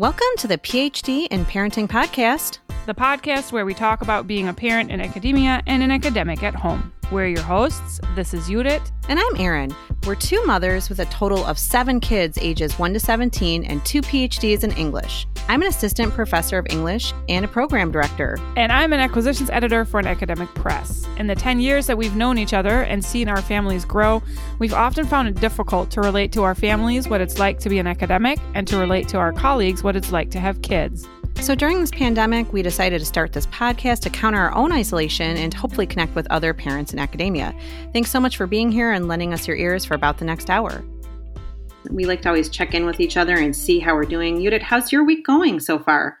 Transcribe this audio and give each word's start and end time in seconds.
Welcome 0.00 0.34
to 0.38 0.48
the 0.48 0.56
PhD 0.56 1.26
in 1.26 1.44
Parenting 1.44 1.86
podcast, 1.86 2.60
the 2.86 2.94
podcast 2.94 3.52
where 3.52 3.66
we 3.66 3.74
talk 3.74 4.00
about 4.00 4.26
being 4.26 4.48
a 4.48 4.54
parent 4.54 4.90
in 4.90 4.98
academia 4.98 5.62
and 5.66 5.82
an 5.82 5.90
academic 5.90 6.42
at 6.42 6.54
home. 6.54 6.90
We're 7.10 7.26
your 7.26 7.42
hosts. 7.42 8.00
This 8.14 8.32
is 8.34 8.46
Judith. 8.46 8.92
And 9.08 9.18
I'm 9.18 9.36
Erin. 9.36 9.74
We're 10.06 10.14
two 10.14 10.44
mothers 10.46 10.88
with 10.88 11.00
a 11.00 11.06
total 11.06 11.44
of 11.44 11.58
seven 11.58 11.98
kids 11.98 12.38
ages 12.40 12.78
1 12.78 12.92
to 12.92 13.00
17 13.00 13.64
and 13.64 13.84
two 13.84 14.00
PhDs 14.00 14.62
in 14.62 14.70
English. 14.72 15.26
I'm 15.48 15.60
an 15.62 15.68
assistant 15.68 16.12
professor 16.12 16.58
of 16.58 16.68
English 16.70 17.12
and 17.28 17.44
a 17.44 17.48
program 17.48 17.90
director. 17.90 18.38
And 18.56 18.70
I'm 18.70 18.92
an 18.92 19.00
acquisitions 19.00 19.50
editor 19.50 19.84
for 19.84 19.98
an 19.98 20.06
academic 20.06 20.48
press. 20.54 21.04
In 21.18 21.26
the 21.26 21.34
10 21.34 21.58
years 21.58 21.88
that 21.88 21.98
we've 21.98 22.14
known 22.14 22.38
each 22.38 22.54
other 22.54 22.82
and 22.82 23.04
seen 23.04 23.28
our 23.28 23.42
families 23.42 23.84
grow, 23.84 24.22
we've 24.60 24.72
often 24.72 25.04
found 25.04 25.26
it 25.26 25.34
difficult 25.40 25.90
to 25.90 26.00
relate 26.02 26.30
to 26.32 26.44
our 26.44 26.54
families 26.54 27.08
what 27.08 27.20
it's 27.20 27.40
like 27.40 27.58
to 27.58 27.68
be 27.68 27.80
an 27.80 27.88
academic 27.88 28.38
and 28.54 28.68
to 28.68 28.76
relate 28.76 29.08
to 29.08 29.18
our 29.18 29.32
colleagues 29.32 29.82
what 29.82 29.96
it's 29.96 30.12
like 30.12 30.30
to 30.30 30.38
have 30.38 30.62
kids. 30.62 31.08
So 31.36 31.54
during 31.54 31.80
this 31.80 31.90
pandemic, 31.90 32.52
we 32.52 32.62
decided 32.62 33.00
to 33.00 33.04
start 33.04 33.32
this 33.32 33.46
podcast 33.46 34.00
to 34.00 34.10
counter 34.10 34.38
our 34.38 34.54
own 34.54 34.72
isolation 34.72 35.36
and 35.36 35.52
hopefully 35.52 35.86
connect 35.86 36.14
with 36.14 36.26
other 36.30 36.54
parents 36.54 36.92
in 36.92 36.98
academia. 36.98 37.54
Thanks 37.92 38.10
so 38.10 38.20
much 38.20 38.36
for 38.36 38.46
being 38.46 38.70
here 38.70 38.92
and 38.92 39.08
lending 39.08 39.32
us 39.32 39.48
your 39.48 39.56
ears 39.56 39.84
for 39.84 39.94
about 39.94 40.18
the 40.18 40.24
next 40.24 40.50
hour. 40.50 40.84
We 41.90 42.04
like 42.04 42.22
to 42.22 42.28
always 42.28 42.50
check 42.50 42.74
in 42.74 42.84
with 42.84 43.00
each 43.00 43.16
other 43.16 43.36
and 43.36 43.56
see 43.56 43.78
how 43.78 43.94
we're 43.94 44.04
doing. 44.04 44.42
Judith, 44.42 44.62
how's 44.62 44.92
your 44.92 45.04
week 45.04 45.24
going 45.24 45.60
so 45.60 45.78
far? 45.78 46.18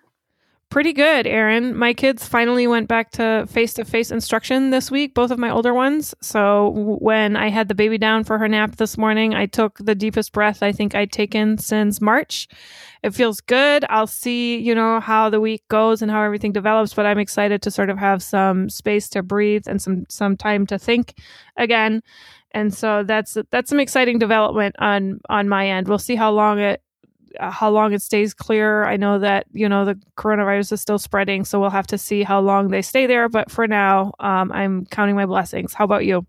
Pretty 0.70 0.92
good, 0.92 1.26
Erin. 1.26 1.76
My 1.76 1.92
kids 1.92 2.28
finally 2.28 2.68
went 2.68 2.86
back 2.86 3.10
to 3.12 3.44
face 3.50 3.74
to 3.74 3.84
face 3.84 4.12
instruction 4.12 4.70
this 4.70 4.88
week, 4.88 5.14
both 5.14 5.32
of 5.32 5.38
my 5.38 5.50
older 5.50 5.74
ones. 5.74 6.14
So 6.22 6.96
when 7.00 7.34
I 7.34 7.48
had 7.48 7.66
the 7.66 7.74
baby 7.74 7.98
down 7.98 8.22
for 8.22 8.38
her 8.38 8.46
nap 8.46 8.76
this 8.76 8.96
morning, 8.96 9.34
I 9.34 9.46
took 9.46 9.78
the 9.78 9.96
deepest 9.96 10.32
breath 10.32 10.62
I 10.62 10.70
think 10.70 10.94
I'd 10.94 11.10
taken 11.10 11.58
since 11.58 12.00
March. 12.00 12.46
It 13.02 13.14
feels 13.14 13.40
good. 13.40 13.84
I'll 13.90 14.06
see, 14.06 14.58
you 14.58 14.72
know, 14.72 15.00
how 15.00 15.28
the 15.28 15.40
week 15.40 15.66
goes 15.66 16.02
and 16.02 16.10
how 16.10 16.22
everything 16.22 16.52
develops, 16.52 16.94
but 16.94 17.04
I'm 17.04 17.18
excited 17.18 17.62
to 17.62 17.70
sort 17.72 17.90
of 17.90 17.98
have 17.98 18.22
some 18.22 18.70
space 18.70 19.08
to 19.08 19.24
breathe 19.24 19.64
and 19.66 19.82
some 19.82 20.04
some 20.08 20.36
time 20.36 20.68
to 20.68 20.78
think 20.78 21.14
again. 21.56 22.00
And 22.52 22.72
so 22.72 23.02
that's 23.02 23.36
that's 23.50 23.70
some 23.70 23.80
exciting 23.80 24.20
development 24.20 24.76
on 24.78 25.18
on 25.28 25.48
my 25.48 25.68
end. 25.68 25.88
We'll 25.88 25.98
see 25.98 26.14
how 26.14 26.30
long 26.30 26.60
it 26.60 26.80
how 27.38 27.70
long 27.70 27.92
it 27.92 28.02
stays 28.02 28.34
clear. 28.34 28.84
I 28.84 28.96
know 28.96 29.18
that 29.18 29.46
you 29.52 29.68
know 29.68 29.84
the 29.84 29.98
coronavirus 30.16 30.72
is 30.72 30.80
still 30.80 30.98
spreading, 30.98 31.44
so 31.44 31.60
we'll 31.60 31.70
have 31.70 31.86
to 31.88 31.98
see 31.98 32.22
how 32.22 32.40
long 32.40 32.68
they 32.68 32.82
stay 32.82 33.06
there. 33.06 33.28
But 33.28 33.50
for 33.50 33.66
now, 33.66 34.12
um, 34.20 34.50
I'm 34.52 34.86
counting 34.86 35.16
my 35.16 35.26
blessings. 35.26 35.74
How 35.74 35.84
about 35.84 36.04
you? 36.04 36.26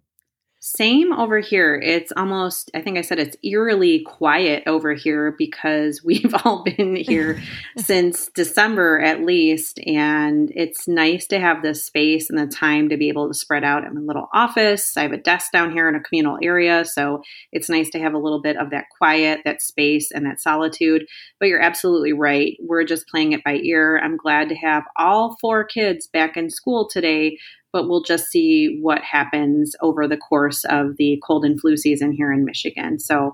Same 0.63 1.11
over 1.11 1.39
here. 1.39 1.73
It's 1.73 2.11
almost, 2.15 2.69
I 2.75 2.81
think 2.81 2.99
I 2.99 3.01
said 3.01 3.17
it's 3.17 3.35
eerily 3.43 4.03
quiet 4.05 4.61
over 4.67 4.93
here 4.93 5.33
because 5.35 6.01
we've 6.05 6.35
all 6.45 6.63
been 6.63 6.95
here 6.95 7.41
since 7.77 8.29
December 8.35 9.01
at 9.01 9.21
least. 9.21 9.79
And 9.79 10.51
it's 10.55 10.87
nice 10.87 11.25
to 11.27 11.39
have 11.39 11.63
the 11.63 11.73
space 11.73 12.29
and 12.29 12.37
the 12.37 12.45
time 12.45 12.89
to 12.89 12.97
be 12.97 13.09
able 13.09 13.27
to 13.27 13.33
spread 13.33 13.63
out 13.63 13.85
in 13.85 13.95
my 13.95 14.01
little 14.01 14.29
office. 14.35 14.95
I 14.95 15.01
have 15.01 15.13
a 15.13 15.17
desk 15.17 15.51
down 15.51 15.71
here 15.71 15.89
in 15.89 15.95
a 15.95 15.99
communal 15.99 16.37
area. 16.43 16.85
So 16.85 17.23
it's 17.51 17.67
nice 17.67 17.89
to 17.89 17.99
have 17.99 18.13
a 18.13 18.19
little 18.19 18.39
bit 18.39 18.55
of 18.55 18.69
that 18.69 18.85
quiet, 18.95 19.39
that 19.45 19.63
space, 19.63 20.11
and 20.11 20.27
that 20.27 20.39
solitude. 20.39 21.07
But 21.39 21.47
you're 21.47 21.59
absolutely 21.59 22.13
right. 22.13 22.55
We're 22.61 22.83
just 22.83 23.07
playing 23.07 23.31
it 23.31 23.43
by 23.43 23.55
ear. 23.55 23.97
I'm 23.97 24.15
glad 24.15 24.49
to 24.49 24.55
have 24.55 24.83
all 24.95 25.37
four 25.41 25.63
kids 25.63 26.05
back 26.05 26.37
in 26.37 26.51
school 26.51 26.87
today 26.87 27.39
but 27.71 27.87
we'll 27.87 28.03
just 28.03 28.27
see 28.27 28.79
what 28.81 29.01
happens 29.01 29.75
over 29.81 30.07
the 30.07 30.17
course 30.17 30.63
of 30.65 30.97
the 30.97 31.21
cold 31.25 31.45
and 31.45 31.59
flu 31.59 31.77
season 31.77 32.11
here 32.11 32.31
in 32.31 32.45
Michigan. 32.45 32.99
So, 32.99 33.33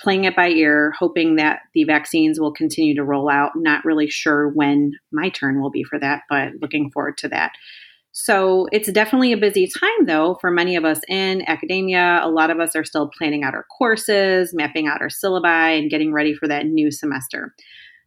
playing 0.00 0.24
it 0.24 0.36
by 0.36 0.48
ear, 0.48 0.92
hoping 0.98 1.36
that 1.36 1.60
the 1.72 1.84
vaccines 1.84 2.38
will 2.38 2.52
continue 2.52 2.94
to 2.94 3.04
roll 3.04 3.30
out. 3.30 3.52
Not 3.54 3.84
really 3.84 4.10
sure 4.10 4.48
when 4.48 4.92
my 5.12 5.28
turn 5.30 5.60
will 5.60 5.70
be 5.70 5.84
for 5.84 5.98
that, 6.00 6.22
but 6.28 6.48
looking 6.60 6.90
forward 6.90 7.16
to 7.18 7.28
that. 7.28 7.52
So 8.16 8.68
it's 8.70 8.90
definitely 8.92 9.32
a 9.32 9.36
busy 9.36 9.66
time, 9.66 10.06
though, 10.06 10.36
for 10.40 10.52
many 10.52 10.76
of 10.76 10.84
us 10.84 11.00
in 11.08 11.42
academia. 11.48 12.20
A 12.22 12.30
lot 12.30 12.50
of 12.50 12.60
us 12.60 12.76
are 12.76 12.84
still 12.84 13.08
planning 13.08 13.42
out 13.42 13.54
our 13.54 13.66
courses, 13.76 14.54
mapping 14.54 14.86
out 14.86 15.00
our 15.00 15.08
syllabi, 15.08 15.76
and 15.76 15.90
getting 15.90 16.12
ready 16.12 16.32
for 16.32 16.46
that 16.46 16.66
new 16.66 16.92
semester. 16.92 17.52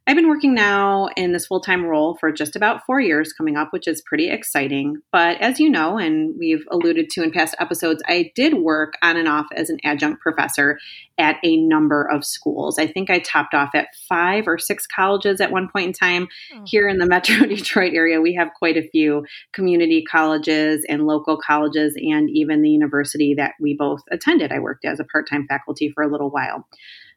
I've 0.09 0.15
been 0.15 0.29
working 0.29 0.53
now 0.53 1.09
in 1.17 1.33
this 1.33 1.45
full 1.47 1.59
time 1.59 1.83
role 1.83 2.15
for 2.15 2.31
just 2.31 2.55
about 2.55 2.85
four 2.85 3.01
years 3.01 3.33
coming 3.33 3.57
up, 3.57 3.73
which 3.73 3.89
is 3.89 4.01
pretty 4.01 4.29
exciting. 4.29 5.01
But 5.11 5.41
as 5.41 5.59
you 5.59 5.69
know, 5.69 5.97
and 5.97 6.33
we've 6.39 6.63
alluded 6.71 7.09
to 7.09 7.23
in 7.23 7.31
past 7.31 7.55
episodes, 7.59 8.01
I 8.07 8.31
did 8.33 8.53
work 8.53 8.93
on 9.01 9.17
and 9.17 9.27
off 9.27 9.47
as 9.53 9.69
an 9.69 9.79
adjunct 9.83 10.21
professor 10.21 10.79
at 11.17 11.35
a 11.43 11.57
number 11.57 12.09
of 12.09 12.23
schools. 12.23 12.79
I 12.79 12.87
think 12.87 13.09
I 13.09 13.19
topped 13.19 13.53
off 13.53 13.71
at 13.73 13.89
five 14.07 14.47
or 14.47 14.57
six 14.57 14.87
colleges 14.87 15.41
at 15.41 15.51
one 15.51 15.67
point 15.67 15.87
in 15.87 15.93
time. 15.93 16.29
Oh. 16.55 16.63
Here 16.65 16.87
in 16.87 16.99
the 16.99 17.05
Metro 17.05 17.45
Detroit 17.47 17.93
area, 17.93 18.21
we 18.21 18.33
have 18.35 18.47
quite 18.57 18.77
a 18.77 18.87
few 18.87 19.25
community 19.51 20.05
colleges 20.09 20.85
and 20.87 21.05
local 21.05 21.37
colleges, 21.37 21.95
and 21.97 22.29
even 22.29 22.61
the 22.61 22.69
university 22.69 23.33
that 23.35 23.55
we 23.59 23.75
both 23.77 24.03
attended. 24.09 24.53
I 24.53 24.59
worked 24.59 24.85
as 24.85 25.01
a 25.01 25.03
part 25.03 25.29
time 25.29 25.47
faculty 25.49 25.91
for 25.93 26.01
a 26.01 26.09
little 26.09 26.29
while. 26.29 26.65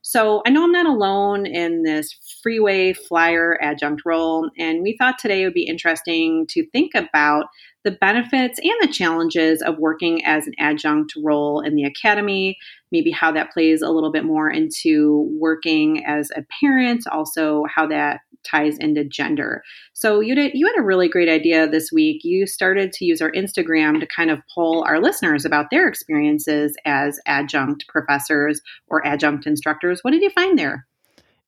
So 0.02 0.42
I 0.46 0.50
know 0.50 0.64
I'm 0.64 0.72
not 0.72 0.86
alone 0.86 1.46
in 1.46 1.82
this 1.82 2.16
freeway 2.42 2.92
flyer 2.92 3.58
adjunct 3.60 4.02
role, 4.06 4.50
and 4.58 4.82
we 4.82 4.96
thought 4.96 5.18
today 5.18 5.42
it 5.42 5.44
would 5.44 5.54
be 5.54 5.66
interesting 5.66 6.46
to 6.50 6.66
think 6.70 6.92
about 6.94 7.46
the 7.84 7.90
benefits 7.90 8.58
and 8.58 8.74
the 8.80 8.92
challenges 8.92 9.62
of 9.62 9.78
working 9.78 10.24
as 10.24 10.46
an 10.46 10.52
adjunct 10.58 11.14
role 11.22 11.60
in 11.60 11.74
the 11.74 11.84
academy, 11.84 12.56
maybe 12.92 13.10
how 13.10 13.32
that 13.32 13.52
plays 13.52 13.82
a 13.82 13.88
little 13.88 14.12
bit 14.12 14.24
more 14.24 14.50
into 14.50 15.28
working 15.38 16.04
as 16.04 16.30
a 16.36 16.44
parent, 16.60 17.04
also 17.10 17.64
how 17.74 17.86
that 17.86 18.20
ties 18.44 18.78
into 18.78 19.04
gender. 19.04 19.62
So 19.92 20.20
you 20.20 20.34
did 20.34 20.52
you 20.54 20.66
had 20.66 20.78
a 20.78 20.84
really 20.84 21.08
great 21.08 21.28
idea 21.28 21.68
this 21.68 21.90
week. 21.92 22.22
You 22.24 22.46
started 22.46 22.92
to 22.92 23.04
use 23.04 23.20
our 23.20 23.32
Instagram 23.32 24.00
to 24.00 24.06
kind 24.06 24.30
of 24.30 24.40
poll 24.54 24.84
our 24.86 25.00
listeners 25.00 25.44
about 25.44 25.70
their 25.70 25.88
experiences 25.88 26.74
as 26.84 27.18
adjunct 27.26 27.86
professors 27.88 28.60
or 28.88 29.06
adjunct 29.06 29.46
instructors. 29.46 30.00
What 30.02 30.12
did 30.12 30.22
you 30.22 30.30
find 30.30 30.58
there? 30.58 30.86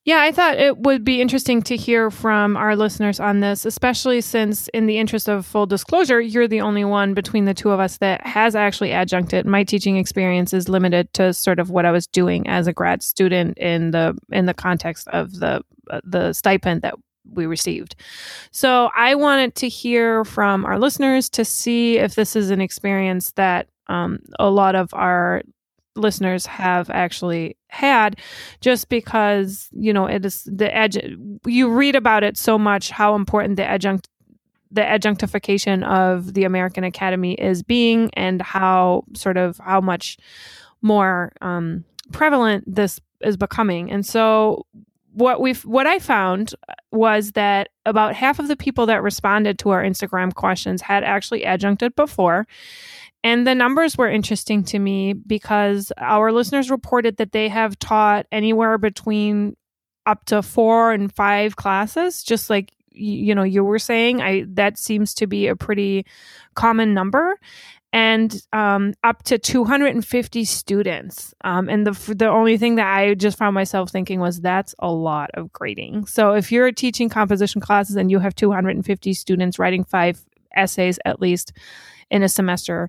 Yeah, 0.05 0.21
I 0.21 0.33
thought 0.33 0.59
it 0.59 0.79
would 0.79 1.05
be 1.05 1.21
interesting 1.21 1.63
to 1.63 1.77
hear 1.77 2.11
from 2.11 2.57
our 2.57 2.75
listeners 2.75 3.21
on 3.21 3.39
this, 3.39 3.65
especially 3.65 4.21
since, 4.21 4.67
in 4.69 4.87
the 4.87 4.99
interest 4.99 5.29
of 5.29 5.47
full 5.47 5.65
disclosure, 5.65 6.21
you're 6.21 6.49
the 6.49 6.61
only 6.61 6.85
one 6.85 7.15
between 7.15 7.45
the 7.45 7.55
two 7.55 7.71
of 7.71 7.79
us 7.79 7.99
that 7.99 8.27
has 8.27 8.57
actually 8.57 8.91
adjuncted. 8.91 9.47
My 9.47 9.63
teaching 9.63 9.97
experience 9.97 10.53
is 10.53 10.69
limited 10.69 11.13
to 11.15 11.33
sort 11.33 11.61
of 11.61 11.71
what 11.71 11.87
I 11.87 11.93
was 11.93 12.09
doing 12.09 12.49
as 12.49 12.67
a 12.67 12.73
grad 12.73 13.01
student 13.01 13.57
in 13.59 13.93
the 13.93 14.19
in 14.33 14.47
the 14.47 14.55
context 14.55 15.07
of 15.09 15.39
the 15.39 15.63
uh, 15.89 16.01
the 16.03 16.33
stipend 16.33 16.83
that 16.83 16.95
we 17.33 17.47
received. 17.47 17.95
So 18.51 18.91
I 18.97 19.15
wanted 19.15 19.55
to 19.57 19.69
hear 19.69 20.25
from 20.25 20.65
our 20.65 20.81
listeners 20.81 21.29
to 21.31 21.45
see 21.45 21.99
if 21.99 22.17
this 22.17 22.35
is 22.35 22.51
an 22.51 22.61
experience 22.61 23.31
that 23.33 23.69
um, 23.87 24.19
a 24.41 24.51
lot 24.51 24.75
of 24.75 24.93
our 24.95 25.43
listeners 25.95 26.47
have 26.47 26.89
actually 26.91 27.57
had 27.69 28.19
just 28.61 28.89
because 28.89 29.69
you 29.73 29.93
know 29.93 30.07
it 30.07 30.25
is 30.25 30.45
the 30.45 30.75
edge 30.75 30.97
you 31.47 31.71
read 31.71 31.95
about 31.95 32.25
it 32.25 32.37
so 32.39 32.59
much 32.59 32.91
how 32.91 33.15
important 33.15 33.57
the 33.57 33.65
adjunct 33.65 34.09
the 34.73 34.93
adjunctification 34.93 35.85
of 35.85 36.33
the 36.33 36.45
American 36.45 36.83
Academy 36.83 37.35
is 37.35 37.63
being 37.63 38.11
and 38.15 38.41
how 38.41 39.05
sort 39.15 39.37
of 39.37 39.59
how 39.59 39.81
much 39.81 40.17
more 40.81 41.33
um, 41.43 41.85
prevalent 42.11 42.65
this 42.67 42.99
is 43.21 43.37
becoming. 43.37 43.93
And 43.93 44.05
so 44.05 44.67
what 45.13 45.41
we 45.43 45.53
what 45.53 45.87
I 45.87 45.99
found 45.99 46.55
was 46.91 47.33
that 47.33 47.69
about 47.85 48.15
half 48.15 48.39
of 48.39 48.49
the 48.49 48.57
people 48.57 48.87
that 48.87 49.03
responded 49.03 49.59
to 49.59 49.71
our 49.71 49.83
Instagram 49.83 50.35
questions 50.35 50.81
had 50.81 51.05
actually 51.05 51.45
adjuncted 51.45 51.95
before 51.95 52.47
and 53.25 53.47
the 53.47 53.55
numbers 53.55 53.97
were 53.97 54.11
interesting 54.11 54.65
to 54.65 54.79
me 54.79 55.13
because 55.13 55.93
our 55.99 56.33
listeners 56.33 56.71
reported 56.71 57.19
that 57.19 57.33
they 57.33 57.49
have 57.49 57.79
taught 57.79 58.27
anywhere 58.33 58.79
between 58.79 59.57
up 60.07 60.25
to 60.27 60.43
four 60.43 60.93
and 60.93 61.15
five 61.15 61.57
classes, 61.57 62.23
just 62.23 62.51
like 62.51 62.73
you 62.91 63.35
know 63.35 63.45
you 63.45 63.65
were 63.65 63.79
saying. 63.79 64.21
I 64.21 64.45
that 64.49 64.77
seems 64.79 65.15
to 65.15 65.27
be 65.27 65.47
a 65.47 65.55
pretty 65.55 66.05
common 66.55 66.95
number, 66.95 67.39
and 67.93 68.35
um, 68.53 68.95
up 69.05 69.23
to 69.25 69.39
250 69.39 70.45
students. 70.45 71.35
Um, 71.45 71.69
and 71.69 71.87
the 71.87 72.15
the 72.15 72.29
only 72.29 72.59
thing 72.59 72.75
that 72.77 72.93
I 72.93 73.15
just 73.15 73.39
found 73.39 73.55
myself 73.55 73.91
thinking 73.91 74.19
was 74.19 74.41
that's 74.41 74.75
a 74.81 74.91
lot 74.91 75.31
of 75.35 75.53
grading. 75.53 76.07
So 76.07 76.33
if 76.33 76.51
you're 76.51 76.73
teaching 76.73 77.09
composition 77.09 77.61
classes 77.61 77.95
and 77.95 78.11
you 78.11 78.19
have 78.19 78.35
250 78.35 79.15
students 79.15 79.59
writing 79.61 79.85
five 79.85 80.25
essays 80.55 80.99
at 81.05 81.21
least 81.21 81.53
in 82.13 82.23
a 82.23 82.29
semester. 82.29 82.89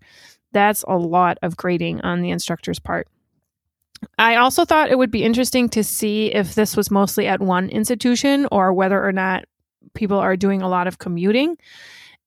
That's 0.51 0.83
a 0.87 0.95
lot 0.95 1.39
of 1.41 1.57
grading 1.57 2.01
on 2.01 2.21
the 2.21 2.29
instructor's 2.29 2.79
part. 2.79 3.07
I 4.19 4.35
also 4.35 4.65
thought 4.65 4.91
it 4.91 4.97
would 4.97 5.11
be 5.11 5.23
interesting 5.23 5.69
to 5.69 5.83
see 5.83 6.27
if 6.33 6.55
this 6.55 6.77
was 6.77 6.91
mostly 6.91 7.25
at 7.25 7.41
one 7.41 7.69
institution 7.69 8.47
or 8.51 8.73
whether 8.73 9.03
or 9.03 9.11
not 9.11 9.45
people 9.93 10.19
are 10.19 10.35
doing 10.35 10.61
a 10.61 10.69
lot 10.69 10.87
of 10.87 10.99
commuting. 10.99 11.57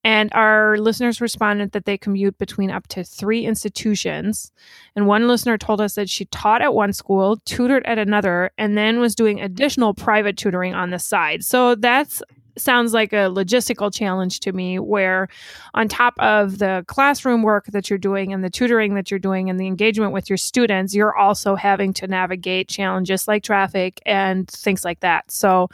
And 0.03 0.33
our 0.35 0.79
listeners 0.79 1.21
responded 1.21 1.73
that 1.73 1.85
they 1.85 1.99
commute 1.99 2.39
between 2.39 2.71
up 2.71 2.87
to 2.89 3.03
three 3.03 3.45
institutions. 3.45 4.53
And 4.95 5.07
one 5.07 5.27
listener 5.27 5.59
told 5.59 5.81
us 5.81 5.97
that 5.97 6.09
she 6.09 6.27
taught 6.27 6.63
at 6.63 6.75
one 6.75 6.93
school, 6.93 7.39
tutored 7.45 7.85
at 7.87 7.99
another, 7.99 8.53
and 8.57 8.79
then 8.79 9.01
was 9.01 9.17
doing 9.17 9.41
additional 9.41 9.95
private 9.95 10.37
tutoring 10.37 10.75
on 10.75 10.91
the 10.91 11.01
side. 11.01 11.45
So 11.45 11.75
that's 11.75 12.23
sounds 12.59 12.93
like 12.93 13.13
a 13.13 13.29
logistical 13.31 13.93
challenge 13.93 14.41
to 14.41 14.53
me 14.53 14.79
where 14.79 15.29
on 15.75 15.89
top 15.89 16.15
of 16.19 16.59
the 16.59 16.85
classroom 16.87 17.43
work 17.43 17.67
that 17.67 17.91
you're 17.91 17.99
doing 17.99 18.33
and 18.33 18.43
the 18.43 18.51
tutoring 18.51 18.95
that 18.95 19.11
you're 19.11 19.21
doing 19.21 19.51
and 19.51 19.61
the 19.61 19.67
engagement 19.67 20.13
with 20.13 20.31
your 20.31 20.37
students 20.37 20.95
you're 20.95 21.17
also 21.17 21.55
having 21.55 21.93
to 21.93 22.07
navigate 22.07 22.69
challenges 22.69 23.29
like 23.29 23.43
traffic 23.43 24.01
and 24.07 24.49
things 24.49 24.85
like 24.85 25.01
that. 25.01 25.31
So 25.31 25.69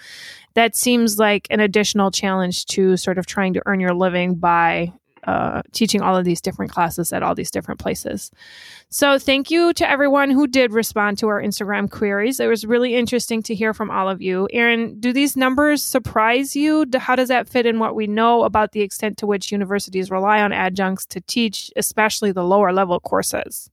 that 0.55 0.77
seems 0.77 1.19
like 1.19 1.47
an 1.51 1.61
additional 1.61 2.11
challenge 2.11 2.67
to 2.67 2.97
sort 2.97 3.19
of 3.19 3.27
trying 3.27 3.55
to 3.55 3.63
earn 3.67 3.81
your 3.81 3.95
living 3.95 4.35
by 4.35 4.93
uh, 5.27 5.63
teaching 5.73 6.01
all 6.01 6.17
of 6.17 6.25
these 6.25 6.41
different 6.41 6.73
classes 6.73 7.13
at 7.13 7.23
all 7.23 7.35
these 7.35 7.51
different 7.51 7.81
places. 7.81 8.31
So, 8.89 9.19
thank 9.19 9.51
you 9.51 9.73
to 9.75 9.89
everyone 9.89 10.31
who 10.31 10.47
did 10.47 10.73
respond 10.73 11.19
to 11.19 11.29
our 11.29 11.43
Instagram 11.43 11.91
queries. 11.91 12.41
It 12.41 12.47
was 12.47 12.67
really 12.67 12.95
interesting 12.95 13.43
to 13.45 13.55
hear 13.55 13.73
from 13.73 13.91
all 13.91 14.09
of 14.09 14.21
you. 14.21 14.49
Erin, 14.53 15.01
do 15.01 15.13
these 15.13 15.37
numbers 15.37 15.83
surprise 15.83 16.55
you? 16.55 16.87
How 16.97 17.17
does 17.17 17.29
that 17.29 17.49
fit 17.49 17.67
in 17.67 17.79
what 17.79 17.95
we 17.95 18.07
know 18.07 18.45
about 18.45 18.73
the 18.73 18.83
extent 18.83 19.19
to 19.19 19.27
which 19.27 19.51
universities 19.51 20.11
rely 20.11 20.43
on 20.43 20.53
adjuncts 20.53 21.07
to 21.07 21.21
teach, 21.23 21.71
especially 21.77 22.33
the 22.33 22.45
lower 22.45 22.73
level 22.73 23.01
courses? 23.01 23.72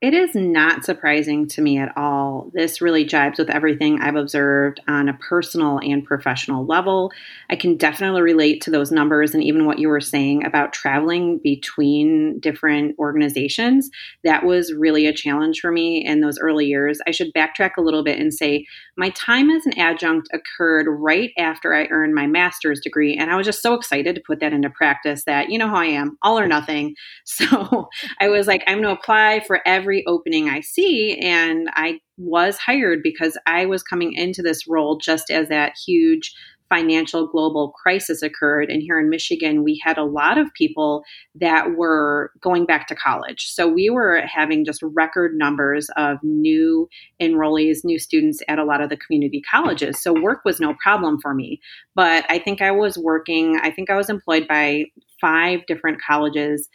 It 0.00 0.14
is 0.14 0.34
not 0.34 0.86
surprising 0.86 1.46
to 1.48 1.60
me 1.60 1.76
at 1.76 1.94
all. 1.94 2.50
This 2.54 2.80
really 2.80 3.04
jibes 3.04 3.38
with 3.38 3.50
everything 3.50 4.00
I've 4.00 4.16
observed 4.16 4.80
on 4.88 5.10
a 5.10 5.18
personal 5.18 5.78
and 5.78 6.02
professional 6.02 6.64
level. 6.64 7.12
I 7.50 7.56
can 7.56 7.76
definitely 7.76 8.22
relate 8.22 8.62
to 8.62 8.70
those 8.70 8.90
numbers 8.90 9.34
and 9.34 9.44
even 9.44 9.66
what 9.66 9.78
you 9.78 9.88
were 9.88 10.00
saying 10.00 10.46
about 10.46 10.72
traveling 10.72 11.38
between 11.42 12.40
different 12.40 12.98
organizations. 12.98 13.90
That 14.24 14.46
was 14.46 14.72
really 14.72 15.04
a 15.04 15.12
challenge 15.12 15.60
for 15.60 15.70
me 15.70 16.02
in 16.06 16.22
those 16.22 16.38
early 16.38 16.64
years. 16.64 16.98
I 17.06 17.10
should 17.10 17.34
backtrack 17.34 17.72
a 17.76 17.82
little 17.82 18.02
bit 18.02 18.18
and 18.18 18.32
say 18.32 18.64
my 19.00 19.10
time 19.10 19.50
as 19.50 19.66
an 19.66 19.76
adjunct 19.78 20.28
occurred 20.32 20.86
right 20.88 21.32
after 21.36 21.74
I 21.74 21.88
earned 21.90 22.14
my 22.14 22.28
master's 22.28 22.80
degree. 22.80 23.16
And 23.16 23.30
I 23.30 23.36
was 23.36 23.46
just 23.46 23.62
so 23.62 23.74
excited 23.74 24.14
to 24.14 24.22
put 24.24 24.38
that 24.40 24.52
into 24.52 24.70
practice 24.70 25.24
that, 25.24 25.50
you 25.50 25.58
know 25.58 25.68
how 25.68 25.76
I 25.76 25.86
am, 25.86 26.16
all 26.22 26.38
or 26.38 26.46
nothing. 26.46 26.94
So 27.24 27.88
I 28.20 28.28
was 28.28 28.46
like, 28.46 28.62
I'm 28.66 28.82
going 28.82 28.94
to 28.94 29.00
apply 29.00 29.40
for 29.46 29.60
every 29.66 29.80
every 29.80 30.04
opening 30.06 30.48
I 30.48 30.60
see. 30.60 31.18
And 31.18 31.68
I 31.74 32.00
was 32.18 32.58
hired 32.58 33.00
because 33.02 33.36
I 33.46 33.64
was 33.66 33.82
coming 33.82 34.12
into 34.12 34.42
this 34.42 34.68
role 34.68 34.98
just 34.98 35.30
as 35.30 35.48
that 35.48 35.72
huge 35.86 36.32
financial 36.70 37.26
global 37.26 37.72
crisis 37.72 38.22
occurred. 38.22 38.70
And 38.70 38.80
here 38.80 38.98
in 38.98 39.10
Michigan, 39.10 39.62
we 39.62 39.78
had 39.84 39.98
a 39.98 40.04
lot 40.04 40.38
of 40.38 40.54
people 40.54 41.02
that 41.34 41.76
were 41.76 42.32
going 42.40 42.64
back 42.64 42.86
to 42.86 42.94
college. 42.94 43.48
So 43.48 43.68
we 43.68 43.90
were 43.90 44.22
having 44.24 44.64
just 44.64 44.80
record 44.82 45.34
numbers 45.36 45.90
of 45.96 46.18
new 46.22 46.88
enrollees, 47.20 47.78
new 47.84 47.98
students 47.98 48.40
at 48.48 48.58
a 48.58 48.64
lot 48.64 48.80
of 48.80 48.88
the 48.88 48.96
community 48.96 49.42
colleges. 49.50 50.00
So 50.00 50.18
work 50.18 50.40
was 50.44 50.60
no 50.60 50.74
problem 50.82 51.18
for 51.20 51.34
me. 51.34 51.60
But 51.94 52.24
I 52.30 52.38
think 52.38 52.62
I 52.62 52.70
was 52.70 52.96
working, 52.96 53.60
I 53.62 53.70
think 53.70 53.90
I 53.90 53.96
was 53.96 54.08
employed 54.08 54.46
by 54.48 54.84
five 55.20 55.60
different 55.66 56.00
colleges 56.00 56.68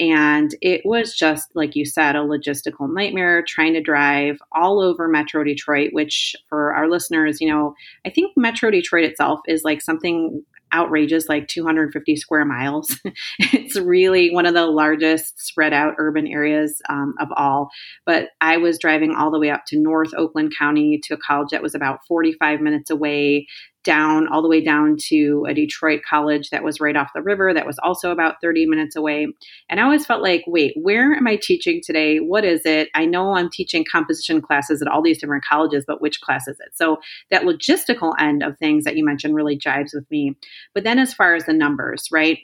and 0.00 0.54
it 0.60 0.82
was 0.84 1.14
just, 1.14 1.54
like 1.54 1.76
you 1.76 1.84
said, 1.84 2.16
a 2.16 2.20
logistical 2.20 2.92
nightmare 2.92 3.44
trying 3.46 3.74
to 3.74 3.80
drive 3.80 4.38
all 4.52 4.80
over 4.80 5.08
Metro 5.08 5.44
Detroit, 5.44 5.90
which 5.92 6.34
for 6.48 6.74
our 6.74 6.88
listeners, 6.88 7.40
you 7.40 7.48
know, 7.48 7.74
I 8.04 8.10
think 8.10 8.32
Metro 8.36 8.70
Detroit 8.70 9.04
itself 9.04 9.40
is 9.46 9.62
like 9.62 9.80
something 9.80 10.42
outrageous, 10.74 11.28
like 11.28 11.46
250 11.46 12.16
square 12.16 12.44
miles. 12.44 12.98
it's 13.38 13.76
really 13.76 14.32
one 14.32 14.46
of 14.46 14.54
the 14.54 14.66
largest 14.66 15.40
spread 15.40 15.72
out 15.72 15.94
urban 15.98 16.26
areas 16.26 16.82
um, 16.88 17.14
of 17.20 17.28
all. 17.36 17.68
But 18.04 18.30
I 18.40 18.56
was 18.56 18.78
driving 18.78 19.14
all 19.14 19.30
the 19.30 19.38
way 19.38 19.50
up 19.50 19.62
to 19.68 19.78
North 19.78 20.12
Oakland 20.16 20.52
County 20.58 21.00
to 21.04 21.14
a 21.14 21.18
college 21.18 21.50
that 21.50 21.62
was 21.62 21.74
about 21.74 22.00
45 22.08 22.60
minutes 22.60 22.90
away 22.90 23.46
down 23.84 24.26
all 24.28 24.42
the 24.42 24.48
way 24.48 24.60
down 24.60 24.96
to 25.08 25.46
a 25.48 25.54
Detroit 25.54 26.00
college 26.08 26.50
that 26.50 26.64
was 26.64 26.80
right 26.80 26.96
off 26.96 27.10
the 27.14 27.22
river 27.22 27.54
that 27.54 27.66
was 27.66 27.78
also 27.82 28.10
about 28.10 28.36
30 28.42 28.66
minutes 28.66 28.96
away. 28.96 29.28
And 29.68 29.78
I 29.78 29.84
always 29.84 30.06
felt 30.06 30.22
like, 30.22 30.42
wait, 30.46 30.72
where 30.76 31.12
am 31.14 31.26
I 31.26 31.36
teaching 31.36 31.80
today? 31.84 32.18
What 32.18 32.44
is 32.44 32.62
it? 32.64 32.88
I 32.94 33.04
know 33.04 33.34
I'm 33.34 33.50
teaching 33.50 33.84
composition 33.90 34.40
classes 34.40 34.82
at 34.82 34.88
all 34.88 35.02
these 35.02 35.20
different 35.20 35.44
colleges, 35.44 35.84
but 35.86 36.00
which 36.00 36.20
class 36.20 36.48
is 36.48 36.58
it? 36.60 36.70
So 36.74 36.98
that 37.30 37.42
logistical 37.42 38.14
end 38.18 38.42
of 38.42 38.58
things 38.58 38.84
that 38.84 38.96
you 38.96 39.04
mentioned 39.04 39.34
really 39.34 39.58
jives 39.58 39.94
with 39.94 40.10
me. 40.10 40.34
But 40.74 40.84
then 40.84 40.98
as 40.98 41.14
far 41.14 41.34
as 41.34 41.44
the 41.44 41.52
numbers, 41.52 42.08
right? 42.10 42.38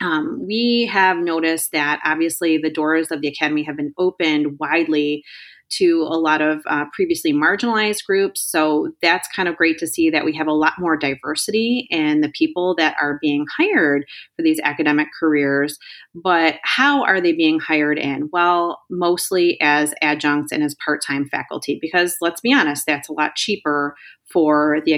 Um, 0.00 0.44
we 0.46 0.90
have 0.92 1.18
noticed 1.18 1.70
that 1.72 2.00
obviously 2.04 2.58
the 2.58 2.70
doors 2.70 3.10
of 3.10 3.20
the 3.20 3.28
academy 3.28 3.62
have 3.62 3.76
been 3.76 3.94
opened 3.96 4.58
widely 4.58 5.24
to 5.78 6.02
a 6.02 6.18
lot 6.18 6.40
of 6.40 6.62
uh, 6.66 6.84
previously 6.92 7.32
marginalized 7.32 8.04
groups. 8.04 8.40
So 8.40 8.92
that's 9.02 9.28
kind 9.34 9.48
of 9.48 9.56
great 9.56 9.78
to 9.78 9.86
see 9.86 10.10
that 10.10 10.24
we 10.24 10.34
have 10.36 10.46
a 10.46 10.52
lot 10.52 10.74
more 10.78 10.96
diversity 10.96 11.86
in 11.90 12.20
the 12.20 12.28
people 12.28 12.74
that 12.76 12.96
are 13.00 13.18
being 13.20 13.46
hired 13.56 14.04
for 14.36 14.42
these 14.42 14.60
academic 14.62 15.08
careers. 15.18 15.78
But 16.14 16.56
how 16.62 17.04
are 17.04 17.20
they 17.20 17.32
being 17.32 17.60
hired 17.60 17.98
in? 17.98 18.28
Well, 18.32 18.80
mostly 18.90 19.58
as 19.60 19.94
adjuncts 20.02 20.52
and 20.52 20.62
as 20.62 20.76
part 20.84 21.02
time 21.06 21.28
faculty, 21.28 21.78
because 21.80 22.16
let's 22.20 22.40
be 22.40 22.52
honest, 22.52 22.84
that's 22.86 23.08
a 23.08 23.12
lot 23.12 23.34
cheaper 23.34 23.96
for 24.32 24.78
the 24.84 24.92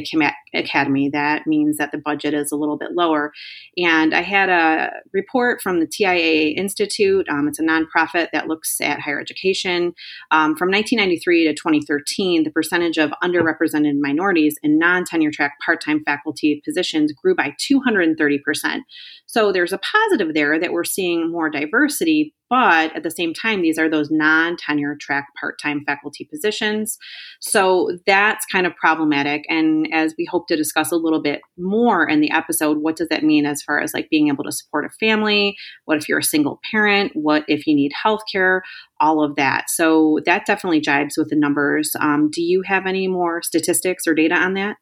academy. 0.55 1.11
That 1.11 1.47
means 1.47 1.77
that 1.77 1.93
the 1.93 1.99
budget 1.99 2.35
is 2.35 2.53
a 2.53 2.57
little 2.57 2.77
bit 2.77 2.93
lower. 2.93 3.33
And 3.77 4.15
I 4.15 4.23
had 4.23 4.49
a 4.49 4.91
report 5.13 5.61
from 5.61 5.81
the 5.81 5.87
TIAA 5.87 6.57
Institute. 6.57 7.29
Um, 7.29 7.49
it's 7.49 7.59
a 7.59 7.63
nonprofit 7.63 8.29
that 8.33 8.49
looks 8.49 8.81
at 8.81 9.01
higher 9.01 9.21
education. 9.21 9.93
Um, 10.31 10.57
from 10.57 10.71
1993 10.71 11.45
to 11.45 11.55
2013, 11.55 12.45
the 12.45 12.51
percentage 12.51 12.99
of 12.99 13.13
underrepresented 13.23 14.01
minorities 14.01 14.57
in 14.63 14.79
non 14.79 15.05
tenure 15.05 15.31
track 15.31 15.55
part 15.65 15.83
time 15.85 16.03
faculty 16.05 16.63
positions 16.65 17.13
grew 17.13 17.35
by 17.35 17.55
230%. 17.61 18.81
So 19.27 19.53
there's 19.53 19.73
a 19.73 19.79
positive 19.79 20.35
there 20.35 20.59
that 20.59 20.73
we're 20.73 20.85
seeing 20.85 21.31
more 21.31 21.51
diversity, 21.51 22.35
but 22.49 22.95
at 22.95 23.03
the 23.03 23.11
same 23.11 23.35
time, 23.35 23.63
these 23.63 23.79
are 23.79 23.89
those 23.89 24.11
non 24.11 24.57
tenure 24.57 24.97
track 25.01 25.29
part 25.39 25.61
time 25.61 25.83
faculty 25.85 26.25
positions. 26.25 26.99
So 27.41 27.91
that's 28.07 28.47
kind 28.47 28.67
of 28.67 28.77
problematic. 28.77 29.45
And 29.49 29.89
as 29.93 30.15
we 30.17 30.27
hope 30.31 30.47
to 30.49 30.57
discuss 30.57 30.93
a 30.93 30.97
little 30.97 31.21
bit 31.21 31.41
more 31.59 32.09
in 32.09 32.21
the 32.21 32.31
episode, 32.31 32.79
what 32.79 32.97
does 32.97 33.09
that 33.09 33.25
mean 33.25 33.47
as 33.47 33.63
far 33.63 33.81
as 33.81 33.93
like 33.93 34.09
being 34.11 34.29
able 34.29 34.45
to 34.45 34.53
support 34.53 34.85
a 34.85 34.91
family? 35.01 35.57
What 35.85 35.99
if 35.99 36.09
you're 36.09 36.19
a 36.19 36.25
single 36.25 36.61
parent? 36.71 37.13
What 37.15 37.45
if 37.49 37.67
you 37.67 37.75
need 37.75 37.93
health 38.01 38.23
care? 38.31 38.63
All 39.01 39.23
of 39.23 39.37
that. 39.37 39.69
So 39.69 40.21
that 40.25 40.47
definitely 40.47 40.81
jibes 40.81 41.17
with 41.17 41.29
the 41.29 41.37
numbers. 41.37 41.93
Um, 42.01 42.31
do 42.31 42.43
you 42.43 42.63
have 42.67 42.87
any 42.87 43.09
more 43.09 43.43
statistics 43.43 44.07
or 44.07 44.15
data 44.15 44.35
on 44.35 44.55
that? 44.55 44.77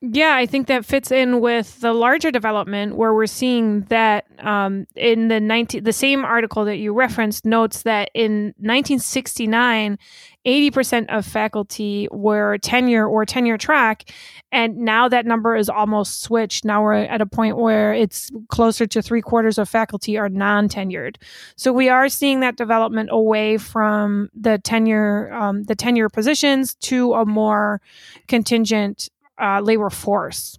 Yeah, 0.00 0.36
I 0.36 0.46
think 0.46 0.68
that 0.68 0.84
fits 0.84 1.10
in 1.10 1.40
with 1.40 1.80
the 1.80 1.92
larger 1.92 2.30
development 2.30 2.94
where 2.94 3.12
we're 3.12 3.26
seeing 3.26 3.80
that 3.86 4.26
um, 4.38 4.86
in 4.94 5.26
the 5.26 5.40
19, 5.40 5.82
the 5.82 5.92
same 5.92 6.24
article 6.24 6.64
that 6.66 6.76
you 6.76 6.92
referenced 6.92 7.44
notes 7.44 7.82
that 7.82 8.08
in 8.14 8.54
1969, 8.58 9.98
80% 10.46 11.06
of 11.08 11.26
faculty 11.26 12.06
were 12.12 12.58
tenure 12.58 13.08
or 13.08 13.26
tenure 13.26 13.58
track. 13.58 14.12
And 14.52 14.76
now 14.76 15.08
that 15.08 15.26
number 15.26 15.56
is 15.56 15.68
almost 15.68 16.22
switched. 16.22 16.64
Now 16.64 16.84
we're 16.84 16.94
at 16.94 17.20
a 17.20 17.26
point 17.26 17.56
where 17.56 17.92
it's 17.92 18.30
closer 18.46 18.86
to 18.86 19.02
three 19.02 19.20
quarters 19.20 19.58
of 19.58 19.68
faculty 19.68 20.16
are 20.16 20.28
non 20.28 20.68
tenured. 20.68 21.16
So 21.56 21.72
we 21.72 21.88
are 21.88 22.08
seeing 22.08 22.38
that 22.40 22.56
development 22.56 23.08
away 23.10 23.58
from 23.58 24.30
the 24.32 24.58
tenure, 24.58 25.32
um, 25.34 25.64
the 25.64 25.74
tenure 25.74 26.08
positions 26.08 26.76
to 26.82 27.14
a 27.14 27.26
more 27.26 27.80
contingent 28.28 29.10
uh, 29.40 29.60
labor 29.60 29.90
force. 29.90 30.58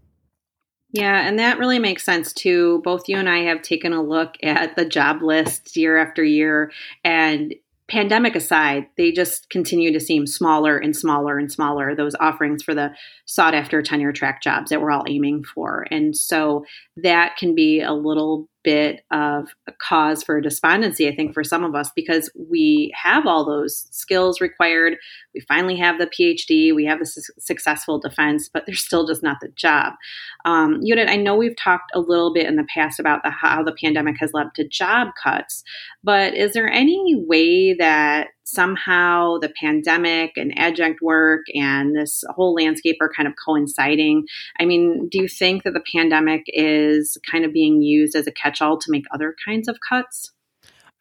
Yeah, 0.91 1.27
and 1.27 1.37
that 1.37 1.59
really 1.59 1.79
makes 1.79 2.03
sense 2.03 2.33
too. 2.33 2.81
Both 2.83 3.07
you 3.07 3.17
and 3.17 3.29
I 3.29 3.39
have 3.43 3.61
taken 3.61 3.93
a 3.93 4.01
look 4.01 4.35
at 4.41 4.75
the 4.75 4.85
job 4.85 5.21
lists 5.21 5.77
year 5.77 5.97
after 5.97 6.23
year, 6.23 6.71
and 7.03 7.53
pandemic 7.89 8.35
aside, 8.35 8.87
they 8.97 9.11
just 9.11 9.49
continue 9.49 9.91
to 9.91 9.99
seem 9.99 10.25
smaller 10.25 10.77
and 10.77 10.95
smaller 10.95 11.37
and 11.37 11.51
smaller, 11.51 11.95
those 11.95 12.15
offerings 12.19 12.63
for 12.63 12.73
the 12.73 12.91
sought 13.25 13.53
after 13.53 13.81
tenure 13.81 14.13
track 14.13 14.41
jobs 14.41 14.69
that 14.69 14.81
we're 14.81 14.91
all 14.91 15.05
aiming 15.07 15.43
for. 15.43 15.85
And 15.91 16.15
so 16.15 16.65
that 16.97 17.35
can 17.37 17.55
be 17.55 17.81
a 17.81 17.93
little 17.93 18.47
bit 18.63 19.01
of 19.11 19.49
a 19.67 19.71
cause 19.81 20.23
for 20.23 20.41
despondency, 20.41 21.07
I 21.07 21.15
think, 21.15 21.33
for 21.33 21.43
some 21.43 21.63
of 21.63 21.75
us, 21.75 21.91
because 21.95 22.29
we 22.35 22.93
have 23.01 23.25
all 23.25 23.45
those 23.45 23.87
skills 23.91 24.41
required. 24.41 24.97
We 25.33 25.41
finally 25.41 25.77
have 25.77 25.97
the 25.97 26.07
PhD, 26.07 26.73
we 26.75 26.85
have 26.85 26.99
the 26.99 27.05
su- 27.05 27.33
successful 27.39 27.99
defense, 27.99 28.49
but 28.51 28.65
there's 28.65 28.83
still 28.83 29.07
just 29.07 29.23
not 29.23 29.37
the 29.41 29.49
job. 29.49 29.93
Um, 30.45 30.81
Judith, 30.85 31.09
I 31.09 31.15
know 31.15 31.35
we've 31.35 31.55
talked 31.55 31.91
a 31.93 31.99
little 31.99 32.33
bit 32.33 32.47
in 32.47 32.55
the 32.55 32.67
past 32.73 32.99
about 32.99 33.23
the, 33.23 33.29
how 33.29 33.63
the 33.63 33.75
pandemic 33.81 34.15
has 34.19 34.31
led 34.33 34.47
to 34.55 34.67
job 34.67 35.09
cuts, 35.21 35.63
but 36.03 36.33
is 36.33 36.53
there 36.53 36.69
any 36.69 37.15
way 37.27 37.73
that 37.73 38.27
somehow 38.49 39.37
the 39.37 39.51
pandemic 39.59 40.31
and 40.35 40.57
adjunct 40.57 41.01
work 41.01 41.41
and 41.53 41.95
this 41.95 42.23
whole 42.29 42.53
landscape 42.53 42.97
are 43.01 43.11
kind 43.15 43.27
of 43.27 43.33
coinciding. 43.43 44.25
I 44.59 44.65
mean, 44.65 45.07
do 45.09 45.21
you 45.21 45.27
think 45.27 45.63
that 45.63 45.73
the 45.73 45.83
pandemic 45.95 46.43
is 46.47 47.17
kind 47.29 47.45
of 47.45 47.53
being 47.53 47.81
used 47.81 48.15
as 48.15 48.27
a 48.27 48.31
catch 48.31 48.61
all 48.61 48.77
to 48.77 48.91
make 48.91 49.05
other 49.13 49.35
kinds 49.45 49.67
of 49.67 49.77
cuts? 49.87 50.31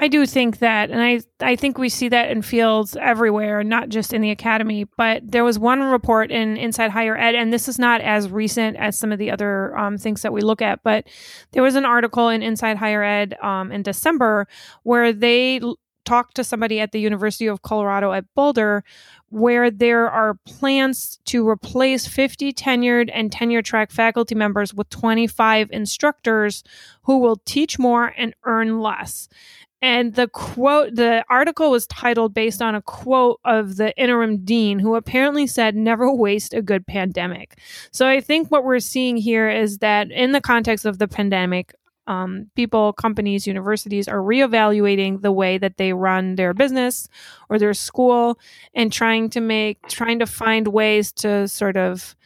I 0.01 0.07
do 0.07 0.27
think 0.27 0.59
that, 0.59 0.91
and 0.91 1.03
I 1.03 1.21
I 1.41 1.57
think 1.57 1.77
we 1.77 1.89
see 1.89 2.09
that 2.11 2.31
in 2.31 2.43
fields 2.43 2.97
everywhere, 2.97 3.65
not 3.65 3.89
just 3.89 4.13
in 4.13 4.21
the 4.21 4.31
academy. 4.31 4.87
But 4.97 5.29
there 5.29 5.43
was 5.43 5.59
one 5.59 5.83
report 5.83 6.31
in 6.31 6.57
Inside 6.57 6.91
Higher 6.91 7.17
Ed, 7.17 7.35
and 7.35 7.53
this 7.53 7.67
is 7.67 7.81
not 7.81 8.01
as 8.01 8.31
recent 8.31 8.77
as 8.77 8.97
some 8.97 9.11
of 9.11 9.19
the 9.19 9.33
other 9.33 9.77
um, 9.77 9.99
things 9.99 10.23
that 10.23 10.33
we 10.33 10.41
look 10.41 10.63
at. 10.63 10.85
But 10.85 11.09
there 11.51 11.65
was 11.65 11.75
an 11.75 11.85
article 11.85 12.29
in 12.29 12.45
Inside 12.45 12.77
Higher 12.77 13.03
Ed 13.03 13.37
um, 13.43 13.73
in 13.73 13.83
December 13.83 14.47
where 14.85 15.13
they 15.13 15.61
talked 16.09 16.35
to 16.37 16.43
somebody 16.43 16.81
at 16.81 16.93
the 16.93 17.01
University 17.01 17.47
of 17.47 17.61
Colorado 17.61 18.13
at 18.13 18.25
Boulder, 18.35 18.83
where 19.29 19.71
there 19.71 20.09
are 20.09 20.39
plans 20.47 21.21
to 21.27 21.47
replace 21.47 22.07
50 22.07 22.55
tenured 22.55 23.11
and 23.13 23.31
tenure 23.31 23.61
track 23.61 23.91
faculty 23.91 24.35
members 24.35 24.73
with 24.73 24.89
25 24.89 25.69
instructors 25.71 26.65
who 27.03 27.19
will 27.19 27.37
teach 27.45 27.79
more 27.79 28.15
and 28.17 28.35
earn 28.45 28.81
less. 28.81 29.29
And 29.81 30.15
the 30.15 30.29
quote, 30.29 30.95
the 30.97 31.25
article 31.29 31.71
was 31.71 31.87
titled 31.87 32.35
based 32.35 32.63
on 32.63 32.75
a 32.75 32.83
quote 32.83 33.39
of 33.45 33.77
the 33.77 33.97
interim 33.97 34.45
dean 34.45 34.79
who 34.79 34.97
apparently 34.97 35.47
said, 35.47 35.77
never 35.77 36.13
waste 36.13 36.53
a 36.53 36.63
good 36.63 36.87
pandemic. 36.87 37.61
So 37.93 38.09
I 38.09 38.21
think 38.21 38.51
what 38.51 38.65
we're 38.65 38.81
seeing 38.81 39.19
here 39.19 39.49
is 39.49 39.79
that 39.79 40.11
in 40.11 40.33
the 40.33 40.41
context 40.41 40.85
of 40.85 40.99
the 40.99 41.07
pandemic, 41.07 41.75
um, 42.09 42.51
people, 42.57 42.95
companies, 42.95 43.47
universities 43.47 44.09
are 44.09 44.19
reevaluating 44.19 45.21
the 45.21 45.31
way 45.31 45.59
that 45.59 45.77
they 45.77 45.93
run 45.93 46.37
their 46.37 46.55
business 46.55 47.07
or 47.51 47.59
their 47.59 47.75
school 47.75 48.39
and 48.75 48.91
trying 48.93 49.29
to 49.31 49.41
make, 49.41 49.87
trying 49.89 50.19
to 50.19 50.27
find 50.27 50.69
ways 50.69 51.13
to 51.13 51.47
sort 51.47 51.77
of, 51.77 52.17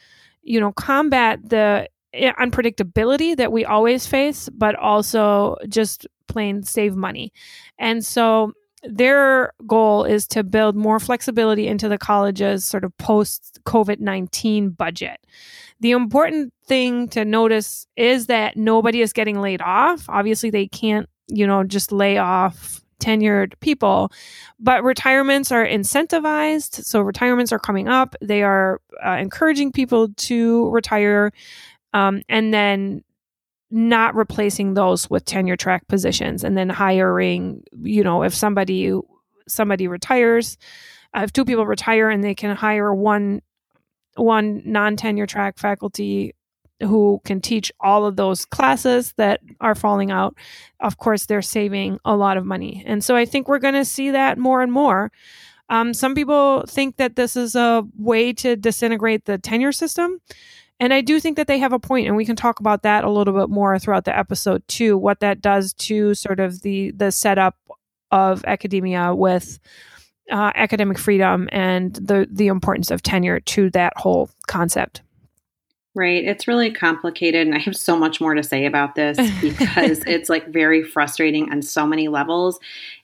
you 0.42 0.60
know, 0.60 0.72
combat 0.72 1.40
the 1.48 1.88
unpredictability 2.14 3.36
that 3.36 3.50
we 3.50 3.64
always 3.64 4.06
face, 4.06 4.48
but 4.50 4.76
also 4.76 5.56
just 5.68 6.06
plain 6.28 6.62
save 6.62 6.94
money. 6.94 7.32
And 7.78 8.04
so 8.04 8.52
their 8.84 9.52
goal 9.66 10.04
is 10.04 10.26
to 10.28 10.42
build 10.42 10.76
more 10.76 10.98
flexibility 10.98 11.68
into 11.68 11.88
the 11.88 11.98
college's 11.98 12.64
sort 12.64 12.84
of 12.84 12.96
post 12.98 13.60
COVID 13.64 14.00
19 14.00 14.70
budget. 14.70 15.20
The 15.80 15.92
important 15.92 16.52
thing 16.66 17.08
to 17.08 17.24
notice 17.24 17.86
is 17.96 18.26
that 18.26 18.56
nobody 18.56 19.00
is 19.00 19.12
getting 19.12 19.40
laid 19.40 19.60
off. 19.60 20.08
Obviously, 20.08 20.50
they 20.50 20.68
can't, 20.68 21.08
you 21.28 21.46
know, 21.46 21.64
just 21.64 21.90
lay 21.92 22.18
off 22.18 22.80
tenured 23.00 23.54
people, 23.60 24.12
but 24.60 24.84
retirements 24.84 25.50
are 25.50 25.66
incentivized. 25.66 26.84
So 26.84 27.00
retirements 27.00 27.52
are 27.52 27.58
coming 27.58 27.88
up. 27.88 28.14
They 28.20 28.42
are 28.42 28.80
uh, 29.04 29.12
encouraging 29.12 29.72
people 29.72 30.08
to 30.08 30.70
retire. 30.70 31.32
Um, 31.92 32.22
and 32.28 32.54
then 32.54 33.02
not 33.72 34.14
replacing 34.14 34.74
those 34.74 35.08
with 35.08 35.24
tenure 35.24 35.56
track 35.56 35.88
positions 35.88 36.44
and 36.44 36.56
then 36.56 36.68
hiring 36.68 37.62
you 37.82 38.04
know 38.04 38.22
if 38.22 38.34
somebody 38.34 38.92
somebody 39.48 39.88
retires 39.88 40.58
uh, 41.14 41.22
if 41.24 41.32
two 41.32 41.44
people 41.44 41.66
retire 41.66 42.10
and 42.10 42.22
they 42.22 42.34
can 42.34 42.54
hire 42.54 42.94
one 42.94 43.40
one 44.16 44.62
non-tenure 44.66 45.26
track 45.26 45.58
faculty 45.58 46.34
who 46.82 47.20
can 47.24 47.40
teach 47.40 47.72
all 47.80 48.04
of 48.04 48.16
those 48.16 48.44
classes 48.44 49.14
that 49.16 49.40
are 49.60 49.74
falling 49.74 50.10
out 50.10 50.36
of 50.80 50.98
course 50.98 51.24
they're 51.24 51.40
saving 51.40 51.98
a 52.04 52.14
lot 52.14 52.36
of 52.36 52.44
money. 52.44 52.82
And 52.86 53.02
so 53.02 53.16
i 53.16 53.24
think 53.24 53.48
we're 53.48 53.58
going 53.58 53.74
to 53.74 53.84
see 53.86 54.10
that 54.10 54.38
more 54.38 54.62
and 54.62 54.70
more. 54.70 55.10
Um, 55.70 55.94
some 55.94 56.14
people 56.14 56.64
think 56.68 56.96
that 56.96 57.16
this 57.16 57.36
is 57.36 57.54
a 57.54 57.84
way 57.96 58.34
to 58.34 58.56
disintegrate 58.56 59.24
the 59.24 59.38
tenure 59.38 59.72
system 59.72 60.20
and 60.80 60.92
I 60.92 61.00
do 61.00 61.20
think 61.20 61.36
that 61.36 61.46
they 61.46 61.58
have 61.58 61.72
a 61.72 61.78
point, 61.78 62.06
and 62.06 62.16
we 62.16 62.24
can 62.24 62.36
talk 62.36 62.60
about 62.60 62.82
that 62.82 63.04
a 63.04 63.10
little 63.10 63.34
bit 63.34 63.48
more 63.48 63.78
throughout 63.78 64.04
the 64.04 64.16
episode 64.16 64.66
too. 64.68 64.96
What 64.98 65.20
that 65.20 65.40
does 65.40 65.72
to 65.74 66.14
sort 66.14 66.40
of 66.40 66.62
the 66.62 66.90
the 66.92 67.12
setup 67.12 67.56
of 68.10 68.44
academia 68.44 69.14
with 69.14 69.58
uh, 70.30 70.52
academic 70.54 70.98
freedom 70.98 71.48
and 71.52 71.94
the 71.94 72.26
the 72.30 72.48
importance 72.48 72.90
of 72.90 73.02
tenure 73.02 73.40
to 73.40 73.70
that 73.70 73.92
whole 73.96 74.30
concept. 74.46 75.02
Right. 75.94 76.24
It's 76.24 76.48
really 76.48 76.70
complicated. 76.70 77.46
And 77.46 77.54
I 77.54 77.58
have 77.58 77.76
so 77.76 77.98
much 77.98 78.18
more 78.18 78.32
to 78.32 78.42
say 78.42 78.64
about 78.64 78.94
this 78.94 79.18
because 79.42 80.02
it's 80.06 80.30
like 80.30 80.48
very 80.48 80.82
frustrating 80.82 81.52
on 81.52 81.60
so 81.60 81.86
many 81.86 82.08
levels. 82.08 82.58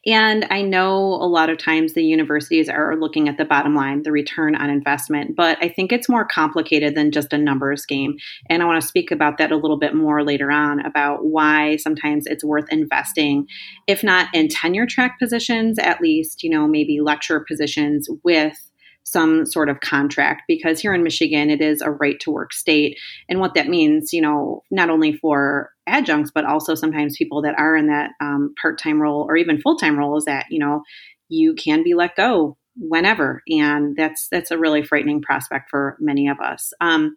And 0.06 0.46
I 0.48 0.62
know 0.62 0.96
a 0.96 1.28
lot 1.28 1.50
of 1.50 1.58
times 1.58 1.92
the 1.92 2.02
universities 2.02 2.66
are 2.66 2.96
looking 2.96 3.28
at 3.28 3.36
the 3.36 3.44
bottom 3.44 3.74
line, 3.74 4.04
the 4.04 4.12
return 4.12 4.54
on 4.54 4.70
investment, 4.70 5.36
but 5.36 5.58
I 5.62 5.68
think 5.68 5.92
it's 5.92 6.08
more 6.08 6.24
complicated 6.24 6.94
than 6.94 7.12
just 7.12 7.34
a 7.34 7.38
numbers 7.38 7.84
game. 7.84 8.16
And 8.48 8.62
I 8.62 8.66
want 8.66 8.80
to 8.80 8.88
speak 8.88 9.10
about 9.10 9.36
that 9.36 9.52
a 9.52 9.56
little 9.56 9.78
bit 9.78 9.94
more 9.94 10.24
later 10.24 10.50
on 10.50 10.80
about 10.80 11.26
why 11.26 11.76
sometimes 11.76 12.24
it's 12.26 12.42
worth 12.42 12.72
investing, 12.72 13.46
if 13.86 14.02
not 14.02 14.34
in 14.34 14.48
tenure 14.48 14.86
track 14.86 15.18
positions, 15.18 15.78
at 15.78 16.00
least, 16.00 16.42
you 16.42 16.48
know, 16.48 16.66
maybe 16.66 17.00
lecture 17.02 17.44
positions 17.46 18.08
with 18.24 18.67
some 19.10 19.46
sort 19.46 19.68
of 19.68 19.80
contract 19.80 20.42
because 20.48 20.80
here 20.80 20.94
in 20.94 21.02
Michigan 21.02 21.50
it 21.50 21.60
is 21.60 21.80
a 21.80 21.90
right 21.90 22.18
to 22.20 22.30
work 22.30 22.52
state. 22.52 22.98
And 23.28 23.40
what 23.40 23.54
that 23.54 23.68
means 23.68 24.12
you 24.12 24.20
know 24.20 24.62
not 24.70 24.90
only 24.90 25.12
for 25.16 25.70
adjuncts 25.86 26.30
but 26.34 26.44
also 26.44 26.74
sometimes 26.74 27.16
people 27.16 27.42
that 27.42 27.58
are 27.58 27.76
in 27.76 27.86
that 27.88 28.10
um, 28.20 28.54
part-time 28.60 29.00
role 29.00 29.26
or 29.28 29.36
even 29.36 29.60
full-time 29.60 29.98
role 29.98 30.16
is 30.16 30.24
that 30.24 30.46
you 30.50 30.58
know 30.58 30.82
you 31.28 31.54
can 31.54 31.82
be 31.82 31.94
let 31.94 32.16
go 32.16 32.56
whenever. 32.80 33.42
And 33.48 33.96
that's 33.96 34.28
that's 34.30 34.50
a 34.50 34.58
really 34.58 34.82
frightening 34.82 35.20
prospect 35.20 35.68
for 35.68 35.96
many 35.98 36.28
of 36.28 36.38
us. 36.40 36.72
Um, 36.80 37.14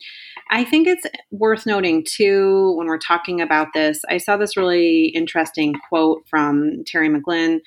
i 0.52 0.64
think 0.64 0.88
it's 0.88 1.06
worth 1.32 1.66
noting 1.66 2.06
too 2.08 2.74
when 2.78 2.88
we're 2.88 2.98
talking 2.98 3.42
about 3.42 3.70
this 3.74 4.02
i 4.10 4.18
saw 4.18 4.38
this 4.38 4.58
really 4.58 5.06
interesting 5.06 5.74
quote 5.90 6.24
from 6.30 6.84
terry 6.86 7.10
mcglynn 7.10 7.60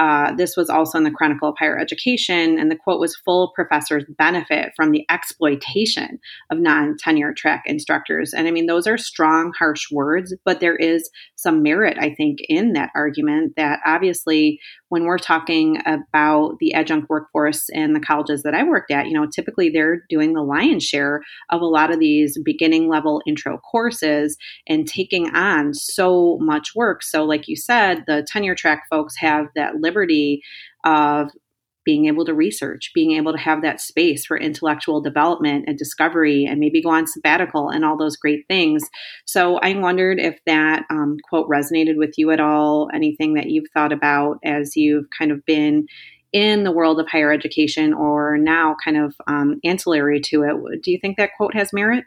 uh, 0.00 0.34
this 0.34 0.56
was 0.56 0.70
also 0.70 0.96
in 0.96 1.04
the 1.04 1.10
chronicle 1.10 1.50
of 1.50 1.54
higher 1.58 1.78
education 1.78 2.58
and 2.58 2.70
the 2.70 2.76
quote 2.76 2.98
was 2.98 3.14
full 3.16 3.52
professors 3.54 4.02
benefit 4.16 4.72
from 4.74 4.92
the 4.92 5.04
exploitation 5.10 6.18
of 6.50 6.58
non-tenure 6.58 7.34
track 7.34 7.62
instructors 7.66 8.32
and 8.32 8.48
i 8.48 8.50
mean 8.50 8.64
those 8.64 8.86
are 8.86 8.96
strong 8.96 9.52
harsh 9.58 9.90
words 9.92 10.34
but 10.46 10.60
there 10.60 10.76
is 10.76 11.10
some 11.36 11.62
merit 11.62 11.98
i 12.00 12.14
think 12.14 12.38
in 12.48 12.72
that 12.72 12.88
argument 12.94 13.52
that 13.56 13.78
obviously 13.84 14.58
when 14.90 15.04
we're 15.04 15.18
talking 15.18 15.80
about 15.86 16.58
the 16.58 16.74
adjunct 16.74 17.08
workforce 17.08 17.68
and 17.70 17.94
the 17.94 18.00
colleges 18.00 18.42
that 18.42 18.54
I 18.54 18.64
worked 18.64 18.90
at, 18.90 19.06
you 19.06 19.12
know, 19.12 19.24
typically 19.24 19.70
they're 19.70 20.02
doing 20.08 20.32
the 20.32 20.42
lion's 20.42 20.82
share 20.82 21.22
of 21.50 21.60
a 21.60 21.66
lot 21.66 21.92
of 21.92 22.00
these 22.00 22.36
beginning 22.44 22.88
level 22.88 23.22
intro 23.24 23.58
courses 23.58 24.36
and 24.66 24.88
taking 24.88 25.30
on 25.30 25.74
so 25.74 26.38
much 26.40 26.74
work. 26.74 27.04
So, 27.04 27.24
like 27.24 27.46
you 27.46 27.54
said, 27.54 28.02
the 28.08 28.26
tenure 28.26 28.56
track 28.56 28.82
folks 28.90 29.14
have 29.18 29.46
that 29.54 29.76
liberty 29.76 29.89
of 30.84 31.30
being 31.84 32.06
able 32.06 32.24
to 32.26 32.34
research, 32.34 32.90
being 32.94 33.12
able 33.12 33.32
to 33.32 33.38
have 33.38 33.62
that 33.62 33.80
space 33.80 34.26
for 34.26 34.38
intellectual 34.38 35.00
development 35.00 35.64
and 35.66 35.78
discovery, 35.78 36.44
and 36.44 36.60
maybe 36.60 36.82
go 36.82 36.90
on 36.90 37.06
sabbatical 37.06 37.70
and 37.70 37.84
all 37.84 37.96
those 37.96 38.16
great 38.16 38.46
things. 38.48 38.82
So 39.24 39.56
I 39.56 39.74
wondered 39.74 40.20
if 40.20 40.38
that 40.46 40.84
um, 40.90 41.16
quote 41.28 41.48
resonated 41.48 41.96
with 41.96 42.14
you 42.16 42.30
at 42.30 42.40
all, 42.40 42.90
anything 42.92 43.34
that 43.34 43.48
you've 43.48 43.70
thought 43.72 43.92
about 43.92 44.38
as 44.44 44.76
you've 44.76 45.06
kind 45.18 45.32
of 45.32 45.44
been 45.46 45.86
in 46.32 46.64
the 46.64 46.72
world 46.72 47.00
of 47.00 47.08
higher 47.08 47.32
education 47.32 47.92
or 47.92 48.36
now 48.38 48.76
kind 48.84 48.96
of 48.96 49.14
um, 49.26 49.58
ancillary 49.64 50.20
to 50.20 50.42
it. 50.42 50.82
Do 50.82 50.92
you 50.92 50.98
think 51.00 51.16
that 51.16 51.30
quote 51.36 51.54
has 51.54 51.72
merit? 51.72 52.04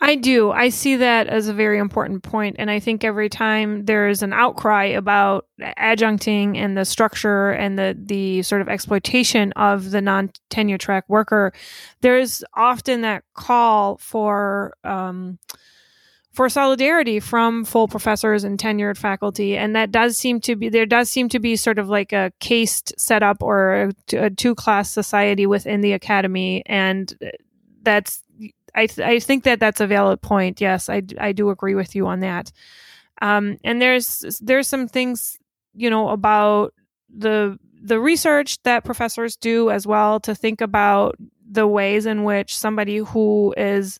I 0.00 0.14
do. 0.14 0.52
I 0.52 0.68
see 0.68 0.96
that 0.96 1.26
as 1.26 1.48
a 1.48 1.52
very 1.52 1.78
important 1.78 2.22
point, 2.22 2.56
and 2.58 2.70
I 2.70 2.78
think 2.78 3.02
every 3.02 3.28
time 3.28 3.84
there 3.84 4.08
is 4.08 4.22
an 4.22 4.32
outcry 4.32 4.84
about 4.84 5.46
adjuncting 5.60 6.56
and 6.56 6.76
the 6.76 6.84
structure 6.84 7.50
and 7.50 7.76
the 7.76 7.98
the 7.98 8.42
sort 8.42 8.60
of 8.60 8.68
exploitation 8.68 9.52
of 9.52 9.90
the 9.90 10.00
non 10.00 10.30
tenure 10.50 10.78
track 10.78 11.08
worker, 11.08 11.52
there's 12.00 12.44
often 12.54 13.00
that 13.02 13.24
call 13.34 13.96
for. 13.98 14.74
Um, 14.84 15.38
for 16.30 16.48
solidarity 16.48 17.18
from 17.18 17.64
full 17.64 17.88
professors 17.88 18.44
and 18.44 18.60
tenured 18.60 18.96
faculty 18.96 19.56
and 19.56 19.74
that 19.74 19.90
does 19.90 20.16
seem 20.16 20.40
to 20.40 20.54
be 20.54 20.68
there 20.68 20.86
does 20.86 21.10
seem 21.10 21.28
to 21.28 21.40
be 21.40 21.56
sort 21.56 21.80
of 21.80 21.88
like 21.88 22.12
a 22.12 22.32
cased 22.38 22.92
setup 22.96 23.42
or 23.42 23.90
a, 24.12 24.16
a 24.16 24.30
two 24.30 24.54
class 24.54 24.88
society 24.88 25.46
within 25.46 25.80
the 25.80 25.92
academy 25.92 26.62
and 26.66 27.18
that's 27.82 28.22
I, 28.78 28.86
th- 28.86 29.06
I 29.06 29.18
think 29.18 29.44
that 29.44 29.60
that's 29.60 29.80
a 29.80 29.86
valid 29.86 30.22
point. 30.22 30.60
Yes, 30.60 30.88
I, 30.88 31.02
I 31.18 31.32
do 31.32 31.50
agree 31.50 31.74
with 31.74 31.94
you 31.96 32.06
on 32.06 32.20
that. 32.20 32.52
Um, 33.20 33.58
and 33.64 33.82
there's 33.82 34.38
there's 34.40 34.68
some 34.68 34.86
things 34.86 35.38
you 35.74 35.90
know 35.90 36.10
about 36.10 36.72
the 37.14 37.58
the 37.82 37.98
research 37.98 38.62
that 38.62 38.84
professors 38.84 39.36
do 39.36 39.70
as 39.70 39.86
well 39.86 40.20
to 40.20 40.34
think 40.34 40.60
about 40.60 41.16
the 41.50 41.66
ways 41.66 42.06
in 42.06 42.24
which 42.24 42.56
somebody 42.56 42.98
who 42.98 43.54
is 43.56 43.98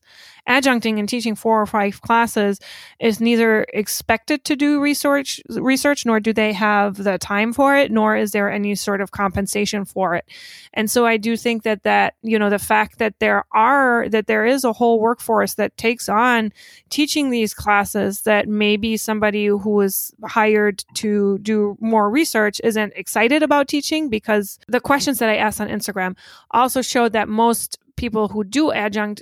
adjuncting 0.49 0.99
and 0.99 1.07
teaching 1.07 1.35
four 1.35 1.61
or 1.61 1.65
five 1.65 2.01
classes 2.01 2.59
is 2.99 3.21
neither 3.21 3.65
expected 3.73 4.43
to 4.45 4.55
do 4.55 4.81
research 4.81 5.39
research 5.49 6.05
nor 6.05 6.19
do 6.19 6.33
they 6.33 6.51
have 6.51 7.03
the 7.03 7.17
time 7.17 7.53
for 7.53 7.77
it 7.77 7.91
nor 7.91 8.15
is 8.15 8.31
there 8.31 8.51
any 8.51 8.75
sort 8.75 8.99
of 8.99 9.11
compensation 9.11 9.85
for 9.85 10.15
it. 10.15 10.25
And 10.73 10.89
so 10.89 11.05
i 11.05 11.17
do 11.17 11.37
think 11.37 11.63
that 11.63 11.83
that 11.83 12.15
you 12.21 12.39
know 12.39 12.49
the 12.49 12.59
fact 12.59 12.97
that 12.97 13.19
there 13.19 13.45
are 13.53 14.09
that 14.09 14.27
there 14.27 14.45
is 14.45 14.63
a 14.63 14.73
whole 14.73 14.99
workforce 14.99 15.53
that 15.55 15.77
takes 15.77 16.09
on 16.09 16.51
teaching 16.89 17.29
these 17.29 17.53
classes 17.53 18.21
that 18.21 18.47
maybe 18.47 18.97
somebody 18.97 19.45
who 19.45 19.69
was 19.69 20.13
hired 20.25 20.83
to 20.95 21.37
do 21.39 21.77
more 21.79 22.09
research 22.09 22.59
isn't 22.63 22.93
excited 22.95 23.43
about 23.43 23.67
teaching 23.67 24.09
because 24.09 24.59
the 24.67 24.79
questions 24.79 25.19
that 25.19 25.29
i 25.29 25.35
asked 25.35 25.61
on 25.61 25.67
instagram 25.67 26.15
also 26.51 26.81
showed 26.81 27.13
that 27.13 27.27
most 27.27 27.77
people 27.95 28.29
who 28.29 28.43
do 28.43 28.71
adjunct 28.71 29.21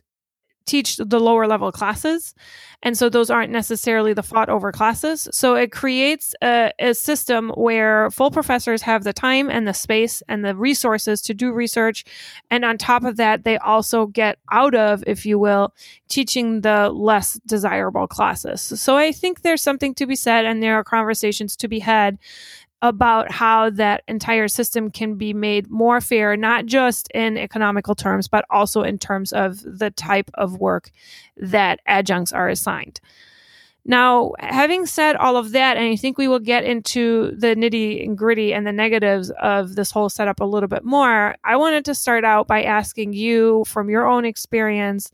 teach 0.67 0.97
the 0.97 1.19
lower 1.19 1.47
level 1.47 1.71
classes. 1.71 2.35
And 2.83 2.95
so 2.95 3.09
those 3.09 3.31
aren't 3.31 3.51
necessarily 3.51 4.13
the 4.13 4.21
fought 4.21 4.49
over 4.49 4.71
classes. 4.71 5.27
So 5.31 5.55
it 5.55 5.71
creates 5.71 6.35
a, 6.43 6.71
a, 6.77 6.93
system 6.93 7.49
where 7.55 8.11
full 8.11 8.29
professors 8.29 8.83
have 8.83 9.03
the 9.03 9.13
time 9.13 9.49
and 9.49 9.67
the 9.67 9.73
space 9.73 10.21
and 10.27 10.45
the 10.45 10.55
resources 10.55 11.21
to 11.23 11.33
do 11.33 11.51
research. 11.51 12.05
And 12.51 12.63
on 12.63 12.77
top 12.77 13.03
of 13.03 13.17
that, 13.17 13.43
they 13.43 13.57
also 13.57 14.05
get 14.05 14.37
out 14.51 14.75
of, 14.75 15.03
if 15.07 15.25
you 15.25 15.39
will, 15.39 15.73
teaching 16.07 16.61
the 16.61 16.89
less 16.89 17.39
desirable 17.47 18.07
classes. 18.07 18.61
So 18.61 18.95
I 18.95 19.11
think 19.11 19.41
there's 19.41 19.63
something 19.63 19.95
to 19.95 20.05
be 20.05 20.15
said 20.15 20.45
and 20.45 20.61
there 20.61 20.75
are 20.75 20.83
conversations 20.83 21.55
to 21.57 21.67
be 21.67 21.79
had 21.79 22.19
about 22.81 23.31
how 23.31 23.69
that 23.71 24.03
entire 24.07 24.47
system 24.47 24.91
can 24.91 25.15
be 25.15 25.33
made 25.33 25.69
more 25.69 25.99
fair, 25.99 26.37
not 26.37 26.65
just 26.65 27.09
in 27.13 27.37
economical 27.37 27.95
terms, 27.95 28.27
but 28.27 28.45
also 28.49 28.83
in 28.83 28.99
terms 28.99 29.33
of 29.33 29.59
the 29.63 29.89
type 29.91 30.29
of 30.35 30.59
work 30.59 30.91
that 31.35 31.79
adjuncts 31.87 32.31
are 32.31 32.49
assigned. 32.49 32.99
Now, 33.89 34.33
having 34.39 34.85
said 34.85 35.15
all 35.15 35.37
of 35.37 35.53
that, 35.53 35.77
and 35.77 35.85
I 35.85 35.95
think 35.95 36.17
we 36.17 36.27
will 36.27 36.39
get 36.39 36.65
into 36.65 37.31
the 37.37 37.55
nitty 37.55 38.03
and 38.03 38.17
gritty 38.17 38.53
and 38.53 38.67
the 38.67 38.73
negatives 38.73 39.31
of 39.41 39.75
this 39.75 39.91
whole 39.91 40.09
setup 40.09 40.41
a 40.41 40.45
little 40.45 40.67
bit 40.67 40.83
more, 40.83 41.35
I 41.45 41.55
wanted 41.55 41.85
to 41.85 41.95
start 41.95 42.25
out 42.25 42.47
by 42.47 42.63
asking 42.63 43.13
you 43.13 43.63
from 43.65 43.89
your 43.89 44.05
own 44.05 44.25
experience 44.25 45.09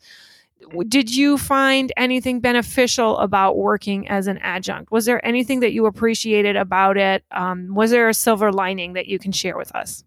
did 0.88 1.16
you 1.16 1.38
find 1.38 1.92
anything 1.98 2.40
beneficial 2.40 3.18
about 3.20 3.58
working 3.58 4.08
as 4.08 4.28
an 4.28 4.38
adjunct? 4.40 4.92
Was 4.92 5.06
there 5.06 5.26
anything 5.26 5.60
that 5.62 5.74
you 5.74 5.86
appreciated 5.86 6.56
about 6.56 6.98
it? 6.98 7.24
Um, 7.32 7.74
was 7.74 7.92
there 7.92 8.10
a 8.10 8.14
silver 8.14 8.52
lining 8.52 8.94
that 8.94 9.08
you 9.08 9.20
can 9.20 9.32
share 9.32 9.58
with 9.58 9.74
us? 9.76 10.04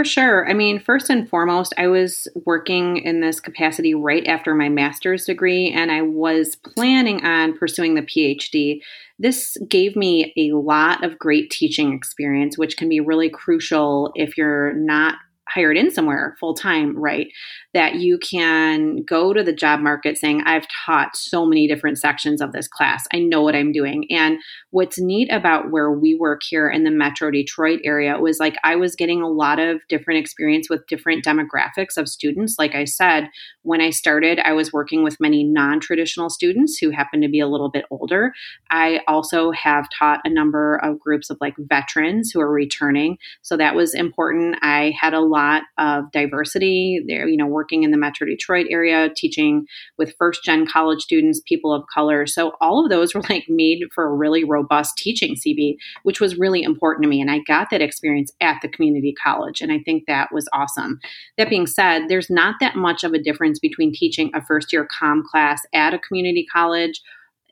For 0.00 0.04
sure. 0.04 0.48
I 0.48 0.54
mean, 0.54 0.80
first 0.80 1.10
and 1.10 1.28
foremost, 1.28 1.74
I 1.76 1.86
was 1.88 2.26
working 2.46 2.96
in 2.98 3.20
this 3.20 3.38
capacity 3.38 3.94
right 3.94 4.26
after 4.26 4.54
my 4.54 4.70
master's 4.70 5.26
degree, 5.26 5.70
and 5.70 5.92
I 5.92 6.00
was 6.00 6.56
planning 6.56 7.22
on 7.22 7.58
pursuing 7.58 7.96
the 7.96 8.02
PhD. 8.02 8.80
This 9.18 9.58
gave 9.68 9.96
me 9.96 10.32
a 10.38 10.52
lot 10.56 11.04
of 11.04 11.18
great 11.18 11.50
teaching 11.50 11.92
experience, 11.92 12.56
which 12.56 12.78
can 12.78 12.88
be 12.88 13.00
really 13.00 13.28
crucial 13.28 14.10
if 14.14 14.38
you're 14.38 14.72
not 14.72 15.16
hired 15.50 15.76
in 15.76 15.90
somewhere 15.90 16.36
full 16.40 16.54
time, 16.54 16.96
right? 16.96 17.28
That 17.72 17.96
you 17.96 18.18
can 18.18 19.04
go 19.04 19.32
to 19.32 19.44
the 19.44 19.52
job 19.52 19.80
market 19.80 20.18
saying, 20.18 20.42
I've 20.44 20.66
taught 20.86 21.16
so 21.16 21.46
many 21.46 21.68
different 21.68 21.98
sections 21.98 22.40
of 22.40 22.52
this 22.52 22.66
class. 22.66 23.04
I 23.12 23.18
know 23.20 23.42
what 23.42 23.54
I'm 23.54 23.70
doing. 23.70 24.06
And 24.10 24.38
what's 24.70 24.98
neat 24.98 25.30
about 25.30 25.70
where 25.70 25.90
we 25.90 26.14
work 26.14 26.42
here 26.42 26.68
in 26.68 26.84
the 26.84 26.90
Metro 26.90 27.30
Detroit 27.30 27.80
area 27.84 28.18
was 28.18 28.40
like 28.40 28.56
I 28.64 28.76
was 28.76 28.96
getting 28.96 29.22
a 29.22 29.28
lot 29.28 29.58
of 29.58 29.80
different 29.88 30.18
experience 30.18 30.68
with 30.68 30.86
different 30.86 31.24
demographics 31.24 31.96
of 31.96 32.08
students. 32.08 32.56
Like 32.58 32.74
I 32.74 32.84
said, 32.84 33.30
when 33.62 33.80
I 33.80 33.90
started, 33.90 34.40
I 34.40 34.52
was 34.52 34.72
working 34.72 35.04
with 35.04 35.20
many 35.20 35.44
non 35.44 35.80
traditional 35.80 36.30
students 36.30 36.78
who 36.78 36.90
happen 36.90 37.20
to 37.20 37.28
be 37.28 37.40
a 37.40 37.48
little 37.48 37.70
bit 37.70 37.84
older. 37.90 38.32
I 38.70 39.00
also 39.06 39.50
have 39.52 39.86
taught 39.96 40.20
a 40.24 40.30
number 40.30 40.76
of 40.82 40.98
groups 40.98 41.30
of 41.30 41.38
like 41.40 41.54
veterans 41.58 42.30
who 42.32 42.40
are 42.40 42.50
returning. 42.50 43.18
So 43.42 43.56
that 43.56 43.74
was 43.74 43.94
important. 43.94 44.56
I 44.62 44.94
had 44.98 45.14
a 45.14 45.20
lot 45.20 45.62
of 45.78 46.10
diversity. 46.12 47.00
There, 47.06 47.28
you 47.28 47.36
know, 47.36 47.46
working 47.60 47.82
in 47.82 47.90
the 47.90 47.98
Metro 47.98 48.26
Detroit 48.26 48.66
area, 48.70 49.10
teaching 49.14 49.66
with 49.98 50.14
first 50.16 50.42
gen 50.42 50.66
college 50.66 51.02
students, 51.02 51.42
people 51.46 51.74
of 51.74 51.84
color. 51.92 52.26
So 52.26 52.52
all 52.58 52.82
of 52.82 52.90
those 52.90 53.14
were 53.14 53.20
like 53.28 53.44
made 53.50 53.80
for 53.94 54.04
a 54.04 54.16
really 54.16 54.44
robust 54.44 54.96
teaching 54.96 55.36
CV, 55.36 55.76
which 56.04 56.22
was 56.22 56.38
really 56.38 56.62
important 56.62 57.02
to 57.02 57.08
me. 57.10 57.20
And 57.20 57.30
I 57.30 57.40
got 57.40 57.68
that 57.70 57.82
experience 57.82 58.32
at 58.40 58.56
the 58.62 58.68
community 58.68 59.14
college. 59.22 59.60
And 59.60 59.70
I 59.70 59.78
think 59.78 60.04
that 60.06 60.32
was 60.32 60.48
awesome. 60.54 61.00
That 61.36 61.50
being 61.50 61.66
said, 61.66 62.04
there's 62.08 62.30
not 62.30 62.54
that 62.60 62.76
much 62.76 63.04
of 63.04 63.12
a 63.12 63.22
difference 63.22 63.58
between 63.58 63.92
teaching 63.92 64.30
a 64.34 64.42
first 64.42 64.72
year 64.72 64.88
com 64.98 65.22
class 65.22 65.60
at 65.74 65.92
a 65.92 65.98
community 65.98 66.46
college 66.50 67.02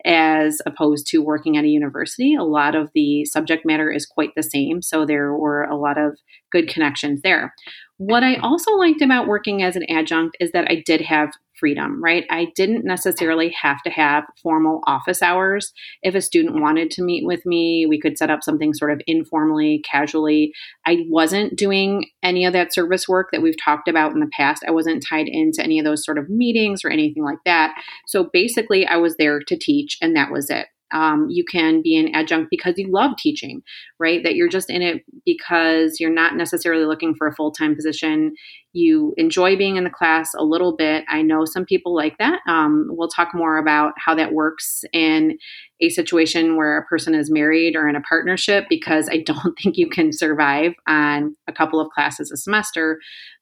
as 0.05 0.61
opposed 0.67 1.07
to 1.09 1.19
working 1.19 1.57
at 1.57 1.65
a 1.65 1.69
university. 1.69 2.35
A 2.35 2.43
lot 2.43 2.75
of 2.75 2.91
the 2.95 3.25
subject 3.25 3.67
matter 3.67 3.91
is 3.91 4.07
quite 4.07 4.31
the 4.37 4.43
same. 4.43 4.83
So 4.83 5.05
there 5.05 5.35
were 5.35 5.65
a 5.65 5.77
lot 5.77 5.99
of 5.99 6.19
good 6.51 6.69
connections 6.69 7.23
there. 7.23 7.55
What 7.99 8.23
I 8.23 8.37
also 8.37 8.73
liked 8.73 9.03
about 9.03 9.27
working 9.27 9.63
as 9.63 9.75
an 9.75 9.85
adjunct 9.91 10.37
is 10.41 10.53
that 10.53 10.71
I 10.71 10.83
did 10.87 11.01
have 11.03 11.31
freedom, 11.59 12.03
right? 12.03 12.25
I 12.31 12.49
didn't 12.57 12.85
necessarily 12.85 13.55
have 13.61 13.83
to 13.83 13.91
have 13.91 14.25
formal 14.43 14.81
office 14.87 15.23
hours. 15.23 15.73
If 16.03 16.15
a 16.15 16.21
student 16.21 16.61
wanted 16.61 16.91
to 16.93 17.03
meet 17.03 17.25
with 17.25 17.45
me, 17.45 17.87
we 17.87 18.01
could 18.01 18.19
set 18.19 18.31
up 18.31 18.43
something 18.43 18.75
sort 18.75 18.93
of 18.93 19.01
informally, 19.07 19.83
casually. 19.91 20.53
I 20.87 21.05
wasn't 21.09 21.57
doing 21.57 22.07
any 22.23 22.45
of 22.45 22.53
that 22.53 22.73
service 22.73 23.09
work 23.09 23.29
that 23.33 23.43
we've 23.43 23.63
talked 23.63 23.89
about 23.89 24.13
in 24.13 24.21
the 24.21 24.31
past. 24.37 24.65
I 24.67 24.73
wasn't 24.73 25.05
tied 25.09 25.29
into 25.29 25.63
any 25.63 25.79
of 25.79 25.85
those 25.85 26.05
sort 26.05 26.19
of 26.19 26.29
meetings 26.29 26.85
or 26.85 26.91
anything 26.91 27.25
like 27.25 27.39
that. 27.45 27.75
So 28.07 28.29
basically, 28.33 28.87
I 28.87 28.97
was 28.97 29.17
there 29.17 29.41
to 29.41 29.57
teach, 29.57 29.99
and 30.01 30.17
that 30.17 30.31
was 30.31 30.51
it 30.51 30.67
um, 30.93 31.27
you 31.31 31.45
can 31.45 31.83
be 31.83 31.97
an 31.97 32.15
adjunct 32.15 32.49
because 32.51 32.75
you 32.77 32.91
love 32.91 33.13
teaching, 33.19 33.63
right? 33.99 34.23
That 34.23 34.35
you're 34.35 34.49
just 34.49 34.71
in 34.71 34.83
it 34.83 35.03
because 35.25 36.01
you're 36.01 36.13
not 36.13 36.37
necessarily 36.37 36.85
looking 36.85 37.15
for 37.15 37.27
a 37.27 37.35
full 37.35 37.51
time 37.51 37.75
position. 37.75 38.35
You 38.73 39.15
enjoy 39.17 39.57
being 39.57 39.77
in 39.77 39.85
the 39.85 39.91
class 39.91 40.33
a 40.35 40.45
little 40.45 40.77
bit. 40.77 41.05
I 41.09 41.23
know 41.23 41.45
some 41.45 41.65
people 41.65 41.95
like 41.95 42.19
that. 42.19 42.41
Um, 42.49 42.87
we'll 42.91 43.09
talk 43.09 43.35
more 43.35 43.59
about 43.59 43.93
how 43.97 44.15
that 44.15 44.33
works 44.33 44.85
in 44.93 45.39
a 45.81 45.89
situation 45.89 46.57
where 46.57 46.79
a 46.79 46.85
person 46.87 47.15
is 47.15 47.31
married 47.31 47.77
or 47.77 47.89
in 47.89 47.97
a 47.97 48.01
partnership 48.01 48.65
because 48.69 49.09
I 49.09 49.19
don't 49.27 49.57
think 49.63 49.77
you 49.77 49.89
can 49.89 50.13
survive 50.13 50.73
on 50.87 51.37
a 51.47 51.53
couple 51.53 51.81
of 51.81 51.91
classes 51.91 52.31
a 52.31 52.37
semester 52.37 52.99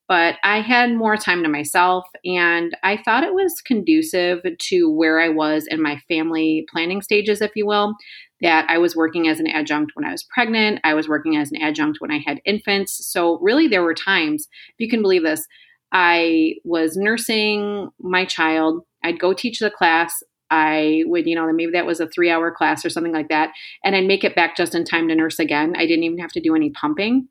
but 0.08 0.36
I 0.44 0.60
had 0.60 0.94
more 0.94 1.16
time 1.16 1.42
to 1.42 1.48
myself 1.48 2.04
and 2.24 2.76
I 2.82 2.96
thought 2.96 3.24
it 3.24 3.34
was 3.34 3.60
conducive 3.60 4.40
to 4.58 4.90
where 4.90 5.20
I 5.20 5.28
was 5.28 5.66
in 5.68 5.82
my 5.82 5.98
family 6.08 6.64
planning 6.72 7.02
stages, 7.02 7.40
if 7.40 7.52
you 7.56 7.66
will. 7.66 7.94
That 8.42 8.66
I 8.68 8.76
was 8.76 8.94
working 8.94 9.28
as 9.28 9.40
an 9.40 9.46
adjunct 9.46 9.92
when 9.94 10.04
I 10.04 10.12
was 10.12 10.22
pregnant, 10.22 10.80
I 10.84 10.92
was 10.92 11.08
working 11.08 11.36
as 11.36 11.50
an 11.50 11.62
adjunct 11.62 12.02
when 12.02 12.10
I 12.10 12.18
had 12.24 12.42
infants. 12.44 13.06
So, 13.10 13.38
really, 13.40 13.66
there 13.66 13.82
were 13.82 13.94
times, 13.94 14.46
if 14.68 14.74
you 14.78 14.90
can 14.90 15.00
believe 15.00 15.22
this, 15.22 15.46
I 15.90 16.56
was 16.62 16.98
nursing 16.98 17.88
my 17.98 18.26
child. 18.26 18.82
I'd 19.02 19.18
go 19.18 19.32
teach 19.32 19.58
the 19.60 19.70
class. 19.70 20.12
I 20.50 21.02
would, 21.06 21.26
you 21.26 21.34
know, 21.34 21.50
maybe 21.50 21.72
that 21.72 21.86
was 21.86 21.98
a 21.98 22.08
three 22.08 22.30
hour 22.30 22.50
class 22.50 22.84
or 22.84 22.90
something 22.90 23.14
like 23.14 23.28
that. 23.30 23.52
And 23.82 23.96
I'd 23.96 24.06
make 24.06 24.22
it 24.22 24.36
back 24.36 24.54
just 24.54 24.74
in 24.74 24.84
time 24.84 25.08
to 25.08 25.14
nurse 25.14 25.38
again. 25.38 25.74
I 25.74 25.86
didn't 25.86 26.04
even 26.04 26.18
have 26.18 26.32
to 26.32 26.40
do 26.40 26.54
any 26.54 26.70
pumping 26.70 27.28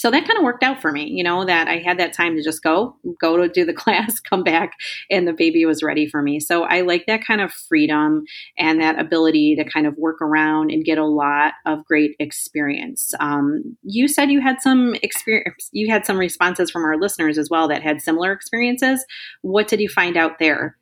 so 0.00 0.10
that 0.10 0.26
kind 0.26 0.38
of 0.38 0.44
worked 0.44 0.62
out 0.62 0.80
for 0.80 0.92
me, 0.92 1.10
you 1.10 1.22
know, 1.22 1.44
that 1.44 1.68
I 1.68 1.76
had 1.76 1.98
that 1.98 2.14
time 2.14 2.34
to 2.34 2.42
just 2.42 2.62
go, 2.62 2.96
go 3.20 3.36
to 3.36 3.50
do 3.50 3.66
the 3.66 3.74
class, 3.74 4.18
come 4.18 4.42
back, 4.42 4.72
and 5.10 5.28
the 5.28 5.34
baby 5.34 5.66
was 5.66 5.82
ready 5.82 6.08
for 6.08 6.22
me. 6.22 6.40
So 6.40 6.62
I 6.62 6.80
like 6.80 7.04
that 7.04 7.22
kind 7.22 7.42
of 7.42 7.52
freedom 7.52 8.24
and 8.56 8.80
that 8.80 8.98
ability 8.98 9.56
to 9.56 9.64
kind 9.68 9.86
of 9.86 9.94
work 9.98 10.22
around 10.22 10.70
and 10.70 10.86
get 10.86 10.96
a 10.96 11.04
lot 11.04 11.52
of 11.66 11.84
great 11.84 12.16
experience. 12.18 13.12
Um, 13.20 13.76
you 13.82 14.08
said 14.08 14.30
you 14.30 14.40
had 14.40 14.62
some 14.62 14.94
experience, 15.02 15.68
you 15.70 15.90
had 15.92 16.06
some 16.06 16.16
responses 16.16 16.70
from 16.70 16.82
our 16.82 16.96
listeners 16.96 17.36
as 17.36 17.50
well 17.50 17.68
that 17.68 17.82
had 17.82 18.00
similar 18.00 18.32
experiences. 18.32 19.04
What 19.42 19.68
did 19.68 19.80
you 19.80 19.90
find 19.90 20.16
out 20.16 20.38
there? 20.38 20.78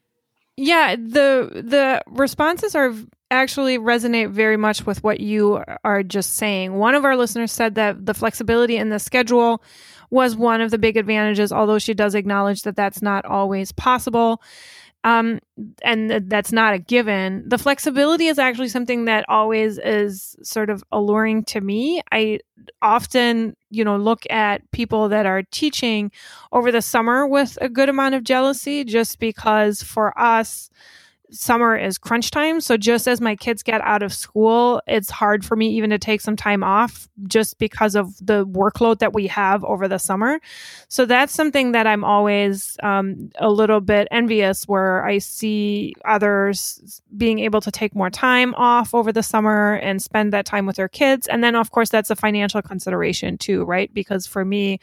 Yeah, 0.56 0.94
the 0.94 1.50
the 1.64 2.02
responses 2.06 2.76
are 2.76 2.94
actually 3.30 3.78
resonate 3.78 4.30
very 4.30 4.56
much 4.56 4.86
with 4.86 5.02
what 5.04 5.20
you 5.20 5.62
are 5.84 6.02
just 6.02 6.36
saying. 6.36 6.74
One 6.74 6.94
of 6.94 7.04
our 7.04 7.16
listeners 7.16 7.52
said 7.52 7.74
that 7.74 8.06
the 8.06 8.14
flexibility 8.14 8.76
in 8.76 8.88
the 8.88 8.98
schedule 8.98 9.62
was 10.10 10.36
one 10.36 10.60
of 10.60 10.70
the 10.70 10.78
big 10.78 10.96
advantages, 10.96 11.52
although 11.52 11.78
she 11.78 11.94
does 11.94 12.14
acknowledge 12.14 12.62
that 12.62 12.76
that's 12.76 13.02
not 13.02 13.24
always 13.26 13.72
possible. 13.72 14.40
Um, 15.04 15.38
and 15.82 16.10
th- 16.10 16.22
that's 16.26 16.50
not 16.50 16.74
a 16.74 16.78
given. 16.78 17.48
The 17.48 17.58
flexibility 17.58 18.26
is 18.26 18.38
actually 18.38 18.68
something 18.68 19.04
that 19.04 19.24
always 19.28 19.78
is 19.78 20.36
sort 20.42 20.70
of 20.70 20.82
alluring 20.90 21.44
to 21.44 21.60
me. 21.60 22.02
I 22.10 22.40
often, 22.82 23.56
you 23.70 23.84
know, 23.84 23.96
look 23.96 24.28
at 24.28 24.68
people 24.72 25.08
that 25.10 25.24
are 25.24 25.42
teaching 25.52 26.10
over 26.52 26.72
the 26.72 26.82
summer 26.82 27.26
with 27.26 27.56
a 27.60 27.68
good 27.68 27.88
amount 27.88 28.16
of 28.16 28.24
jealousy 28.24 28.82
just 28.84 29.20
because 29.20 29.82
for 29.82 30.18
us, 30.18 30.68
summer 31.30 31.76
is 31.76 31.98
crunch 31.98 32.30
time. 32.30 32.60
So 32.60 32.76
just 32.76 33.06
as 33.06 33.20
my 33.20 33.36
kids 33.36 33.62
get 33.62 33.80
out 33.82 34.02
of 34.02 34.12
school, 34.12 34.80
it's 34.86 35.10
hard 35.10 35.44
for 35.44 35.56
me 35.56 35.68
even 35.70 35.90
to 35.90 35.98
take 35.98 36.20
some 36.20 36.36
time 36.36 36.62
off 36.64 37.08
just 37.26 37.58
because 37.58 37.94
of 37.94 38.16
the 38.24 38.46
workload 38.46 39.00
that 39.00 39.12
we 39.12 39.26
have 39.26 39.64
over 39.64 39.88
the 39.88 39.98
summer. 39.98 40.40
So 40.88 41.04
that's 41.04 41.32
something 41.32 41.72
that 41.72 41.86
I'm 41.86 42.04
always 42.04 42.76
um, 42.82 43.30
a 43.38 43.50
little 43.50 43.80
bit 43.80 44.08
envious 44.10 44.64
where 44.64 45.04
I 45.04 45.18
see 45.18 45.94
others 46.04 47.02
being 47.16 47.40
able 47.40 47.60
to 47.60 47.70
take 47.70 47.94
more 47.94 48.10
time 48.10 48.54
off 48.54 48.94
over 48.94 49.12
the 49.12 49.22
summer 49.22 49.74
and 49.74 50.00
spend 50.00 50.32
that 50.32 50.46
time 50.46 50.66
with 50.66 50.76
their 50.76 50.88
kids. 50.88 51.26
And 51.26 51.44
then, 51.44 51.54
of 51.54 51.70
course, 51.70 51.90
that's 51.90 52.10
a 52.10 52.16
financial 52.16 52.62
consideration 52.62 53.36
too, 53.36 53.64
right? 53.64 53.92
Because 53.92 54.26
for 54.26 54.44
me, 54.44 54.80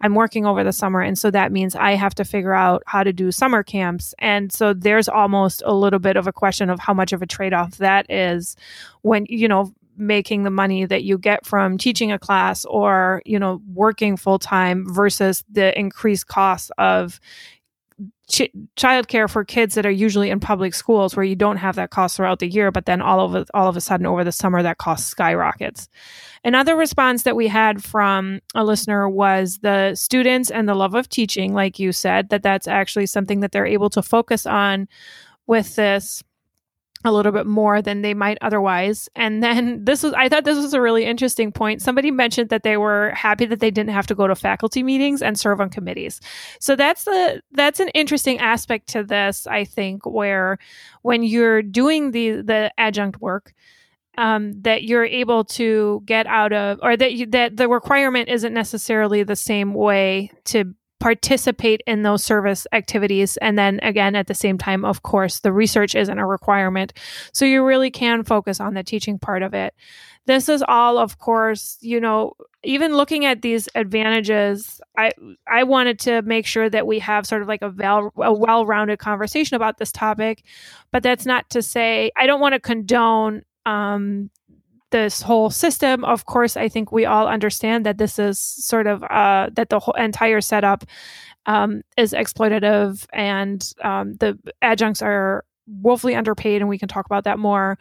I'm 0.00 0.14
working 0.14 0.44
over 0.44 0.62
the 0.62 0.72
summer. 0.72 1.00
And 1.00 1.18
so 1.18 1.30
that 1.30 1.52
means 1.52 1.74
I 1.74 1.92
have 1.92 2.14
to 2.16 2.24
figure 2.24 2.52
out 2.54 2.82
how 2.86 3.02
to 3.02 3.12
do 3.12 3.32
summer 3.32 3.62
camps. 3.62 4.14
And 4.18 4.52
so 4.52 4.74
there's 4.74 5.08
almost 5.08 5.62
a 5.64 5.72
little 5.72 5.85
bit 5.92 6.16
of 6.16 6.26
a 6.26 6.32
question 6.32 6.70
of 6.70 6.78
how 6.80 6.94
much 6.94 7.12
of 7.12 7.22
a 7.22 7.26
trade 7.26 7.52
off 7.52 7.78
that 7.78 8.10
is 8.10 8.56
when, 9.02 9.26
you 9.28 9.48
know, 9.48 9.72
making 9.98 10.42
the 10.42 10.50
money 10.50 10.84
that 10.84 11.04
you 11.04 11.18
get 11.18 11.46
from 11.46 11.78
teaching 11.78 12.12
a 12.12 12.18
class 12.18 12.64
or 12.66 13.22
you 13.24 13.38
know 13.38 13.62
working 13.72 14.16
full 14.16 14.38
time 14.38 14.84
versus 14.92 15.44
the 15.50 15.76
increased 15.78 16.26
cost 16.26 16.70
of 16.78 17.20
ch- 18.28 18.52
childcare 18.76 19.30
for 19.30 19.44
kids 19.44 19.74
that 19.74 19.86
are 19.86 19.90
usually 19.90 20.30
in 20.30 20.40
public 20.40 20.74
schools 20.74 21.16
where 21.16 21.24
you 21.24 21.36
don't 21.36 21.56
have 21.56 21.76
that 21.76 21.90
cost 21.90 22.16
throughout 22.16 22.38
the 22.40 22.48
year 22.48 22.70
but 22.70 22.86
then 22.86 23.00
all 23.00 23.20
of 23.20 23.34
a, 23.34 23.46
all 23.54 23.68
of 23.68 23.76
a 23.76 23.80
sudden 23.80 24.06
over 24.06 24.24
the 24.24 24.32
summer 24.32 24.62
that 24.62 24.78
cost 24.78 25.08
skyrockets. 25.08 25.88
Another 26.44 26.76
response 26.76 27.24
that 27.24 27.36
we 27.36 27.48
had 27.48 27.82
from 27.82 28.40
a 28.54 28.64
listener 28.64 29.08
was 29.08 29.58
the 29.58 29.94
students 29.94 30.50
and 30.50 30.68
the 30.68 30.74
love 30.74 30.94
of 30.94 31.08
teaching 31.08 31.54
like 31.54 31.78
you 31.78 31.92
said 31.92 32.28
that 32.28 32.42
that's 32.42 32.68
actually 32.68 33.06
something 33.06 33.40
that 33.40 33.52
they're 33.52 33.66
able 33.66 33.90
to 33.90 34.02
focus 34.02 34.46
on 34.46 34.88
with 35.46 35.76
this 35.76 36.22
a 37.04 37.12
little 37.12 37.32
bit 37.32 37.46
more 37.46 37.80
than 37.80 38.02
they 38.02 38.14
might 38.14 38.38
otherwise. 38.40 39.08
And 39.14 39.42
then 39.42 39.84
this 39.84 40.02
was, 40.02 40.12
I 40.14 40.28
thought 40.28 40.44
this 40.44 40.56
was 40.56 40.74
a 40.74 40.80
really 40.80 41.04
interesting 41.04 41.52
point. 41.52 41.82
Somebody 41.82 42.10
mentioned 42.10 42.50
that 42.50 42.62
they 42.62 42.76
were 42.76 43.10
happy 43.10 43.46
that 43.46 43.60
they 43.60 43.70
didn't 43.70 43.92
have 43.92 44.06
to 44.08 44.14
go 44.14 44.26
to 44.26 44.34
faculty 44.34 44.82
meetings 44.82 45.22
and 45.22 45.38
serve 45.38 45.60
on 45.60 45.70
committees. 45.70 46.20
So 46.60 46.76
that's 46.76 47.04
the, 47.04 47.40
that's 47.52 47.80
an 47.80 47.88
interesting 47.88 48.38
aspect 48.38 48.88
to 48.88 49.04
this, 49.04 49.46
I 49.46 49.64
think, 49.64 50.04
where 50.04 50.58
when 51.02 51.22
you're 51.22 51.62
doing 51.62 52.10
the, 52.10 52.42
the 52.42 52.72
adjunct 52.76 53.20
work, 53.20 53.54
um, 54.18 54.62
that 54.62 54.84
you're 54.84 55.04
able 55.04 55.44
to 55.44 56.02
get 56.06 56.26
out 56.26 56.52
of, 56.54 56.78
or 56.82 56.96
that 56.96 57.12
you, 57.12 57.26
that 57.26 57.58
the 57.58 57.68
requirement 57.68 58.30
isn't 58.30 58.54
necessarily 58.54 59.22
the 59.22 59.36
same 59.36 59.74
way 59.74 60.30
to 60.44 60.74
participate 60.98 61.82
in 61.86 62.02
those 62.02 62.24
service 62.24 62.66
activities. 62.72 63.36
And 63.38 63.58
then 63.58 63.80
again, 63.82 64.16
at 64.16 64.26
the 64.26 64.34
same 64.34 64.58
time, 64.58 64.84
of 64.84 65.02
course, 65.02 65.40
the 65.40 65.52
research 65.52 65.94
isn't 65.94 66.18
a 66.18 66.26
requirement. 66.26 66.92
So 67.32 67.44
you 67.44 67.64
really 67.64 67.90
can 67.90 68.24
focus 68.24 68.60
on 68.60 68.74
the 68.74 68.82
teaching 68.82 69.18
part 69.18 69.42
of 69.42 69.54
it. 69.54 69.74
This 70.26 70.48
is 70.48 70.64
all, 70.66 70.98
of 70.98 71.18
course, 71.18 71.78
you 71.80 72.00
know, 72.00 72.32
even 72.64 72.96
looking 72.96 73.24
at 73.24 73.42
these 73.42 73.68
advantages, 73.76 74.80
I 74.98 75.12
I 75.46 75.62
wanted 75.62 76.00
to 76.00 76.22
make 76.22 76.46
sure 76.46 76.68
that 76.68 76.86
we 76.86 76.98
have 76.98 77.26
sort 77.26 77.42
of 77.42 77.48
like 77.48 77.62
a, 77.62 77.70
val, 77.70 78.12
a 78.16 78.32
well-rounded 78.32 78.98
conversation 78.98 79.54
about 79.54 79.78
this 79.78 79.92
topic. 79.92 80.42
But 80.90 81.04
that's 81.04 81.26
not 81.26 81.48
to 81.50 81.62
say 81.62 82.10
I 82.16 82.26
don't 82.26 82.40
want 82.40 82.54
to 82.54 82.60
condone 82.60 83.42
um, 83.66 84.30
this 84.96 85.20
whole 85.20 85.50
system. 85.50 86.04
Of 86.04 86.24
course, 86.24 86.56
I 86.56 86.70
think 86.70 86.90
we 86.90 87.04
all 87.04 87.28
understand 87.28 87.84
that 87.84 87.98
this 87.98 88.18
is 88.18 88.38
sort 88.38 88.86
of 88.86 89.02
uh, 89.02 89.50
that 89.52 89.68
the 89.68 89.78
whole 89.78 89.94
entire 89.94 90.40
setup 90.40 90.84
um, 91.44 91.82
is 91.98 92.14
exploitative, 92.14 93.06
and 93.12 93.60
um, 93.84 94.14
the 94.14 94.38
adjuncts 94.62 95.02
are 95.02 95.44
woefully 95.66 96.14
underpaid, 96.14 96.62
and 96.62 96.68
we 96.68 96.78
can 96.78 96.88
talk 96.88 97.04
about 97.04 97.24
that 97.24 97.38
more. 97.38 97.76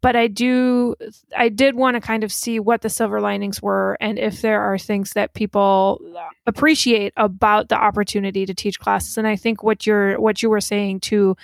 But 0.00 0.16
I 0.16 0.26
do, 0.26 0.96
I 1.36 1.50
did 1.50 1.76
want 1.76 1.94
to 1.94 2.00
kind 2.00 2.24
of 2.24 2.32
see 2.32 2.58
what 2.58 2.80
the 2.80 2.88
silver 2.88 3.20
linings 3.20 3.62
were, 3.62 3.96
and 4.00 4.18
if 4.18 4.42
there 4.42 4.60
are 4.60 4.76
things 4.78 5.12
that 5.12 5.34
people 5.34 6.00
appreciate 6.46 7.12
about 7.16 7.68
the 7.68 7.76
opportunity 7.76 8.44
to 8.44 8.54
teach 8.54 8.80
classes. 8.80 9.18
And 9.18 9.26
I 9.28 9.36
think 9.36 9.62
what 9.62 9.86
you're, 9.86 10.18
what 10.20 10.42
you 10.42 10.50
were 10.50 10.60
saying 10.60 11.00
too 11.00 11.36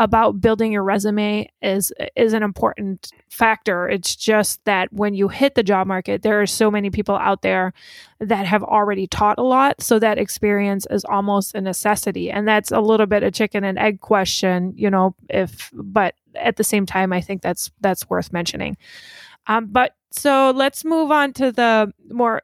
about 0.00 0.40
building 0.40 0.72
your 0.72 0.82
resume 0.82 1.46
is 1.60 1.92
is 2.16 2.32
an 2.32 2.42
important 2.42 3.12
factor. 3.28 3.86
It's 3.86 4.16
just 4.16 4.64
that 4.64 4.90
when 4.90 5.12
you 5.12 5.28
hit 5.28 5.54
the 5.54 5.62
job 5.62 5.86
market, 5.86 6.22
there 6.22 6.40
are 6.40 6.46
so 6.46 6.70
many 6.70 6.88
people 6.88 7.16
out 7.16 7.42
there 7.42 7.74
that 8.18 8.46
have 8.46 8.64
already 8.64 9.06
taught 9.06 9.38
a 9.38 9.42
lot, 9.42 9.82
so 9.82 9.98
that 9.98 10.18
experience 10.18 10.86
is 10.90 11.04
almost 11.04 11.54
a 11.54 11.60
necessity. 11.60 12.30
And 12.30 12.48
that's 12.48 12.72
a 12.72 12.80
little 12.80 13.06
bit 13.06 13.22
a 13.22 13.30
chicken 13.30 13.62
and 13.62 13.78
egg 13.78 14.00
question, 14.00 14.72
you 14.74 14.88
know, 14.90 15.14
if 15.28 15.70
but 15.74 16.14
at 16.34 16.56
the 16.56 16.64
same 16.64 16.86
time 16.86 17.12
I 17.12 17.20
think 17.20 17.42
that's 17.42 17.70
that's 17.80 18.08
worth 18.08 18.32
mentioning. 18.32 18.78
Um, 19.46 19.66
but 19.66 19.94
so 20.10 20.50
let's 20.56 20.82
move 20.82 21.10
on 21.10 21.34
to 21.34 21.52
the 21.52 21.92
more 22.08 22.40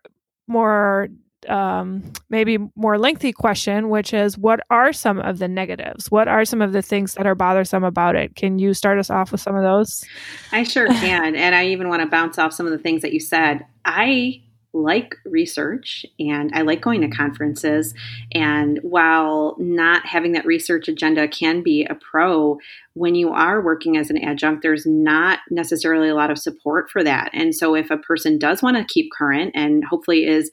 more 0.47 1.09
um, 1.49 2.13
maybe 2.31 2.59
more 2.75 2.99
lengthy 2.99 3.33
question, 3.33 3.89
which 3.89 4.13
is 4.13 4.37
what 4.39 4.61
are 4.71 4.93
some 4.93 5.19
of 5.19 5.39
the 5.39 5.49
negatives? 5.49 6.11
What 6.11 6.29
are 6.29 6.45
some 6.45 6.63
of 6.63 6.73
the 6.73 6.83
things 6.83 7.15
that 7.15 7.27
are 7.27 7.35
bothersome 7.35 7.85
about 7.85 8.17
it? 8.17 8.35
Can 8.37 8.59
you 8.59 8.75
start 8.75 8.99
us 8.99 9.11
off 9.11 9.33
with 9.33 9.41
some 9.41 9.57
of 9.57 9.63
those? 9.63 10.05
I 10.53 10.63
sure 10.63 10.87
can. 11.01 11.37
and 11.37 11.55
I 11.55 11.67
even 11.67 11.89
want 11.89 12.03
to 12.03 12.09
bounce 12.09 12.39
off 12.39 12.53
some 12.53 12.67
of 12.67 12.73
the 12.73 12.79
things 12.79 13.03
that 13.03 13.13
you 13.13 13.21
said. 13.21 13.65
I 13.85 14.43
like 14.77 15.17
research 15.25 16.05
and 16.19 16.51
I 16.55 16.63
like 16.63 16.83
going 16.83 17.01
to 17.01 17.09
conferences. 17.09 17.95
And 18.33 18.79
while 18.83 19.57
not 19.59 20.07
having 20.07 20.33
that 20.33 20.47
research 20.47 20.87
agenda 20.89 21.27
can 21.27 21.63
be 21.63 21.85
a 21.85 21.95
pro, 21.95 22.59
when 22.95 23.15
you 23.15 23.31
are 23.31 23.61
working 23.61 23.97
as 23.97 24.11
an 24.11 24.23
adjunct, 24.23 24.63
there's 24.63 24.87
not 24.87 25.41
necessarily 25.51 26.09
a 26.09 26.15
lot 26.15 26.31
of 26.31 26.39
support 26.39 26.91
for 26.91 27.03
that. 27.03 27.31
And 27.33 27.55
so 27.55 27.75
if 27.75 27.91
a 27.91 27.99
person 27.99 28.39
does 28.39 28.63
want 28.63 28.77
to 28.77 28.85
keep 28.85 29.11
current 29.17 29.53
and 29.55 29.85
hopefully 29.85 30.27
is 30.27 30.51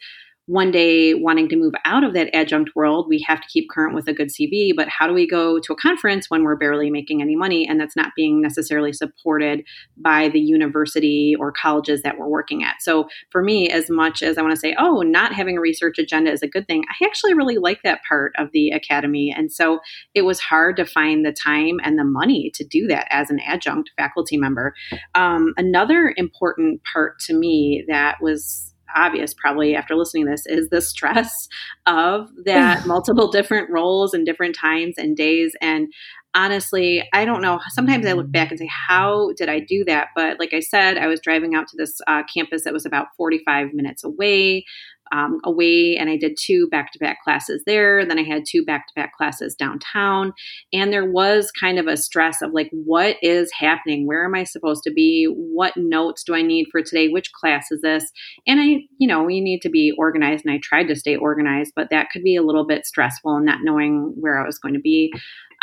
one 0.47 0.71
day 0.71 1.13
wanting 1.13 1.47
to 1.47 1.55
move 1.55 1.73
out 1.85 2.03
of 2.03 2.13
that 2.13 2.33
adjunct 2.35 2.71
world, 2.75 3.07
we 3.07 3.23
have 3.25 3.39
to 3.39 3.47
keep 3.47 3.69
current 3.69 3.95
with 3.95 4.09
a 4.09 4.13
good 4.13 4.27
CV. 4.27 4.71
But 4.75 4.89
how 4.89 5.07
do 5.07 5.13
we 5.13 5.25
go 5.25 5.59
to 5.59 5.73
a 5.73 5.75
conference 5.75 6.29
when 6.29 6.43
we're 6.43 6.57
barely 6.57 6.89
making 6.89 7.21
any 7.21 7.35
money 7.35 7.65
and 7.65 7.79
that's 7.79 7.95
not 7.95 8.11
being 8.15 8.41
necessarily 8.41 8.91
supported 8.91 9.63
by 9.95 10.27
the 10.27 10.41
university 10.41 11.33
or 11.39 11.53
colleges 11.53 12.01
that 12.01 12.17
we're 12.17 12.27
working 12.27 12.61
at? 12.61 12.81
So 12.81 13.07
for 13.29 13.41
me, 13.41 13.69
as 13.69 13.89
much 13.89 14.21
as 14.21 14.37
I 14.37 14.41
want 14.41 14.51
to 14.51 14.59
say, 14.59 14.75
oh, 14.77 15.01
not 15.01 15.33
having 15.33 15.57
a 15.57 15.61
research 15.61 15.97
agenda 15.97 16.31
is 16.31 16.41
a 16.41 16.47
good 16.47 16.67
thing, 16.67 16.83
I 16.89 17.05
actually 17.05 17.33
really 17.33 17.57
like 17.57 17.81
that 17.83 18.01
part 18.07 18.33
of 18.37 18.49
the 18.51 18.71
academy. 18.71 19.33
And 19.35 19.49
so 19.49 19.79
it 20.13 20.23
was 20.23 20.41
hard 20.41 20.75
to 20.75 20.85
find 20.85 21.25
the 21.25 21.31
time 21.31 21.79
and 21.83 21.97
the 21.97 22.03
money 22.03 22.51
to 22.55 22.65
do 22.65 22.87
that 22.87 23.07
as 23.11 23.29
an 23.29 23.39
adjunct 23.45 23.91
faculty 23.95 24.35
member. 24.35 24.75
Um, 25.15 25.53
another 25.55 26.13
important 26.17 26.81
part 26.91 27.19
to 27.21 27.33
me 27.33 27.85
that 27.87 28.17
was 28.21 28.72
obvious 28.95 29.33
probably 29.33 29.75
after 29.75 29.95
listening 29.95 30.25
to 30.25 30.31
this 30.31 30.45
is 30.45 30.69
the 30.69 30.81
stress 30.81 31.47
of 31.85 32.29
that 32.45 32.85
multiple 32.87 33.29
different 33.29 33.69
roles 33.69 34.13
and 34.13 34.25
different 34.25 34.55
times 34.55 34.95
and 34.97 35.15
days. 35.15 35.55
And 35.61 35.87
honestly 36.35 37.07
i 37.13 37.25
don't 37.25 37.43
know 37.43 37.59
sometimes 37.69 38.07
i 38.07 38.11
look 38.11 38.31
back 38.31 38.49
and 38.49 38.57
say 38.59 38.67
how 38.67 39.31
did 39.37 39.49
i 39.49 39.59
do 39.59 39.83
that? 39.85 40.07
But 40.15 40.39
like 40.39 40.51
i 40.53 40.59
said 40.59 40.97
i 40.97 41.05
was 41.05 41.19
driving 41.19 41.53
out 41.53 41.67
to 41.67 41.77
this 41.77 42.01
uh, 42.07 42.23
campus 42.33 42.63
that 42.63 42.73
was 42.73 42.87
about 42.87 43.07
45 43.17 43.73
minutes 43.73 44.03
away 44.03 44.65
um, 45.11 45.39
away 45.43 45.97
and 45.99 46.09
I 46.09 46.17
did 46.17 46.37
two 46.39 46.67
back 46.69 46.91
to 46.93 46.99
back 46.99 47.23
classes 47.23 47.63
there. 47.65 48.05
Then 48.05 48.19
I 48.19 48.23
had 48.23 48.43
two 48.47 48.63
back 48.63 48.87
to 48.87 48.93
back 48.95 49.13
classes 49.13 49.55
downtown. 49.55 50.33
And 50.71 50.91
there 50.91 51.09
was 51.09 51.51
kind 51.51 51.79
of 51.79 51.87
a 51.87 51.97
stress 51.97 52.41
of 52.41 52.51
like, 52.51 52.69
what 52.71 53.17
is 53.21 53.51
happening? 53.51 54.07
Where 54.07 54.25
am 54.25 54.35
I 54.35 54.43
supposed 54.43 54.83
to 54.83 54.91
be? 54.91 55.25
What 55.25 55.77
notes 55.77 56.23
do 56.23 56.35
I 56.35 56.41
need 56.41 56.67
for 56.71 56.81
today? 56.81 57.09
Which 57.09 57.31
class 57.33 57.71
is 57.71 57.81
this? 57.81 58.05
And 58.47 58.59
I, 58.59 58.85
you 58.97 59.07
know, 59.07 59.23
we 59.23 59.41
need 59.41 59.61
to 59.61 59.69
be 59.69 59.93
organized. 59.97 60.45
And 60.45 60.53
I 60.53 60.59
tried 60.61 60.87
to 60.87 60.95
stay 60.95 61.15
organized, 61.15 61.73
but 61.75 61.89
that 61.91 62.09
could 62.11 62.23
be 62.23 62.35
a 62.35 62.43
little 62.43 62.65
bit 62.65 62.85
stressful 62.85 63.35
and 63.35 63.45
not 63.45 63.59
knowing 63.63 64.13
where 64.15 64.41
I 64.41 64.45
was 64.45 64.59
going 64.59 64.73
to 64.73 64.79
be 64.79 65.11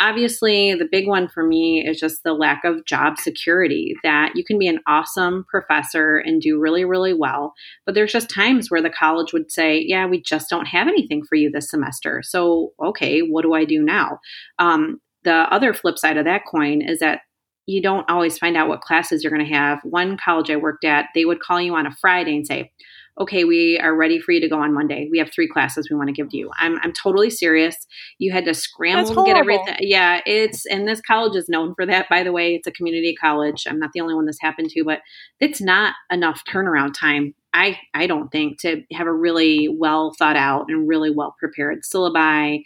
obviously, 0.01 0.73
the 0.73 0.87
big 0.91 1.07
one 1.07 1.29
for 1.29 1.45
me 1.45 1.85
is 1.87 1.99
just 1.99 2.23
the 2.23 2.33
lack 2.33 2.65
of 2.65 2.83
job 2.85 3.17
security 3.19 3.93
that 4.03 4.31
you 4.35 4.43
can 4.43 4.57
be 4.57 4.67
an 4.67 4.79
awesome 4.87 5.45
professor 5.47 6.17
and 6.17 6.41
do 6.41 6.59
really, 6.59 6.83
really 6.83 7.13
well. 7.13 7.53
But 7.85 7.95
there's 7.95 8.11
just 8.11 8.29
times 8.29 8.69
where 8.69 8.81
the 8.81 8.89
college 8.89 9.30
would 9.33 9.51
say, 9.51 9.83
Yeah, 9.85 10.05
we 10.05 10.21
just 10.21 10.49
don't 10.49 10.65
have 10.65 10.87
anything 10.87 11.23
for 11.23 11.35
you 11.35 11.49
this 11.49 11.69
semester. 11.69 12.21
So, 12.23 12.73
okay, 12.81 13.21
what 13.21 13.43
do 13.43 13.53
I 13.53 13.65
do 13.65 13.81
now? 13.81 14.19
Um, 14.59 14.99
the 15.23 15.33
other 15.53 15.73
flip 15.73 15.97
side 15.97 16.17
of 16.17 16.25
that 16.25 16.45
coin 16.49 16.81
is 16.81 16.99
that 16.99 17.21
you 17.67 17.81
don't 17.81 18.09
always 18.09 18.37
find 18.37 18.57
out 18.57 18.67
what 18.67 18.81
classes 18.81 19.23
you're 19.23 19.31
going 19.31 19.47
to 19.47 19.53
have. 19.53 19.79
One 19.83 20.17
college 20.17 20.49
I 20.49 20.55
worked 20.55 20.83
at, 20.83 21.09
they 21.13 21.25
would 21.25 21.39
call 21.39 21.61
you 21.61 21.75
on 21.75 21.85
a 21.85 21.95
Friday 22.01 22.35
and 22.35 22.45
say, 22.45 22.71
okay, 23.19 23.43
we 23.43 23.77
are 23.79 23.95
ready 23.95 24.19
for 24.19 24.31
you 24.31 24.39
to 24.39 24.47
go 24.47 24.59
on 24.59 24.73
Monday. 24.73 25.07
We 25.11 25.19
have 25.19 25.31
three 25.31 25.47
classes 25.47 25.89
we 25.89 25.97
want 25.97 26.07
to 26.07 26.13
give 26.13 26.29
to 26.29 26.37
you. 26.37 26.49
I'm, 26.59 26.79
I'm 26.81 26.93
totally 26.93 27.29
serious. 27.29 27.75
You 28.19 28.31
had 28.31 28.45
to 28.45 28.53
scramble 28.53 29.13
to 29.13 29.23
get 29.25 29.37
everything. 29.37 29.75
Yeah, 29.79 30.21
it's, 30.25 30.65
and 30.65 30.87
this 30.87 31.01
college 31.01 31.35
is 31.35 31.49
known 31.49 31.75
for 31.75 31.85
that, 31.85 32.07
by 32.09 32.23
the 32.23 32.31
way. 32.31 32.55
It's 32.55 32.67
a 32.67 32.71
community 32.71 33.15
college. 33.15 33.65
I'm 33.67 33.79
not 33.79 33.91
the 33.93 34.01
only 34.01 34.15
one 34.15 34.25
this 34.25 34.39
happened 34.41 34.69
to, 34.71 34.83
but 34.83 34.99
it's 35.39 35.61
not 35.61 35.93
enough 36.09 36.43
turnaround 36.45 36.93
time. 36.97 37.35
I, 37.53 37.77
I 37.93 38.07
don't 38.07 38.31
think 38.31 38.59
to 38.61 38.83
have 38.93 39.07
a 39.07 39.13
really 39.13 39.67
well 39.67 40.13
thought 40.17 40.37
out 40.37 40.65
and 40.69 40.87
really 40.87 41.11
well 41.13 41.35
prepared 41.39 41.81
syllabi 41.83 42.63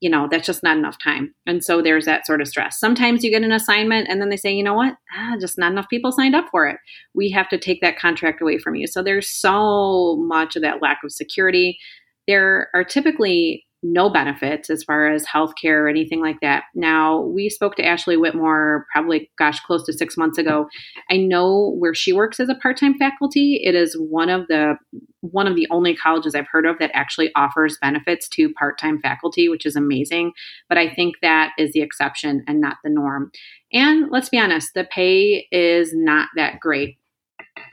you 0.00 0.08
know, 0.08 0.26
that's 0.30 0.46
just 0.46 0.62
not 0.62 0.78
enough 0.78 0.98
time. 0.98 1.34
And 1.46 1.62
so 1.62 1.82
there's 1.82 2.06
that 2.06 2.26
sort 2.26 2.40
of 2.40 2.48
stress. 2.48 2.80
Sometimes 2.80 3.22
you 3.22 3.30
get 3.30 3.42
an 3.42 3.52
assignment 3.52 4.08
and 4.08 4.20
then 4.20 4.30
they 4.30 4.36
say, 4.36 4.50
you 4.50 4.64
know 4.64 4.74
what, 4.74 4.94
ah, 5.14 5.36
just 5.38 5.58
not 5.58 5.72
enough 5.72 5.90
people 5.90 6.10
signed 6.10 6.34
up 6.34 6.46
for 6.50 6.66
it. 6.66 6.78
We 7.14 7.30
have 7.30 7.50
to 7.50 7.58
take 7.58 7.82
that 7.82 7.98
contract 7.98 8.40
away 8.40 8.58
from 8.58 8.74
you. 8.74 8.86
So 8.86 9.02
there's 9.02 9.28
so 9.28 10.16
much 10.16 10.56
of 10.56 10.62
that 10.62 10.80
lack 10.80 11.00
of 11.04 11.12
security. 11.12 11.78
There 12.26 12.70
are 12.74 12.82
typically 12.82 13.66
no 13.82 14.10
benefits 14.10 14.68
as 14.68 14.84
far 14.84 15.10
as 15.10 15.24
healthcare 15.24 15.82
or 15.82 15.88
anything 15.88 16.20
like 16.20 16.38
that. 16.40 16.64
Now, 16.74 17.20
we 17.20 17.48
spoke 17.48 17.76
to 17.76 17.84
Ashley 17.84 18.16
Whitmore 18.16 18.86
probably, 18.92 19.30
gosh, 19.38 19.60
close 19.60 19.84
to 19.86 19.92
six 19.92 20.16
months 20.16 20.38
ago. 20.38 20.68
I 21.10 21.16
know 21.16 21.74
where 21.78 21.94
she 21.94 22.12
works 22.12 22.40
as 22.40 22.48
a 22.48 22.54
part-time 22.54 22.98
faculty. 22.98 23.60
It 23.64 23.74
is 23.74 23.96
one 23.98 24.28
of 24.28 24.46
the 24.48 24.74
one 25.22 25.46
of 25.46 25.54
the 25.54 25.68
only 25.70 25.94
colleges 25.94 26.34
I've 26.34 26.48
heard 26.50 26.64
of 26.64 26.78
that 26.78 26.90
actually 26.94 27.30
offers 27.34 27.76
benefits 27.80 28.28
to 28.30 28.52
part-time 28.54 29.00
faculty, 29.00 29.48
which 29.48 29.66
is 29.66 29.76
amazing. 29.76 30.32
But 30.68 30.78
I 30.78 30.92
think 30.94 31.16
that 31.20 31.52
is 31.58 31.72
the 31.72 31.82
exception 31.82 32.42
and 32.46 32.60
not 32.60 32.78
the 32.82 32.90
norm. 32.90 33.30
And 33.72 34.10
let's 34.10 34.30
be 34.30 34.38
honest, 34.38 34.74
the 34.74 34.84
pay 34.84 35.46
is 35.52 35.92
not 35.94 36.28
that 36.36 36.58
great. 36.60 36.96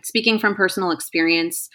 Speaking 0.04 0.40
from 0.40 0.56
personal 0.56 0.92
experience, 0.92 1.70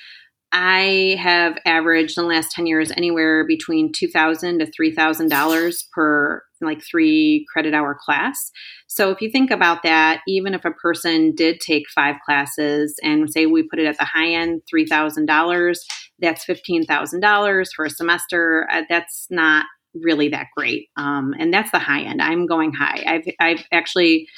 I 0.53 1.17
have 1.19 1.57
averaged 1.65 2.19
in 2.19 2.25
the 2.25 2.29
last 2.29 2.53
10 2.53 2.67
years 2.67 2.93
anywhere 2.93 3.47
between 3.47 3.91
2,000 3.91 4.59
to 4.59 4.67
$3,000 4.67 5.85
per 5.95 6.43
like 6.61 6.83
three 6.89 7.45
credit 7.53 7.75
hour 7.75 7.99
class. 8.05 8.51
So 8.87 9.11
if 9.11 9.21
you 9.21 9.31
think 9.31 9.51
about 9.51 9.83
that, 9.83 10.21
even 10.29 10.55
if 10.55 10.65
a 10.65 10.71
person 10.71 11.35
did 11.35 11.61
take 11.61 11.85
five 11.95 12.17
classes 12.25 12.95
and 13.03 13.33
say 13.33 13.47
we 13.47 13.63
put 13.63 13.79
it 13.79 13.87
at 13.87 13.99
the 13.99 14.05
high 14.05 14.29
end, 14.29 14.63
$3,000, 14.73 15.77
that's 16.21 16.45
$15,000 16.45 17.69
for 17.75 17.85
a 17.85 17.91
semester. 17.91 18.69
Uh, 18.71 18.83
that's 18.89 19.27
not 19.31 19.65
really 19.95 20.29
that 20.29 20.47
great. 20.57 20.89
Um, 20.97 21.35
and 21.39 21.53
that's 21.53 21.71
the 21.71 21.79
high 21.79 22.03
end. 22.03 22.23
I'm 22.23 22.47
going 22.47 22.73
high. 22.73 23.03
I've, 23.07 23.35
I've 23.41 23.65
actually 23.73 24.29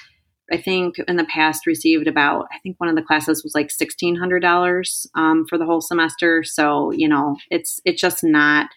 I 0.53 0.57
think 0.59 0.97
in 1.09 1.17
the 1.17 1.25
past 1.25 1.67
received 1.67 2.07
about 2.07 2.47
I 2.53 2.59
think 2.63 2.79
one 2.79 2.89
of 2.89 2.97
the 2.97 3.03
classes 3.03 3.43
was 3.43 3.55
like 3.55 3.71
sixteen 3.71 4.17
hundred 4.17 4.41
dollars 4.41 5.07
um, 5.15 5.47
for 5.49 5.59
the 5.59 5.67
whole 5.67 5.81
semester. 5.81 6.43
So 6.45 6.91
you 6.93 7.09
know 7.09 7.37
it's 7.51 7.81
it's 7.85 8.01
just 8.01 8.23
not 8.23 8.69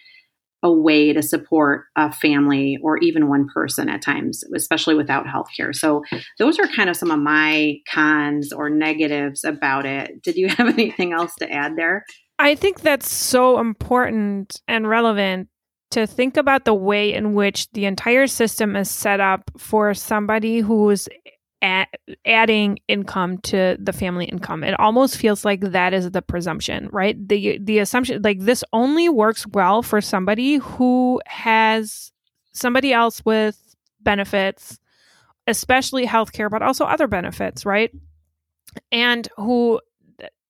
a 0.63 0.71
way 0.71 1.13
to 1.13 1.21
support 1.21 1.85
a 1.95 2.11
family 2.11 2.77
or 2.81 2.97
even 2.97 3.29
one 3.29 3.47
person 3.53 3.89
at 3.89 4.01
times, 4.01 4.43
especially 4.55 4.95
without 4.95 5.25
healthcare. 5.25 5.73
So 5.73 6.03
those 6.39 6.57
are 6.57 6.67
kind 6.67 6.89
of 6.89 6.97
some 6.97 7.11
of 7.11 7.19
my 7.19 7.75
cons 7.89 8.51
or 8.51 8.69
negatives 8.69 9.43
about 9.43 9.85
it. 9.85 10.23
Did 10.23 10.35
you 10.35 10.49
have 10.57 10.67
anything 10.67 11.13
else 11.13 11.35
to 11.35 11.51
add 11.51 11.75
there? 11.75 12.05
I 12.39 12.55
think 12.55 12.81
that's 12.81 13.11
so 13.11 13.59
important 13.59 14.61
and 14.67 14.87
relevant 14.87 15.49
to 15.91 16.05
think 16.05 16.37
about 16.37 16.65
the 16.65 16.73
way 16.73 17.13
in 17.13 17.33
which 17.33 17.69
the 17.71 17.85
entire 17.85 18.27
system 18.27 18.75
is 18.75 18.89
set 18.89 19.19
up 19.19 19.49
for 19.57 19.93
somebody 19.93 20.59
who's 20.59 21.07
adding 21.61 22.77
income 22.87 23.39
to 23.39 23.77
the 23.79 23.93
family 23.93 24.25
income. 24.25 24.63
It 24.63 24.79
almost 24.79 25.17
feels 25.17 25.43
like 25.43 25.61
that 25.61 25.93
is 25.93 26.11
the 26.11 26.21
presumption, 26.21 26.89
right? 26.91 27.15
The 27.27 27.57
the 27.59 27.79
assumption 27.79 28.21
like 28.21 28.41
this 28.41 28.63
only 28.73 29.09
works 29.09 29.47
well 29.47 29.81
for 29.81 29.99
somebody 29.99 30.57
who 30.57 31.19
has 31.25 32.11
somebody 32.51 32.93
else 32.93 33.23
with 33.25 33.75
benefits, 34.01 34.79
especially 35.47 36.05
healthcare, 36.05 36.49
but 36.49 36.61
also 36.61 36.85
other 36.85 37.07
benefits, 37.07 37.65
right? 37.65 37.91
And 38.91 39.27
who 39.37 39.81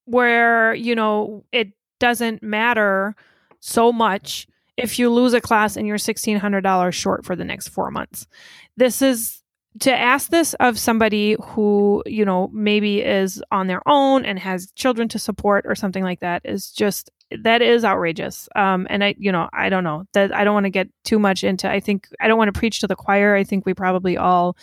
where, 0.05 0.73
you 0.73 0.95
know, 0.95 1.45
it 1.51 1.69
doesn't 1.99 2.43
matter 2.43 3.15
so 3.59 3.91
much 3.91 4.47
if 4.75 4.99
you 4.99 5.09
lose 5.09 5.33
a 5.33 5.41
class 5.41 5.75
and 5.75 5.87
you're 5.87 5.97
$1600 5.97 6.93
short 6.93 7.25
for 7.25 7.35
the 7.35 7.45
next 7.45 7.69
4 7.69 7.91
months. 7.91 8.27
This 8.75 9.01
is 9.01 9.41
to 9.79 9.93
ask 9.93 10.29
this 10.29 10.53
of 10.55 10.79
somebody 10.79 11.35
who 11.41 12.03
you 12.05 12.25
know 12.25 12.49
maybe 12.53 13.01
is 13.01 13.41
on 13.51 13.67
their 13.67 13.81
own 13.87 14.25
and 14.25 14.39
has 14.39 14.71
children 14.73 15.07
to 15.09 15.19
support 15.19 15.65
or 15.67 15.75
something 15.75 16.03
like 16.03 16.19
that 16.19 16.41
is 16.45 16.71
just 16.71 17.11
that 17.43 17.61
is 17.61 17.83
outrageous. 17.83 18.47
Um 18.55 18.87
and 18.89 19.03
i 19.03 19.15
you 19.17 19.31
know 19.31 19.49
i 19.53 19.69
don't 19.69 19.83
know. 19.83 20.05
That 20.13 20.33
i 20.33 20.43
don't 20.43 20.53
want 20.53 20.65
to 20.65 20.69
get 20.71 20.89
too 21.03 21.19
much 21.19 21.43
into 21.43 21.69
i 21.69 21.79
think 21.79 22.07
i 22.19 22.27
don't 22.27 22.37
want 22.37 22.53
to 22.53 22.59
preach 22.59 22.79
to 22.81 22.87
the 22.87 22.95
choir. 22.95 23.35
I 23.35 23.43
think 23.43 23.65
we 23.65 23.73
probably 23.73 24.17
all 24.17 24.57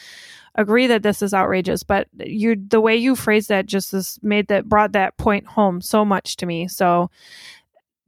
agree 0.57 0.87
that 0.87 1.03
this 1.03 1.21
is 1.21 1.35
outrageous 1.35 1.83
but 1.83 2.07
you 2.17 2.55
the 2.69 2.81
way 2.81 2.97
you 2.97 3.17
phrased 3.17 3.49
that 3.49 3.67
just 3.67 3.91
has 3.91 4.21
made 4.23 4.47
that 4.49 4.69
brought 4.69 4.93
that 4.93 5.17
point 5.17 5.47
home 5.47 5.81
so 5.81 6.05
much 6.05 6.37
to 6.37 6.47
me. 6.47 6.69
So 6.69 7.11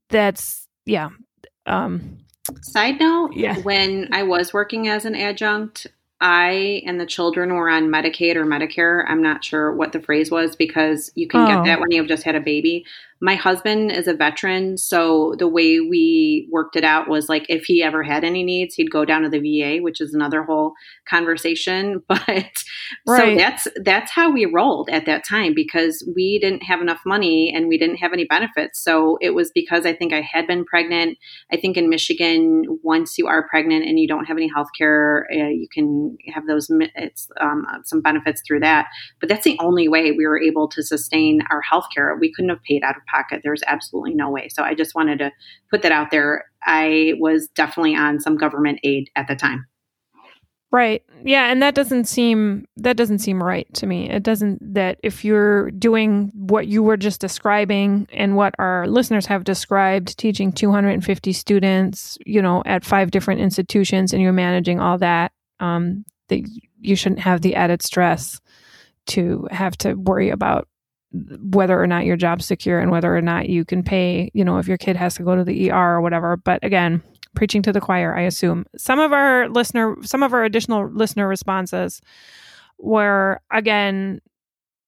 that's 0.08 0.68
yeah 0.84 1.10
um 1.66 2.18
Side 2.62 3.00
note, 3.00 3.32
yeah. 3.34 3.58
when 3.58 4.08
I 4.12 4.22
was 4.22 4.52
working 4.52 4.88
as 4.88 5.04
an 5.04 5.14
adjunct, 5.16 5.86
I 6.20 6.82
and 6.86 6.98
the 6.98 7.06
children 7.06 7.54
were 7.54 7.68
on 7.68 7.88
Medicaid 7.88 8.36
or 8.36 8.46
Medicare. 8.46 9.04
I'm 9.06 9.22
not 9.22 9.44
sure 9.44 9.72
what 9.72 9.92
the 9.92 10.00
phrase 10.00 10.30
was 10.30 10.56
because 10.56 11.12
you 11.14 11.28
can 11.28 11.42
oh. 11.42 11.46
get 11.46 11.64
that 11.64 11.80
when 11.80 11.90
you've 11.90 12.08
just 12.08 12.22
had 12.22 12.34
a 12.34 12.40
baby 12.40 12.86
my 13.20 13.34
husband 13.34 13.90
is 13.90 14.06
a 14.06 14.14
veteran, 14.14 14.76
so 14.76 15.34
the 15.38 15.48
way 15.48 15.80
we 15.80 16.48
worked 16.50 16.76
it 16.76 16.84
out 16.84 17.08
was 17.08 17.28
like 17.28 17.46
if 17.48 17.64
he 17.64 17.82
ever 17.82 18.02
had 18.02 18.24
any 18.24 18.44
needs, 18.44 18.74
he'd 18.74 18.90
go 18.90 19.04
down 19.04 19.22
to 19.22 19.28
the 19.28 19.38
VA, 19.38 19.82
which 19.82 20.00
is 20.00 20.12
another 20.12 20.42
whole 20.42 20.74
conversation. 21.08 22.02
But 23.06 23.18
right. 23.18 23.18
so 23.18 23.36
that's 23.36 23.68
that's 23.84 24.12
how 24.12 24.30
we 24.30 24.46
rolled 24.46 24.88
at 24.90 25.06
that 25.06 25.24
time 25.24 25.54
because 25.54 26.08
we 26.14 26.38
didn't 26.38 26.62
have 26.62 26.80
enough 26.80 27.00
money 27.04 27.52
and 27.54 27.68
we 27.68 27.78
didn't 27.78 27.96
have 27.96 28.12
any 28.12 28.24
benefits. 28.24 28.82
So 28.82 29.18
it 29.20 29.30
was 29.30 29.50
because 29.54 29.86
I 29.86 29.92
think 29.92 30.12
I 30.12 30.20
had 30.20 30.46
been 30.46 30.64
pregnant. 30.64 31.18
I 31.52 31.56
think 31.56 31.76
in 31.76 31.88
Michigan, 31.88 32.64
once 32.82 33.18
you 33.18 33.26
are 33.26 33.48
pregnant 33.48 33.84
and 33.84 33.98
you 33.98 34.08
don't 34.08 34.26
have 34.26 34.36
any 34.36 34.48
health 34.48 34.68
care, 34.76 35.26
uh, 35.32 35.48
you 35.48 35.68
can 35.72 36.16
have 36.32 36.46
those 36.46 36.68
it's 36.94 37.28
um, 37.40 37.66
some 37.84 38.00
benefits 38.00 38.42
through 38.46 38.60
that. 38.60 38.86
But 39.20 39.28
that's 39.28 39.44
the 39.44 39.58
only 39.60 39.88
way 39.88 40.12
we 40.12 40.26
were 40.26 40.40
able 40.40 40.68
to 40.68 40.82
sustain 40.82 41.40
our 41.50 41.60
health 41.62 41.86
care. 41.94 42.16
We 42.20 42.32
couldn't 42.32 42.50
have 42.50 42.62
paid 42.62 42.82
out 42.82 42.96
of 42.96 43.02
pocket. 43.06 43.40
There's 43.42 43.62
absolutely 43.66 44.14
no 44.14 44.30
way. 44.30 44.48
So 44.48 44.62
I 44.62 44.74
just 44.74 44.94
wanted 44.94 45.18
to 45.18 45.32
put 45.70 45.82
that 45.82 45.92
out 45.92 46.10
there. 46.10 46.44
I 46.64 47.14
was 47.18 47.48
definitely 47.48 47.94
on 47.94 48.20
some 48.20 48.36
government 48.36 48.80
aid 48.82 49.10
at 49.16 49.28
the 49.28 49.36
time. 49.36 49.66
Right. 50.72 51.02
Yeah, 51.24 51.50
and 51.50 51.62
that 51.62 51.74
doesn't 51.74 52.04
seem 52.04 52.66
that 52.76 52.96
doesn't 52.96 53.20
seem 53.20 53.42
right 53.42 53.72
to 53.74 53.86
me. 53.86 54.10
It 54.10 54.24
doesn't 54.24 54.74
that 54.74 54.98
if 55.02 55.24
you're 55.24 55.70
doing 55.70 56.32
what 56.34 56.66
you 56.66 56.82
were 56.82 56.96
just 56.96 57.20
describing 57.20 58.08
and 58.12 58.36
what 58.36 58.54
our 58.58 58.86
listeners 58.88 59.26
have 59.26 59.44
described, 59.44 60.18
teaching 60.18 60.52
250 60.52 61.32
students, 61.32 62.18
you 62.26 62.42
know, 62.42 62.62
at 62.66 62.84
five 62.84 63.12
different 63.12 63.40
institutions 63.40 64.12
and 64.12 64.20
you're 64.20 64.32
managing 64.32 64.80
all 64.80 64.98
that, 64.98 65.32
um 65.60 66.04
that 66.28 66.42
you 66.80 66.96
shouldn't 66.96 67.20
have 67.20 67.42
the 67.42 67.54
added 67.54 67.80
stress 67.80 68.40
to 69.06 69.46
have 69.52 69.76
to 69.78 69.94
worry 69.94 70.30
about 70.30 70.68
whether 71.12 71.80
or 71.80 71.86
not 71.86 72.04
your 72.04 72.16
job's 72.16 72.46
secure 72.46 72.80
and 72.80 72.90
whether 72.90 73.16
or 73.16 73.22
not 73.22 73.48
you 73.48 73.64
can 73.64 73.82
pay, 73.82 74.30
you 74.34 74.44
know, 74.44 74.58
if 74.58 74.68
your 74.68 74.76
kid 74.76 74.96
has 74.96 75.14
to 75.14 75.22
go 75.22 75.36
to 75.36 75.44
the 75.44 75.70
ER 75.70 75.96
or 75.96 76.00
whatever. 76.00 76.36
But 76.36 76.62
again, 76.64 77.02
preaching 77.34 77.62
to 77.62 77.72
the 77.72 77.80
choir, 77.80 78.14
I 78.14 78.22
assume. 78.22 78.66
Some 78.76 78.98
of 78.98 79.12
our 79.12 79.48
listener, 79.48 79.96
some 80.02 80.22
of 80.22 80.32
our 80.32 80.44
additional 80.44 80.88
listener 80.88 81.28
responses 81.28 82.00
were 82.78 83.40
again 83.50 84.20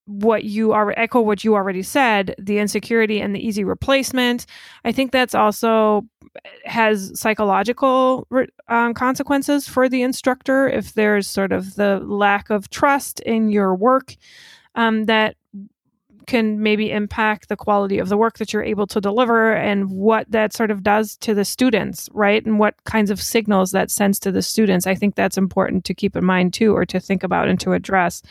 what 0.09 0.45
you 0.45 0.73
are 0.73 0.95
echo 0.97 1.21
what 1.21 1.45
you 1.45 1.55
already 1.55 1.83
said 1.83 2.35
the 2.39 2.59
insecurity 2.59 3.21
and 3.21 3.35
the 3.35 3.47
easy 3.47 3.63
replacement 3.63 4.47
i 4.87 4.91
think 4.91 5.13
that's 5.13 5.35
also 5.35 6.03
has 6.65 7.13
psychological 7.19 8.27
um, 8.69 8.95
consequences 8.95 9.69
for 9.69 9.87
the 9.87 10.01
instructor 10.01 10.67
if 10.67 10.95
there's 10.95 11.29
sort 11.29 11.53
of 11.53 11.75
the 11.75 11.99
lack 12.01 12.49
of 12.49 12.71
trust 12.71 13.21
in 13.21 13.51
your 13.51 13.75
work 13.75 14.17
um, 14.77 15.05
that 15.05 15.37
can 16.29 16.63
maybe 16.63 16.93
impact 16.93 17.49
the 17.49 17.57
quality 17.57 17.99
of 17.99 18.09
the 18.09 18.17
work 18.17 18.39
that 18.39 18.53
you're 18.53 18.63
able 18.63 18.87
to 18.87 19.01
deliver 19.01 19.55
and 19.55 19.91
what 19.91 20.31
that 20.31 20.53
sort 20.53 20.71
of 20.71 20.83
does 20.85 21.17
to 21.17 21.35
the 21.35 21.45
students, 21.45 22.09
right? 22.13 22.45
And 22.47 22.61
what 22.61 22.75
kinds 22.85 23.11
of 23.11 23.21
signals 23.21 23.73
that 23.73 23.91
sends 23.91 24.21
to 24.21 24.31
the 24.31 24.43
students. 24.43 24.87
I 24.87 24.95
think 24.95 25.17
that's 25.17 25.39
important 25.39 25.85
to 25.87 25.95
keep 25.95 26.15
in 26.15 26.25
mind 26.25 26.55
too, 26.55 26.77
or 26.77 26.85
to 26.87 27.01
think 27.01 27.25
about 27.25 27.49
and 27.49 27.59
to 27.61 27.73
address 27.73 28.23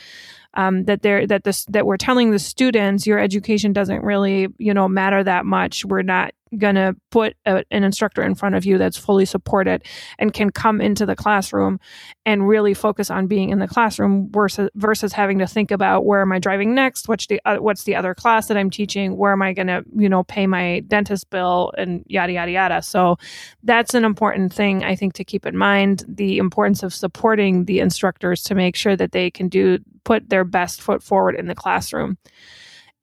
um, 0.54 0.86
that 0.86 1.02
they're 1.02 1.28
that 1.28 1.44
this 1.44 1.66
that 1.66 1.86
we're 1.86 1.98
telling 1.98 2.32
the 2.32 2.40
students 2.40 3.06
your 3.06 3.20
education 3.20 3.74
doesn't 3.74 4.04
really 4.04 4.48
you 4.58 4.74
know 4.74 4.88
matter 4.88 5.24
that 5.24 5.46
much. 5.46 5.86
We're 5.86 6.02
not 6.02 6.34
going 6.58 6.76
to 6.76 6.96
put 7.12 7.36
a, 7.46 7.64
an 7.72 7.84
instructor 7.84 8.24
in 8.24 8.36
front 8.36 8.56
of 8.56 8.66
you 8.66 8.78
that's 8.78 8.98
fully 8.98 9.26
supported 9.26 9.84
and 10.18 10.34
can 10.34 10.50
come 10.50 10.80
into 10.80 11.06
the 11.06 11.16
classroom 11.16 11.80
and 12.26 12.48
really 12.48 12.74
focus 12.74 13.10
on 13.10 13.28
being 13.28 13.50
in 13.50 13.60
the 13.60 13.68
classroom 13.68 14.30
versus 14.32 14.70
versus 14.76 15.14
having 15.14 15.40
to 15.40 15.48
think 15.48 15.72
about 15.72 16.06
where 16.06 16.22
am 16.22 16.32
I 16.32 16.40
driving 16.40 16.74
next? 16.74 17.08
What's 17.08 17.28
the 17.28 17.42
uh, 17.46 17.58
what's 17.58 17.84
the 17.84 17.96
other 17.96 18.14
class 18.14 18.48
that 18.48 18.58
I'm 18.58 18.70
teaching? 18.70 19.18
Where 19.18 19.32
am 19.32 19.42
I 19.42 19.54
going 19.54 19.68
to 19.68 19.84
you 19.96 20.10
know 20.10 20.24
pay 20.24 20.48
my 20.48 20.82
dentist 20.88 21.30
bill? 21.30 21.72
And 21.78 22.04
yada 22.08 22.34
yada 22.34 22.52
yada. 22.52 22.82
So 22.82 23.18
that's 23.64 23.94
an 23.94 24.06
important 24.06 24.54
thing 24.54 24.84
I 24.84 24.96
think 24.96 25.14
to 25.14 25.24
keep 25.24 25.46
in 25.46 25.58
mind 25.58 26.06
the 26.08 26.38
importance 26.38 26.84
of 26.84 26.94
supporting 26.94 27.66
the 27.66 27.80
instructors 27.80 28.44
to 28.44 28.56
make 28.56 28.76
sure 28.76 28.96
that 28.96 29.12
they 29.12 29.32
can 29.32 29.50
do 29.50 29.80
put 30.08 30.30
their 30.30 30.46
best 30.46 30.82
foot 30.82 31.04
forward 31.04 31.36
in 31.36 31.48
the 31.48 31.54
classroom. 31.54 32.18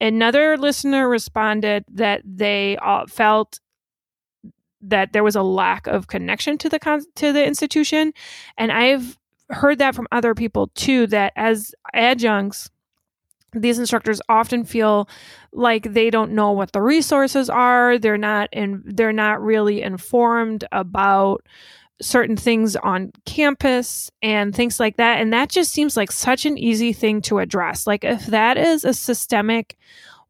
Another 0.00 0.56
listener 0.56 1.06
responded 1.06 1.84
that 1.92 2.22
they 2.24 2.78
felt 3.08 3.60
that 4.80 5.12
there 5.12 5.22
was 5.22 5.36
a 5.36 5.42
lack 5.42 5.86
of 5.86 6.06
connection 6.06 6.56
to 6.56 6.70
the 6.70 6.78
con- 6.78 7.04
to 7.14 7.32
the 7.32 7.42
institution 7.42 8.12
and 8.58 8.70
i've 8.70 9.18
heard 9.48 9.78
that 9.78 9.94
from 9.94 10.06
other 10.12 10.34
people 10.34 10.66
too 10.74 11.06
that 11.06 11.32
as 11.36 11.74
adjuncts 11.94 12.70
these 13.54 13.78
instructors 13.78 14.20
often 14.28 14.62
feel 14.62 15.08
like 15.52 15.94
they 15.94 16.10
don't 16.10 16.32
know 16.32 16.52
what 16.52 16.72
the 16.72 16.82
resources 16.82 17.48
are 17.48 17.98
they're 17.98 18.18
not 18.18 18.50
in 18.52 18.82
they're 18.84 19.10
not 19.10 19.40
really 19.40 19.80
informed 19.80 20.66
about 20.70 21.46
certain 22.00 22.36
things 22.36 22.76
on 22.76 23.12
campus 23.24 24.10
and 24.22 24.54
things 24.54 24.80
like 24.80 24.96
that. 24.96 25.20
And 25.20 25.32
that 25.32 25.48
just 25.48 25.72
seems 25.72 25.96
like 25.96 26.10
such 26.10 26.44
an 26.44 26.58
easy 26.58 26.92
thing 26.92 27.22
to 27.22 27.38
address. 27.38 27.86
Like 27.86 28.04
if 28.04 28.26
that 28.26 28.56
is 28.56 28.84
a 28.84 28.92
systemic 28.94 29.76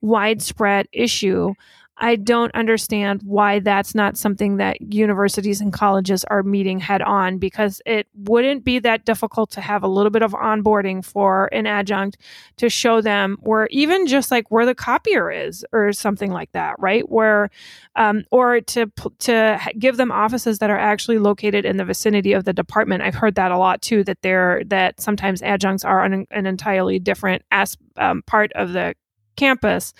widespread 0.01 0.87
issue 0.93 1.55
I 1.99 2.17
don't 2.17 2.53
understand 2.55 3.23
why 3.25 3.61
that's 3.61 3.95
not 3.95 4.17
something 4.17 4.57
that 4.57 4.81
universities 4.93 5.61
and 5.61 5.73
colleges 5.73 6.25
are 6.25 6.43
meeting 6.43 6.81
head 6.81 7.03
on 7.03 7.39
because 7.39 7.81
it 7.87 8.09
wouldn't 8.15 8.65
be 8.65 8.81
that 8.81 9.05
difficult 9.05 9.51
to 9.53 9.61
have 9.61 9.85
a 9.85 9.89
little 9.89 10.11
bit 10.11 10.23
of 10.23 10.33
onboarding 10.33 11.05
for 11.05 11.49
an 11.53 11.67
adjunct 11.67 12.17
to 12.57 12.69
show 12.69 13.01
them 13.01 13.37
where 13.43 13.69
even 13.71 14.07
just 14.07 14.33
like 14.33 14.51
where 14.51 14.67
the 14.67 14.75
copier 14.75 15.31
is 15.31 15.65
or 15.73 15.93
something 15.93 16.33
like 16.33 16.51
that, 16.53 16.75
right? 16.81 17.09
Where, 17.09 17.49
um, 17.95 18.25
or 18.33 18.61
to 18.61 18.91
to 19.21 19.61
give 19.79 19.97
them 19.97 20.11
offices 20.11 20.59
that 20.59 20.71
are 20.71 20.79
actually 20.79 21.19
located 21.19 21.65
in 21.65 21.77
the 21.77 21.85
vicinity 21.85 22.33
of 22.33 22.45
the 22.45 22.53
department. 22.53 23.03
I've 23.03 23.15
heard 23.15 23.37
that 23.37 23.53
a 23.53 23.59
lot 23.59 23.83
too. 23.83 24.03
That 24.03 24.21
they're 24.23 24.63
that 24.67 25.01
sometimes 25.01 25.43
adjuncts 25.43 25.85
are 25.85 26.05
on 26.05 26.27
an 26.31 26.47
entirely 26.47 26.99
different 26.99 27.43
as 27.53 27.77
um, 27.97 28.23
part 28.23 28.53
of 28.55 28.73
the 28.73 28.95
campus 29.37 29.95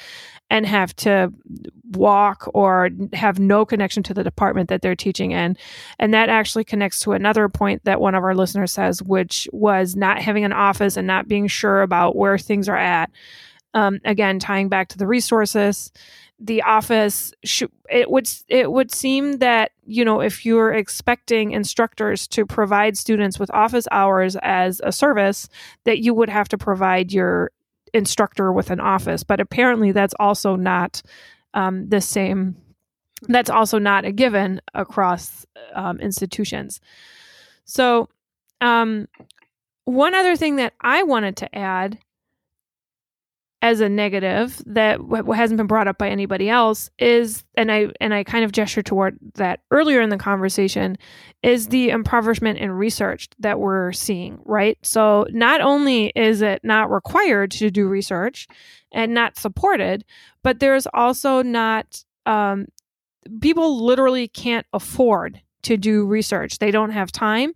and 0.51 0.67
have 0.67 0.95
to 0.97 1.33
walk 1.93 2.49
or 2.55 2.91
have 3.13 3.39
no 3.39 3.65
connection 3.65 4.03
to 4.03 4.15
the 4.15 4.25
department 4.25 4.69
that 4.69 4.83
they're 4.83 4.95
teaching 4.95 5.33
in. 5.33 5.57
And 5.99 6.13
that 6.13 6.29
actually 6.29 6.65
connects 6.65 7.01
to 7.01 7.13
another 7.13 7.49
point 7.49 7.85
that 7.85 8.01
one 8.01 8.15
of 8.15 8.25
our 8.25 8.35
listeners 8.35 8.73
says, 8.73 9.03
which 9.03 9.49
was 9.53 9.97
not 9.97 10.21
having 10.21 10.45
an 10.45 10.53
office 10.53 10.97
and 10.97 11.07
not 11.07 11.29
being 11.29 11.47
sure 11.47 11.83
about 11.83 12.17
where 12.17 12.39
things 12.39 12.69
are 12.69 12.77
at. 12.77 13.11
Um, 13.73 14.01
again, 14.05 14.39
tying 14.39 14.69
back 14.69 14.89
to 14.89 14.99
the 14.99 15.07
resources, 15.07 15.91
the 16.39 16.63
office 16.63 17.33
it 17.91 18.11
would 18.11 18.29
it 18.49 18.71
would 18.71 18.91
seem 18.91 19.39
that 19.39 19.71
you 19.87 20.05
know 20.05 20.21
if 20.21 20.45
you're 20.45 20.73
expecting 20.73 21.53
instructors 21.53 22.27
to 22.27 22.45
provide 22.45 22.99
students 22.99 23.39
with 23.39 23.51
office 23.53 23.87
hours 23.93 24.37
as 24.43 24.81
a 24.85 24.91
service 24.91 25.49
that 25.85 26.01
you 26.01 26.13
would 26.13 26.29
have 26.29 26.49
to 26.49 26.59
provide 26.59 27.13
your 27.13 27.53
instructor 27.95 28.53
with 28.53 28.71
an 28.71 28.81
office, 28.81 29.23
but 29.23 29.41
apparently 29.41 29.93
that's 29.93 30.15
also 30.21 30.57
not 30.57 31.01
um, 31.55 31.89
the 31.89 32.01
same. 32.01 32.57
That's 33.29 33.49
also 33.49 33.79
not 33.79 34.05
a 34.05 34.13
given 34.13 34.61
across 34.75 35.47
um, 35.75 36.01
institutions. 36.01 36.81
So, 37.65 38.09
um, 38.61 39.09
one 39.85 40.15
other 40.15 40.37
thing 40.37 40.57
that 40.57 40.75
I 40.81 41.03
wanted 41.03 41.37
to 41.39 41.55
add 41.55 41.99
as 43.65 43.81
a 43.81 43.89
negative 43.89 44.63
that 44.67 44.99
w- 44.99 45.33
hasn't 45.33 45.57
been 45.57 45.67
brought 45.67 45.89
up 45.89 45.97
by 45.97 46.11
anybody 46.11 46.51
else 46.51 46.91
is 46.99 47.45
and 47.55 47.73
I 47.73 47.89
and 47.99 48.13
I 48.13 48.23
kind 48.23 48.45
of 48.45 48.53
gestured 48.53 48.85
toward 48.85 49.19
that 49.37 49.61
earlier 49.71 50.03
in 50.03 50.11
the 50.11 50.19
conversation 50.19 50.99
is 51.43 51.69
the 51.69 51.89
impoverishment 51.89 52.59
in 52.59 52.71
research 52.71 53.31
that 53.39 53.59
we're 53.59 53.91
seeing, 53.93 54.39
right? 54.45 54.77
So 54.83 55.27
not 55.31 55.63
only 55.63 56.13
is 56.15 56.43
it 56.43 56.61
not 56.63 56.91
required 56.91 57.53
to 57.53 57.71
do 57.71 57.89
research 57.89 58.47
and 58.93 59.15
not 59.15 59.39
supported, 59.39 60.05
but 60.43 60.61
there's 60.61 60.87
also 60.93 61.41
not 61.41 62.05
um, 62.27 62.67
people 63.41 63.83
literally 63.83 64.29
can't 64.29 64.67
afford 64.75 65.41
to 65.65 65.77
do 65.77 66.07
research. 66.07 66.59
They 66.59 66.71
don't 66.71 66.91
have 66.91 67.13
time 67.13 67.53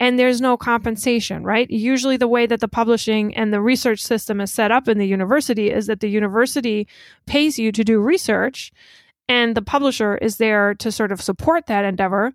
and 0.00 0.18
there's 0.18 0.40
no 0.40 0.56
compensation, 0.56 1.44
right? 1.44 1.70
Usually, 1.70 2.16
the 2.16 2.26
way 2.26 2.44
that 2.46 2.58
the 2.58 2.66
publishing 2.68 3.34
and 3.36 3.52
the 3.52 3.60
research 3.60 4.00
system 4.00 4.40
is 4.40 4.52
set 4.52 4.72
up 4.72 4.88
in 4.88 4.98
the 4.98 5.06
university 5.06 5.70
is 5.70 5.86
that 5.86 6.00
the 6.00 6.10
university 6.10 6.88
pays 7.26 7.58
you 7.58 7.70
to 7.70 7.84
do 7.84 8.00
research 8.00 8.72
and 9.28 9.56
the 9.56 9.62
publisher 9.62 10.16
is 10.16 10.36
there 10.38 10.74
to 10.74 10.90
sort 10.90 11.12
of 11.12 11.22
support 11.22 11.66
that 11.66 11.84
endeavor. 11.84 12.32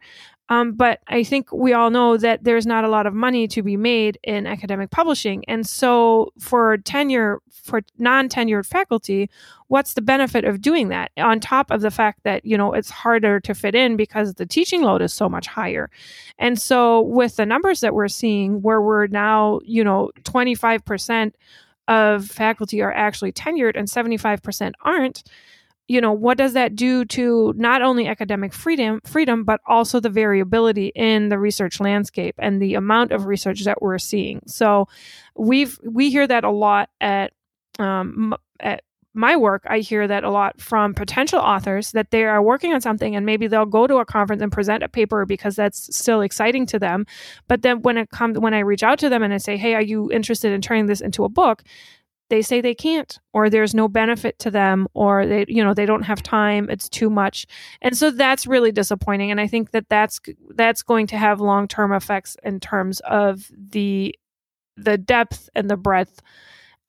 Um, 0.49 0.73
but 0.73 1.01
I 1.07 1.23
think 1.23 1.51
we 1.51 1.73
all 1.73 1.89
know 1.89 2.17
that 2.17 2.43
there's 2.43 2.65
not 2.65 2.85
a 2.85 2.89
lot 2.89 3.05
of 3.05 3.13
money 3.13 3.47
to 3.49 3.61
be 3.61 3.75
made 3.75 4.17
in 4.23 4.47
academic 4.47 4.91
publishing. 4.91 5.43
And 5.47 5.67
so 5.67 6.31
for 6.39 6.77
tenure, 6.77 7.39
for 7.51 7.81
non-tenured 7.97 8.65
faculty, 8.65 9.29
what's 9.67 9.93
the 9.93 10.01
benefit 10.01 10.45
of 10.45 10.61
doing 10.61 10.87
that? 10.89 11.11
On 11.17 11.39
top 11.39 11.69
of 11.69 11.81
the 11.81 11.91
fact 11.91 12.23
that, 12.23 12.45
you 12.45 12.57
know, 12.57 12.73
it's 12.73 12.89
harder 12.89 13.41
to 13.41 13.53
fit 13.53 13.75
in 13.75 13.97
because 13.97 14.35
the 14.35 14.45
teaching 14.45 14.81
load 14.81 15.01
is 15.01 15.13
so 15.13 15.27
much 15.27 15.47
higher. 15.47 15.89
And 16.39 16.59
so 16.59 17.01
with 17.01 17.35
the 17.35 17.45
numbers 17.45 17.81
that 17.81 17.93
we're 17.93 18.07
seeing 18.07 18.61
where 18.61 18.81
we're 18.81 19.07
now, 19.07 19.59
you 19.65 19.83
know, 19.83 20.11
25% 20.23 21.33
of 21.89 22.25
faculty 22.25 22.81
are 22.81 22.93
actually 22.93 23.31
tenured 23.33 23.75
and 23.75 23.87
75% 23.87 24.73
aren't, 24.81 25.23
you 25.87 26.01
know 26.01 26.11
what 26.11 26.37
does 26.37 26.53
that 26.53 26.75
do 26.75 27.05
to 27.05 27.53
not 27.55 27.81
only 27.81 28.07
academic 28.07 28.53
freedom 28.53 28.99
freedom 29.05 29.43
but 29.43 29.61
also 29.67 29.99
the 29.99 30.09
variability 30.09 30.91
in 30.95 31.29
the 31.29 31.39
research 31.39 31.79
landscape 31.79 32.35
and 32.39 32.61
the 32.61 32.73
amount 32.75 33.11
of 33.11 33.25
research 33.25 33.63
that 33.63 33.81
we're 33.81 33.97
seeing 33.97 34.41
so 34.45 34.87
we've 35.35 35.79
we 35.83 36.09
hear 36.09 36.27
that 36.27 36.43
a 36.43 36.51
lot 36.51 36.89
at 36.99 37.31
um, 37.79 38.33
at 38.59 38.83
my 39.17 39.35
work, 39.35 39.63
I 39.67 39.79
hear 39.79 40.07
that 40.07 40.23
a 40.23 40.29
lot 40.29 40.61
from 40.61 40.93
potential 40.93 41.39
authors 41.39 41.91
that 41.91 42.11
they 42.11 42.23
are 42.23 42.41
working 42.41 42.73
on 42.73 42.81
something 42.81 43.15
and 43.15 43.25
maybe 43.25 43.47
they'll 43.47 43.65
go 43.65 43.87
to 43.87 43.97
a 43.97 44.05
conference 44.05 44.41
and 44.41 44.51
present 44.51 44.83
a 44.83 44.87
paper 44.87 45.25
because 45.25 45.55
that's 45.55 45.95
still 45.95 46.21
exciting 46.21 46.67
to 46.67 46.79
them. 46.79 47.05
But 47.47 47.63
then 47.63 47.81
when 47.81 47.97
it 47.97 48.11
comes, 48.11 48.37
when 48.37 48.53
I 48.53 48.59
reach 48.59 48.83
out 48.83 48.99
to 48.99 49.09
them 49.09 49.23
and 49.23 49.33
I 49.33 49.37
say, 49.37 49.57
Hey, 49.57 49.73
are 49.73 49.81
you 49.81 50.11
interested 50.11 50.51
in 50.53 50.61
turning 50.61 50.85
this 50.85 51.01
into 51.01 51.25
a 51.25 51.29
book? 51.29 51.63
They 52.29 52.41
say 52.41 52.61
they 52.61 52.75
can't 52.75 53.19
or 53.33 53.49
there's 53.49 53.73
no 53.73 53.87
benefit 53.87 54.37
to 54.39 54.51
them 54.51 54.87
or 54.93 55.25
they 55.25 55.45
you 55.47 55.63
know 55.63 55.73
they 55.73 55.85
don't 55.85 56.03
have 56.03 56.21
time 56.21 56.69
it's 56.69 56.89
too 56.89 57.09
much. 57.09 57.47
And 57.81 57.95
so 57.97 58.11
that's 58.11 58.47
really 58.47 58.71
disappointing 58.71 59.31
and 59.31 59.39
i 59.39 59.47
think 59.47 59.71
that 59.71 59.89
that's 59.89 60.19
that's 60.55 60.83
going 60.83 61.07
to 61.07 61.17
have 61.17 61.39
long-term 61.39 61.93
effects 61.93 62.37
in 62.43 62.59
terms 62.59 62.99
of 63.01 63.51
the 63.51 64.15
the 64.75 64.97
depth 64.97 65.49
and 65.55 65.69
the 65.69 65.77
breadth 65.77 66.21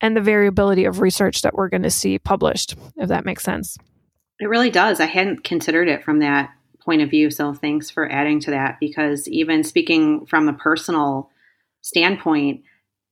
and 0.00 0.16
the 0.16 0.20
variability 0.20 0.84
of 0.84 1.00
research 1.00 1.42
that 1.42 1.54
we're 1.54 1.68
going 1.68 1.82
to 1.82 1.90
see 1.90 2.18
published 2.18 2.76
if 2.96 3.08
that 3.08 3.24
makes 3.24 3.42
sense. 3.42 3.76
It 4.40 4.48
really 4.48 4.70
does. 4.70 5.00
I 5.00 5.06
hadn't 5.06 5.42
considered 5.42 5.88
it 5.88 6.04
from 6.04 6.20
that 6.20 6.50
point 6.80 7.02
of 7.02 7.10
view 7.10 7.30
so 7.30 7.52
thanks 7.54 7.90
for 7.90 8.10
adding 8.10 8.40
to 8.40 8.50
that 8.50 8.78
because 8.80 9.28
even 9.28 9.64
speaking 9.64 10.26
from 10.26 10.48
a 10.48 10.54
personal 10.54 11.30
standpoint 11.82 12.62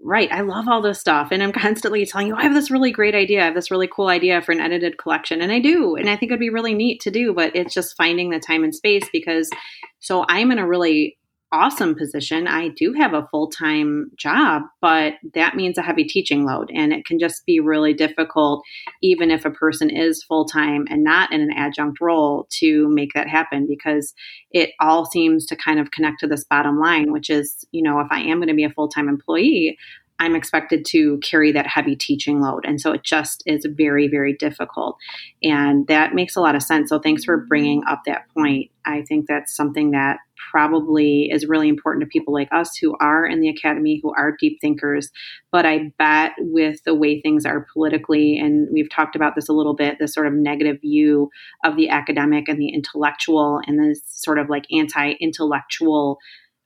right, 0.01 0.31
I 0.31 0.43
love 0.43 0.69
all 0.69 0.83
this 0.83 1.01
stuff. 1.01 1.29
And 1.31 1.43
I'm 1.43 1.53
constantly 1.67 2.07
telling 2.07 2.29
you, 2.29 2.37
I 2.37 2.43
have 2.43 2.55
this 2.55 2.71
really 2.71 2.93
great 2.93 3.15
idea. 3.15 3.43
I 3.43 3.47
have 3.47 3.55
this 3.55 3.71
really 3.71 3.89
cool 3.89 4.09
idea 4.09 4.43
for 4.43 4.53
an 4.53 4.61
edited 4.61 4.99
collection. 4.99 5.41
And 5.41 5.53
I 5.53 5.59
do. 5.59 5.97
And 5.97 6.09
I 6.09 6.17
think 6.17 6.31
it'd 6.31 6.41
be 6.41 6.51
really 6.51 6.75
neat 6.75 7.01
to 7.03 7.11
do, 7.11 7.33
but 7.33 7.55
it's 7.55 7.75
just 7.75 7.97
finding 7.97 8.31
the 8.31 8.41
time 8.41 8.65
and 8.65 8.75
space 8.75 9.09
because 9.13 9.51
so 9.99 10.25
I'm 10.29 10.53
in 10.53 10.59
a 10.59 10.67
really 10.67 11.19
awesome 11.53 11.95
position. 11.95 12.47
I 12.47 12.69
do 12.69 12.93
have 12.95 13.15
a 13.15 13.27
full 13.31 13.49
time 13.49 14.11
job, 14.17 14.63
but 14.81 15.15
that 15.35 15.57
means 15.57 15.79
a 15.79 15.83
heavy 15.83 16.05
teaching 16.05 16.45
load. 16.45 16.71
And 16.75 16.93
it 16.93 17.05
can 17.05 17.19
just 17.19 17.47
be 17.47 17.61
really 17.61 17.95
difficult, 17.95 18.63
even 19.03 19.31
if 19.31 19.45
a 19.45 19.51
person 19.51 19.91
is 19.91 20.23
full 20.23 20.45
time 20.45 20.87
and 20.91 21.05
not 21.05 21.33
in 21.33 21.41
an 21.41 21.53
adjunct 21.57 22.01
role, 22.01 22.47
to 22.59 22.89
make 22.89 23.13
that 23.15 23.29
happen 23.29 23.67
because 23.69 24.13
it 24.51 24.71
all 24.81 25.07
seems 25.07 25.47
to 25.47 25.57
kind 25.57 25.79
of 25.79 25.91
connect 25.91 26.21
to 26.21 26.27
this 26.27 26.45
bottom 26.45 26.79
line, 26.79 27.13
which 27.13 27.31
is, 27.31 27.65
you 27.73 27.83
know, 27.83 28.01
if 28.01 28.09
I 28.11 28.21
am 28.21 28.39
going 28.39 28.49
to 28.49 28.55
be 28.55 28.65
a 28.65 28.71
full 28.71 28.89
time 28.89 29.09
employee, 29.09 29.79
I'm 30.19 30.35
expected 30.35 30.85
to 30.87 31.19
carry 31.19 31.53
that 31.53 31.67
heavy 31.67 31.97
teaching 31.97 32.41
load. 32.41 32.65
And 32.65 32.81
so 32.81 32.93
it 32.93 33.03
just 33.03 33.43
is 33.47 33.67
very, 33.69 34.09
very 34.09 34.35
difficult. 34.35 34.97
And 35.43 35.87
that 35.89 36.15
makes 36.15 36.37
a 36.37 36.41
lot 36.41 36.55
of 36.55 36.63
sense. 36.63 36.89
So 36.89 36.99
thanks 36.99 37.25
for 37.25 37.37
bringing 37.37 37.83
up 37.89 38.03
that 38.07 38.23
point. 38.35 38.71
I 38.85 39.03
think 39.03 39.27
that's 39.27 39.55
something 39.55 39.91
that 39.91 40.19
probably 40.51 41.29
is 41.33 41.47
really 41.47 41.69
important 41.69 42.03
to 42.03 42.07
people 42.07 42.33
like 42.33 42.49
us 42.53 42.77
who 42.77 42.95
are 43.01 43.27
in 43.27 43.41
the 43.41 43.49
academy, 43.49 44.01
who 44.03 44.13
are 44.15 44.37
deep 44.39 44.59
thinkers. 44.61 45.11
But 45.51 45.67
I 45.67 45.93
bet 45.99 46.33
with 46.39 46.83
the 46.85 46.95
way 46.95 47.21
things 47.21 47.45
are 47.45 47.67
politically, 47.73 48.39
and 48.39 48.69
we've 48.73 48.91
talked 48.91 49.17
about 49.17 49.35
this 49.35 49.49
a 49.49 49.53
little 49.53 49.75
bit, 49.75 49.99
this 49.99 50.15
sort 50.15 50.27
of 50.27 50.35
negative 50.35 50.81
view 50.81 51.31
of 51.65 51.77
the 51.77 51.89
academic 51.89 52.49
and 52.49 52.61
the 52.61 52.69
intellectual 52.69 53.61
and 53.67 53.79
this 53.79 54.01
sort 54.07 54.39
of 54.39 54.49
like 54.49 54.67
anti 54.71 55.13
intellectual 55.21 56.19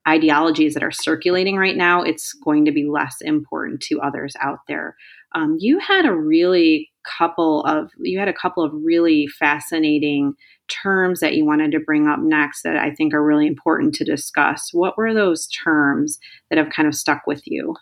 ideologies 0.09 0.75
that 0.75 0.83
are 0.83 0.91
circulating 0.91 1.57
right 1.57 1.77
now, 1.77 2.03
it's 2.03 2.33
going 2.33 2.65
to 2.65 2.73
be 2.73 2.89
less 2.89 3.17
important 3.21 3.81
to 3.83 4.01
others 4.01 4.35
out 4.41 4.61
there. 4.67 4.97
Um, 5.35 5.57
you 5.59 5.79
had 5.79 6.07
a 6.07 6.15
really 6.15 6.91
couple 7.19 7.65
of 7.65 7.91
you 7.99 8.19
had 8.19 8.29
a 8.29 8.33
couple 8.33 8.63
of 8.63 8.73
really 8.75 9.27
fascinating 9.27 10.35
terms 10.69 11.21
that 11.21 11.35
you 11.35 11.45
wanted 11.45 11.73
to 11.73 11.81
bring 11.81 12.07
up 12.07 12.19
next 12.21 12.63
that 12.63 12.77
I 12.77 12.91
think 12.95 13.15
are 13.15 13.25
really 13.25 13.47
important 13.47 13.95
to 13.97 14.05
discuss. 14.05 14.71
What 14.73 14.97
were 14.97 15.15
those 15.15 15.49
terms 15.49 16.19
that 16.49 16.59
have 16.59 16.71
kind 16.71 16.89
of 16.89 16.95
stuck 16.95 17.27
with 17.27 17.43
you? 17.47 17.75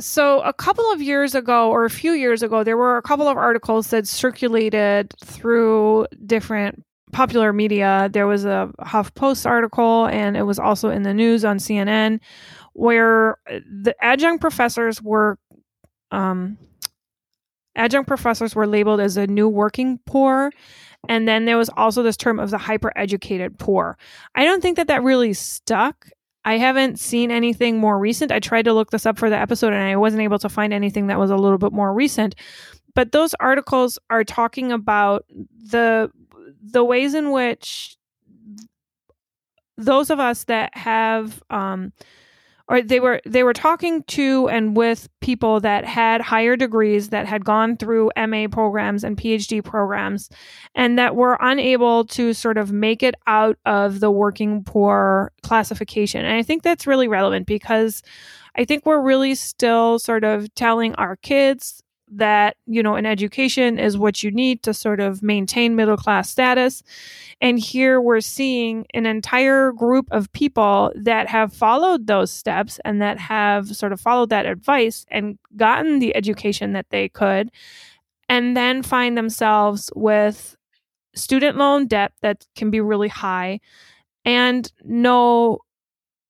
So, 0.00 0.40
a 0.42 0.52
couple 0.52 0.90
of 0.92 1.02
years 1.02 1.34
ago, 1.34 1.70
or 1.70 1.84
a 1.84 1.90
few 1.90 2.12
years 2.12 2.42
ago, 2.42 2.62
there 2.62 2.76
were 2.76 2.96
a 2.96 3.02
couple 3.02 3.26
of 3.26 3.36
articles 3.36 3.88
that 3.88 4.06
circulated 4.06 5.12
through 5.24 6.06
different 6.24 6.84
popular 7.12 7.52
media. 7.52 8.08
There 8.12 8.26
was 8.26 8.44
a 8.44 8.70
HuffPost 8.80 9.46
article, 9.46 10.06
and 10.06 10.36
it 10.36 10.42
was 10.42 10.58
also 10.58 10.90
in 10.90 11.02
the 11.02 11.14
news 11.14 11.44
on 11.44 11.58
CNN, 11.58 12.20
where 12.72 13.38
the 13.46 13.94
adjunct 14.00 14.40
professors 14.40 15.02
were 15.02 15.38
um, 16.10 16.58
adjunct 17.76 18.08
professors 18.08 18.54
were 18.54 18.66
labeled 18.66 19.00
as 19.00 19.16
a 19.16 19.26
new 19.26 19.48
working 19.48 19.98
poor. 20.06 20.50
And 21.08 21.28
then 21.28 21.44
there 21.44 21.56
was 21.56 21.70
also 21.70 22.02
this 22.02 22.16
term 22.16 22.40
of 22.40 22.50
the 22.50 22.58
hyper 22.58 22.92
educated 22.96 23.58
poor. 23.58 23.96
I 24.34 24.44
don't 24.44 24.60
think 24.60 24.76
that 24.76 24.88
that 24.88 25.02
really 25.02 25.32
stuck. 25.32 26.08
I 26.44 26.58
haven't 26.58 26.98
seen 26.98 27.30
anything 27.30 27.78
more 27.78 27.98
recent. 27.98 28.32
I 28.32 28.40
tried 28.40 28.64
to 28.64 28.72
look 28.72 28.90
this 28.90 29.06
up 29.06 29.18
for 29.18 29.30
the 29.30 29.36
episode 29.36 29.72
and 29.72 29.82
I 29.82 29.96
wasn't 29.96 30.22
able 30.22 30.38
to 30.40 30.48
find 30.48 30.72
anything 30.72 31.06
that 31.06 31.18
was 31.18 31.30
a 31.30 31.36
little 31.36 31.58
bit 31.58 31.72
more 31.72 31.92
recent. 31.92 32.34
But 32.94 33.12
those 33.12 33.34
articles 33.34 33.98
are 34.10 34.24
talking 34.24 34.72
about 34.72 35.24
the 35.70 36.10
the 36.62 36.84
ways 36.84 37.14
in 37.14 37.30
which 37.30 37.96
those 39.76 40.10
of 40.10 40.18
us 40.18 40.44
that 40.44 40.76
have 40.76 41.42
um, 41.50 41.92
or 42.68 42.82
they 42.82 43.00
were 43.00 43.20
they 43.24 43.42
were 43.42 43.54
talking 43.54 44.02
to 44.04 44.48
and 44.48 44.76
with 44.76 45.08
people 45.20 45.60
that 45.60 45.84
had 45.84 46.20
higher 46.20 46.54
degrees 46.56 47.08
that 47.08 47.26
had 47.26 47.44
gone 47.44 47.76
through 47.76 48.10
MA 48.28 48.46
programs 48.50 49.02
and 49.02 49.16
PhD 49.16 49.64
programs 49.64 50.28
and 50.74 50.98
that 50.98 51.16
were 51.16 51.38
unable 51.40 52.04
to 52.04 52.34
sort 52.34 52.58
of 52.58 52.70
make 52.70 53.02
it 53.02 53.14
out 53.26 53.58
of 53.64 54.00
the 54.00 54.10
working 54.10 54.62
poor 54.62 55.32
classification. 55.42 56.24
And 56.24 56.34
I 56.34 56.42
think 56.42 56.62
that's 56.62 56.86
really 56.86 57.08
relevant 57.08 57.46
because 57.46 58.02
I 58.56 58.64
think 58.64 58.84
we're 58.84 59.00
really 59.02 59.34
still 59.34 59.98
sort 59.98 60.24
of 60.24 60.52
telling 60.54 60.94
our 60.96 61.16
kids 61.16 61.82
that 62.10 62.56
you 62.66 62.82
know 62.82 62.94
an 62.94 63.06
education 63.06 63.78
is 63.78 63.98
what 63.98 64.22
you 64.22 64.30
need 64.30 64.62
to 64.62 64.74
sort 64.74 65.00
of 65.00 65.22
maintain 65.22 65.76
middle 65.76 65.96
class 65.96 66.30
status. 66.30 66.82
And 67.40 67.58
here 67.58 68.00
we're 68.00 68.20
seeing 68.20 68.86
an 68.94 69.06
entire 69.06 69.72
group 69.72 70.08
of 70.10 70.32
people 70.32 70.92
that 70.96 71.28
have 71.28 71.52
followed 71.52 72.06
those 72.06 72.30
steps 72.30 72.80
and 72.84 73.00
that 73.00 73.18
have 73.18 73.74
sort 73.76 73.92
of 73.92 74.00
followed 74.00 74.30
that 74.30 74.46
advice 74.46 75.06
and 75.10 75.38
gotten 75.56 75.98
the 75.98 76.14
education 76.16 76.72
that 76.72 76.90
they 76.90 77.08
could 77.08 77.50
and 78.28 78.56
then 78.56 78.82
find 78.82 79.16
themselves 79.16 79.90
with 79.94 80.56
student 81.14 81.56
loan 81.56 81.86
debt 81.86 82.12
that 82.22 82.46
can 82.54 82.70
be 82.70 82.80
really 82.80 83.08
high 83.08 83.60
and 84.24 84.72
no 84.84 85.58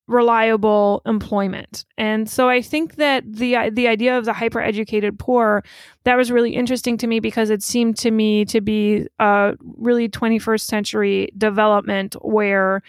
reliable 0.08 1.02
employment. 1.06 1.84
And 1.96 2.28
so 2.28 2.48
I 2.48 2.62
think 2.62 2.96
that 2.96 3.24
the 3.30 3.70
the 3.70 3.86
idea 3.86 4.18
of 4.18 4.24
the 4.24 4.32
hyper 4.32 4.60
educated 4.60 5.18
poor 5.18 5.62
that 6.04 6.16
was 6.16 6.32
really 6.32 6.54
interesting 6.54 6.96
to 6.98 7.06
me 7.06 7.20
because 7.20 7.50
it 7.50 7.62
seemed 7.62 7.96
to 7.98 8.10
me 8.10 8.44
to 8.46 8.60
be 8.60 9.06
a 9.20 9.54
really 9.60 10.08
21st 10.08 10.62
century 10.62 11.28
development 11.36 12.16
where 12.22 12.82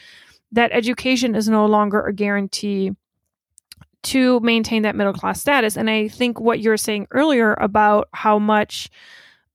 that 0.53 0.71
education 0.71 1.35
is 1.35 1.47
no 1.47 1.65
longer 1.65 2.01
a 2.01 2.13
guarantee 2.13 2.91
to 4.01 4.39
maintain 4.39 4.83
that 4.83 4.95
middle 4.95 5.13
class 5.13 5.41
status. 5.41 5.75
And 5.75 5.89
I 5.89 6.07
think 6.07 6.39
what 6.39 6.61
you're 6.61 6.77
saying 6.77 7.07
earlier 7.11 7.53
about 7.55 8.07
how 8.13 8.39
much 8.39 8.89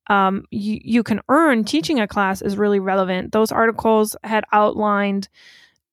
um, 0.08 0.44
you, 0.50 0.78
you 0.84 1.02
can 1.02 1.22
earn 1.30 1.64
teaching 1.64 1.98
a 1.98 2.06
class 2.06 2.42
is 2.42 2.58
really 2.58 2.78
relevant. 2.78 3.32
Those 3.32 3.50
articles 3.50 4.14
had 4.22 4.44
outlined 4.52 5.28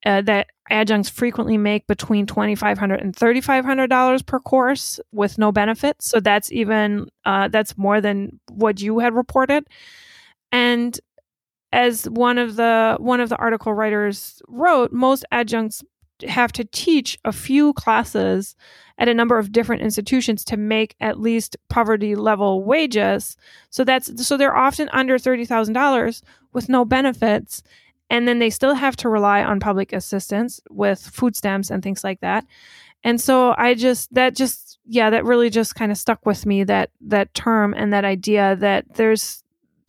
uh, 0.05 0.21
that 0.21 0.47
adjuncts 0.69 1.09
frequently 1.09 1.57
make 1.57 1.85
between 1.87 2.25
$2500 2.25 3.01
and 3.01 3.15
$3500 3.15 4.25
per 4.25 4.39
course 4.39 4.99
with 5.11 5.37
no 5.37 5.51
benefits. 5.51 6.07
So 6.07 6.19
that's 6.19 6.51
even 6.51 7.09
uh, 7.25 7.49
that's 7.49 7.77
more 7.77 8.01
than 8.01 8.39
what 8.49 8.81
you 8.81 8.99
had 8.99 9.13
reported. 9.13 9.67
And 10.51 10.99
as 11.73 12.09
one 12.09 12.37
of 12.37 12.55
the 12.55 12.97
one 12.99 13.19
of 13.21 13.29
the 13.29 13.37
article 13.37 13.73
writers 13.73 14.41
wrote 14.47 14.91
most 14.91 15.23
adjuncts 15.31 15.83
have 16.27 16.51
to 16.51 16.65
teach 16.65 17.17
a 17.25 17.31
few 17.31 17.73
classes 17.73 18.55
at 18.97 19.07
a 19.07 19.13
number 19.13 19.39
of 19.39 19.51
different 19.51 19.81
institutions 19.81 20.43
to 20.45 20.57
make 20.57 20.95
at 20.99 21.19
least 21.19 21.57
poverty 21.69 22.15
level 22.15 22.63
wages. 22.63 23.35
So 23.69 23.83
that's 23.83 24.25
so 24.25 24.37
they're 24.37 24.55
often 24.55 24.89
under 24.93 25.17
$30,000 25.17 26.21
with 26.53 26.69
no 26.69 26.85
benefits 26.85 27.63
and 28.11 28.27
then 28.27 28.39
they 28.39 28.49
still 28.49 28.75
have 28.75 28.97
to 28.97 29.09
rely 29.09 29.41
on 29.41 29.61
public 29.61 29.93
assistance 29.93 30.59
with 30.69 30.99
food 30.99 31.33
stamps 31.35 31.71
and 31.71 31.81
things 31.81 32.03
like 32.03 32.19
that. 32.19 32.45
And 33.03 33.19
so 33.19 33.55
i 33.57 33.73
just 33.73 34.13
that 34.13 34.35
just 34.35 34.77
yeah 34.85 35.09
that 35.09 35.25
really 35.25 35.49
just 35.49 35.73
kind 35.73 35.91
of 35.91 35.97
stuck 35.97 36.23
with 36.23 36.45
me 36.45 36.63
that 36.65 36.91
that 37.07 37.33
term 37.33 37.73
and 37.73 37.91
that 37.93 38.05
idea 38.05 38.55
that 38.57 38.85
there's 38.93 39.43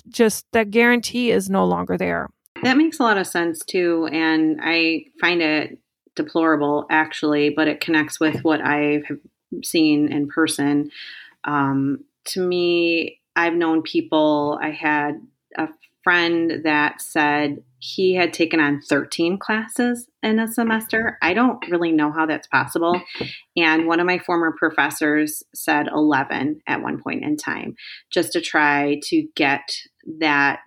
just 0.08 0.46
that 0.52 0.70
guarantee 0.70 1.30
is 1.30 1.50
no 1.50 1.66
longer 1.66 1.98
there. 1.98 2.30
That 2.62 2.78
makes 2.78 3.00
a 3.00 3.02
lot 3.02 3.18
of 3.18 3.26
sense 3.26 3.62
too 3.64 4.08
and 4.10 4.60
i 4.62 5.04
find 5.20 5.42
it 5.42 5.78
deplorable 6.14 6.86
actually 6.90 7.50
but 7.50 7.68
it 7.68 7.80
connects 7.80 8.20
with 8.20 8.44
what 8.44 8.60
i've 8.62 9.04
seen 9.62 10.10
in 10.10 10.28
person. 10.28 10.90
Um, 11.44 12.04
to 12.26 12.46
me 12.46 13.20
i've 13.34 13.54
known 13.54 13.82
people 13.82 14.58
i 14.62 14.70
had 14.70 15.20
a 15.58 15.68
friend 16.02 16.62
that 16.64 17.00
said 17.00 17.62
he 17.78 18.14
had 18.14 18.32
taken 18.32 18.60
on 18.60 18.80
13 18.80 19.38
classes 19.38 20.08
in 20.22 20.38
a 20.38 20.46
semester. 20.46 21.18
I 21.20 21.34
don't 21.34 21.58
really 21.68 21.92
know 21.92 22.12
how 22.12 22.26
that's 22.26 22.46
possible. 22.46 23.00
And 23.56 23.86
one 23.86 23.98
of 24.00 24.06
my 24.06 24.18
former 24.18 24.54
professors 24.56 25.42
said 25.54 25.88
11 25.92 26.62
at 26.66 26.82
one 26.82 27.02
point 27.02 27.24
in 27.24 27.36
time, 27.36 27.74
just 28.10 28.32
to 28.32 28.40
try 28.40 29.00
to 29.04 29.26
get 29.34 29.62
that 30.20 30.60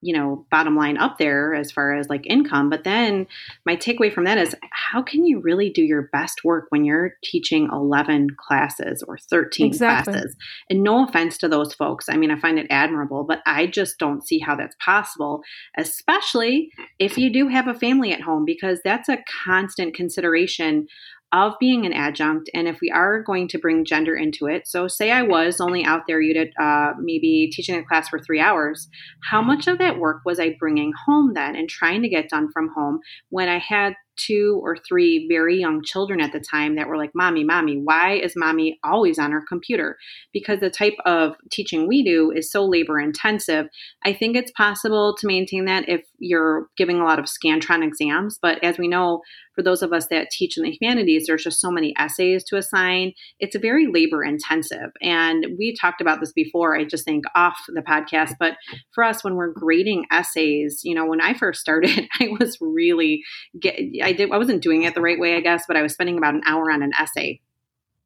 you 0.00 0.16
know 0.16 0.46
bottom 0.50 0.76
line 0.76 0.96
up 0.96 1.18
there 1.18 1.54
as 1.54 1.70
far 1.70 1.94
as 1.94 2.08
like 2.08 2.26
income. 2.26 2.70
But 2.70 2.84
then 2.84 3.26
my 3.66 3.76
takeaway 3.76 4.12
from 4.12 4.24
that 4.24 4.38
is 4.38 4.54
how 4.70 5.02
can 5.02 5.24
you 5.24 5.40
really 5.40 5.70
do 5.70 5.82
your 5.82 6.08
best 6.12 6.44
work 6.44 6.66
when 6.70 6.84
you're 6.84 7.14
teaching 7.24 7.68
11 7.72 8.30
classes 8.36 9.02
or 9.06 9.18
13 9.18 9.66
exactly. 9.66 10.12
classes? 10.12 10.36
And 10.70 10.82
no 10.82 11.04
offense 11.04 11.38
to 11.38 11.48
those 11.48 11.74
folks. 11.74 12.08
I 12.08 12.16
mean 12.16 12.30
i 12.30 12.38
find 12.38 12.58
it 12.58 12.66
admirable 12.70 13.24
but 13.24 13.40
i 13.46 13.66
just 13.66 13.98
don't 13.98 14.26
see 14.26 14.38
how 14.38 14.54
that's 14.54 14.76
possible 14.84 15.42
especially 15.76 16.70
if 16.98 17.18
you 17.18 17.32
do 17.32 17.48
have 17.48 17.68
a 17.68 17.74
family 17.74 18.12
at 18.12 18.20
home 18.20 18.44
because 18.44 18.80
that's 18.84 19.08
a 19.08 19.18
constant 19.44 19.94
consideration 19.94 20.86
of 21.32 21.54
being 21.60 21.84
an 21.84 21.92
adjunct 21.92 22.50
and 22.54 22.66
if 22.66 22.78
we 22.80 22.90
are 22.90 23.22
going 23.22 23.46
to 23.48 23.58
bring 23.58 23.84
gender 23.84 24.16
into 24.16 24.46
it 24.46 24.66
so 24.66 24.88
say 24.88 25.10
i 25.10 25.22
was 25.22 25.60
only 25.60 25.84
out 25.84 26.02
there 26.06 26.20
you 26.20 26.32
did 26.32 26.48
uh, 26.60 26.92
maybe 26.98 27.50
teaching 27.52 27.76
a 27.76 27.84
class 27.84 28.08
for 28.08 28.18
three 28.18 28.40
hours 28.40 28.88
how 29.30 29.42
much 29.42 29.66
of 29.66 29.78
that 29.78 29.98
work 29.98 30.22
was 30.24 30.40
i 30.40 30.54
bringing 30.58 30.92
home 31.06 31.32
then 31.34 31.54
and 31.54 31.68
trying 31.68 32.02
to 32.02 32.08
get 32.08 32.28
done 32.28 32.48
from 32.52 32.70
home 32.74 32.98
when 33.30 33.48
i 33.48 33.58
had 33.58 33.94
two 34.18 34.60
or 34.62 34.76
three 34.76 35.26
very 35.28 35.58
young 35.58 35.82
children 35.82 36.20
at 36.20 36.32
the 36.32 36.40
time 36.40 36.76
that 36.76 36.88
were 36.88 36.96
like, 36.96 37.12
Mommy, 37.14 37.44
Mommy, 37.44 37.80
why 37.82 38.14
is 38.14 38.34
mommy 38.36 38.78
always 38.84 39.18
on 39.18 39.32
her 39.32 39.42
computer? 39.48 39.96
Because 40.32 40.60
the 40.60 40.70
type 40.70 40.96
of 41.06 41.36
teaching 41.50 41.86
we 41.86 42.02
do 42.02 42.32
is 42.34 42.50
so 42.50 42.66
labor 42.66 42.98
intensive. 42.98 43.66
I 44.04 44.12
think 44.12 44.36
it's 44.36 44.52
possible 44.52 45.14
to 45.18 45.26
maintain 45.26 45.64
that 45.66 45.88
if 45.88 46.02
you're 46.18 46.68
giving 46.76 46.98
a 46.98 47.04
lot 47.04 47.18
of 47.18 47.26
Scantron 47.26 47.84
exams. 47.84 48.38
But 48.40 48.62
as 48.62 48.78
we 48.78 48.88
know, 48.88 49.22
for 49.58 49.64
those 49.64 49.82
of 49.82 49.92
us 49.92 50.06
that 50.06 50.30
teach 50.30 50.56
in 50.56 50.62
the 50.62 50.70
humanities, 50.70 51.24
there's 51.26 51.42
just 51.42 51.60
so 51.60 51.68
many 51.68 51.92
essays 51.98 52.44
to 52.44 52.56
assign. 52.56 53.12
It's 53.40 53.56
very 53.56 53.88
labor 53.92 54.22
intensive. 54.22 54.90
And 55.02 55.48
we 55.58 55.74
talked 55.74 56.00
about 56.00 56.20
this 56.20 56.32
before, 56.32 56.78
I 56.78 56.84
just 56.84 57.04
think 57.04 57.24
off 57.34 57.58
the 57.66 57.82
podcast. 57.82 58.34
But 58.38 58.52
for 58.94 59.02
us, 59.02 59.24
when 59.24 59.34
we're 59.34 59.52
grading 59.52 60.04
essays, 60.12 60.82
you 60.84 60.94
know, 60.94 61.06
when 61.06 61.20
I 61.20 61.34
first 61.34 61.60
started, 61.60 62.08
I 62.20 62.28
was 62.38 62.56
really 62.60 63.24
get 63.60 63.80
I 64.00 64.12
did 64.12 64.30
I 64.30 64.38
wasn't 64.38 64.62
doing 64.62 64.84
it 64.84 64.94
the 64.94 65.00
right 65.00 65.18
way, 65.18 65.34
I 65.34 65.40
guess, 65.40 65.64
but 65.66 65.76
I 65.76 65.82
was 65.82 65.92
spending 65.92 66.18
about 66.18 66.34
an 66.34 66.42
hour 66.46 66.70
on 66.70 66.82
an 66.82 66.92
essay 66.96 67.40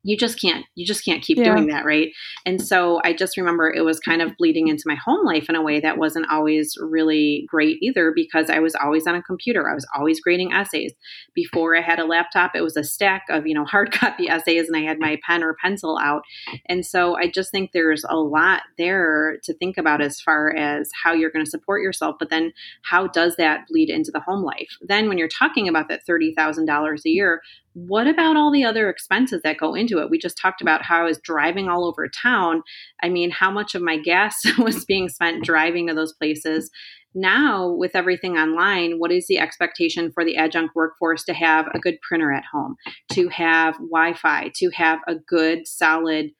you 0.02 0.16
just 0.16 0.40
can't 0.40 0.64
you 0.74 0.86
just 0.86 1.04
can't 1.04 1.22
keep 1.22 1.38
yeah. 1.38 1.44
doing 1.44 1.68
that 1.68 1.84
right? 1.84 2.10
And 2.46 2.60
so 2.60 3.00
i 3.04 3.12
just 3.12 3.36
remember 3.36 3.70
it 3.70 3.84
was 3.84 4.00
kind 4.00 4.22
of 4.22 4.36
bleeding 4.36 4.68
into 4.68 4.84
my 4.86 4.94
home 4.94 5.24
life 5.24 5.48
in 5.48 5.56
a 5.56 5.62
way 5.62 5.80
that 5.80 5.98
wasn't 5.98 6.30
always 6.30 6.76
really 6.80 7.46
great 7.48 7.78
either 7.82 8.12
because 8.14 8.50
i 8.50 8.58
was 8.58 8.74
always 8.74 9.06
on 9.06 9.14
a 9.14 9.22
computer. 9.22 9.68
I 9.68 9.74
was 9.74 9.86
always 9.96 10.20
grading 10.20 10.52
essays. 10.52 10.92
Before 11.34 11.76
i 11.76 11.80
had 11.80 11.98
a 11.98 12.04
laptop 12.04 12.52
it 12.54 12.62
was 12.62 12.76
a 12.76 12.84
stack 12.84 13.24
of 13.30 13.46
you 13.46 13.54
know 13.54 13.64
hard 13.72 13.92
copy 13.92 14.28
essays 14.28 14.68
and 14.68 14.76
i 14.76 14.80
had 14.80 14.98
my 14.98 15.18
pen 15.26 15.42
or 15.42 15.56
pencil 15.62 15.98
out. 16.02 16.22
And 16.66 16.84
so 16.84 17.16
i 17.16 17.28
just 17.28 17.50
think 17.50 17.70
there's 17.72 18.04
a 18.08 18.16
lot 18.16 18.62
there 18.78 19.38
to 19.44 19.54
think 19.54 19.78
about 19.78 20.00
as 20.00 20.20
far 20.20 20.54
as 20.56 20.90
how 21.02 21.12
you're 21.12 21.30
going 21.30 21.44
to 21.44 21.50
support 21.50 21.82
yourself 21.82 22.16
but 22.18 22.30
then 22.30 22.52
how 22.82 23.06
does 23.06 23.36
that 23.36 23.66
bleed 23.68 23.90
into 23.90 24.10
the 24.10 24.20
home 24.20 24.42
life? 24.42 24.76
Then 24.80 25.08
when 25.08 25.18
you're 25.18 25.28
talking 25.28 25.68
about 25.68 25.88
that 25.88 26.02
$30000 26.08 27.00
a 27.04 27.08
year 27.08 27.42
what 27.74 28.06
about 28.06 28.36
all 28.36 28.52
the 28.52 28.64
other 28.64 28.90
expenses 28.90 29.40
that 29.42 29.58
go 29.58 29.74
into 29.74 29.98
it? 29.98 30.10
We 30.10 30.18
just 30.18 30.38
talked 30.38 30.60
about 30.60 30.84
how 30.84 31.00
I 31.00 31.04
was 31.04 31.18
driving 31.18 31.68
all 31.68 31.84
over 31.84 32.08
town. 32.08 32.62
I 33.02 33.08
mean, 33.08 33.30
how 33.30 33.50
much 33.50 33.74
of 33.74 33.82
my 33.82 33.96
gas 33.96 34.42
was 34.58 34.84
being 34.84 35.08
spent 35.08 35.44
driving 35.44 35.88
to 35.88 35.94
those 35.94 36.12
places. 36.12 36.70
Now, 37.14 37.68
with 37.68 37.94
everything 37.94 38.38
online, 38.38 38.98
what 38.98 39.12
is 39.12 39.26
the 39.26 39.38
expectation 39.38 40.10
for 40.12 40.24
the 40.24 40.36
adjunct 40.36 40.74
workforce 40.74 41.24
to 41.24 41.34
have 41.34 41.66
a 41.74 41.78
good 41.78 42.00
printer 42.00 42.32
at 42.32 42.44
home, 42.50 42.76
to 43.12 43.28
have 43.28 43.74
Wi 43.74 44.14
Fi, 44.14 44.50
to 44.56 44.70
have 44.70 45.00
a 45.06 45.16
good, 45.16 45.66
solid 45.66 46.30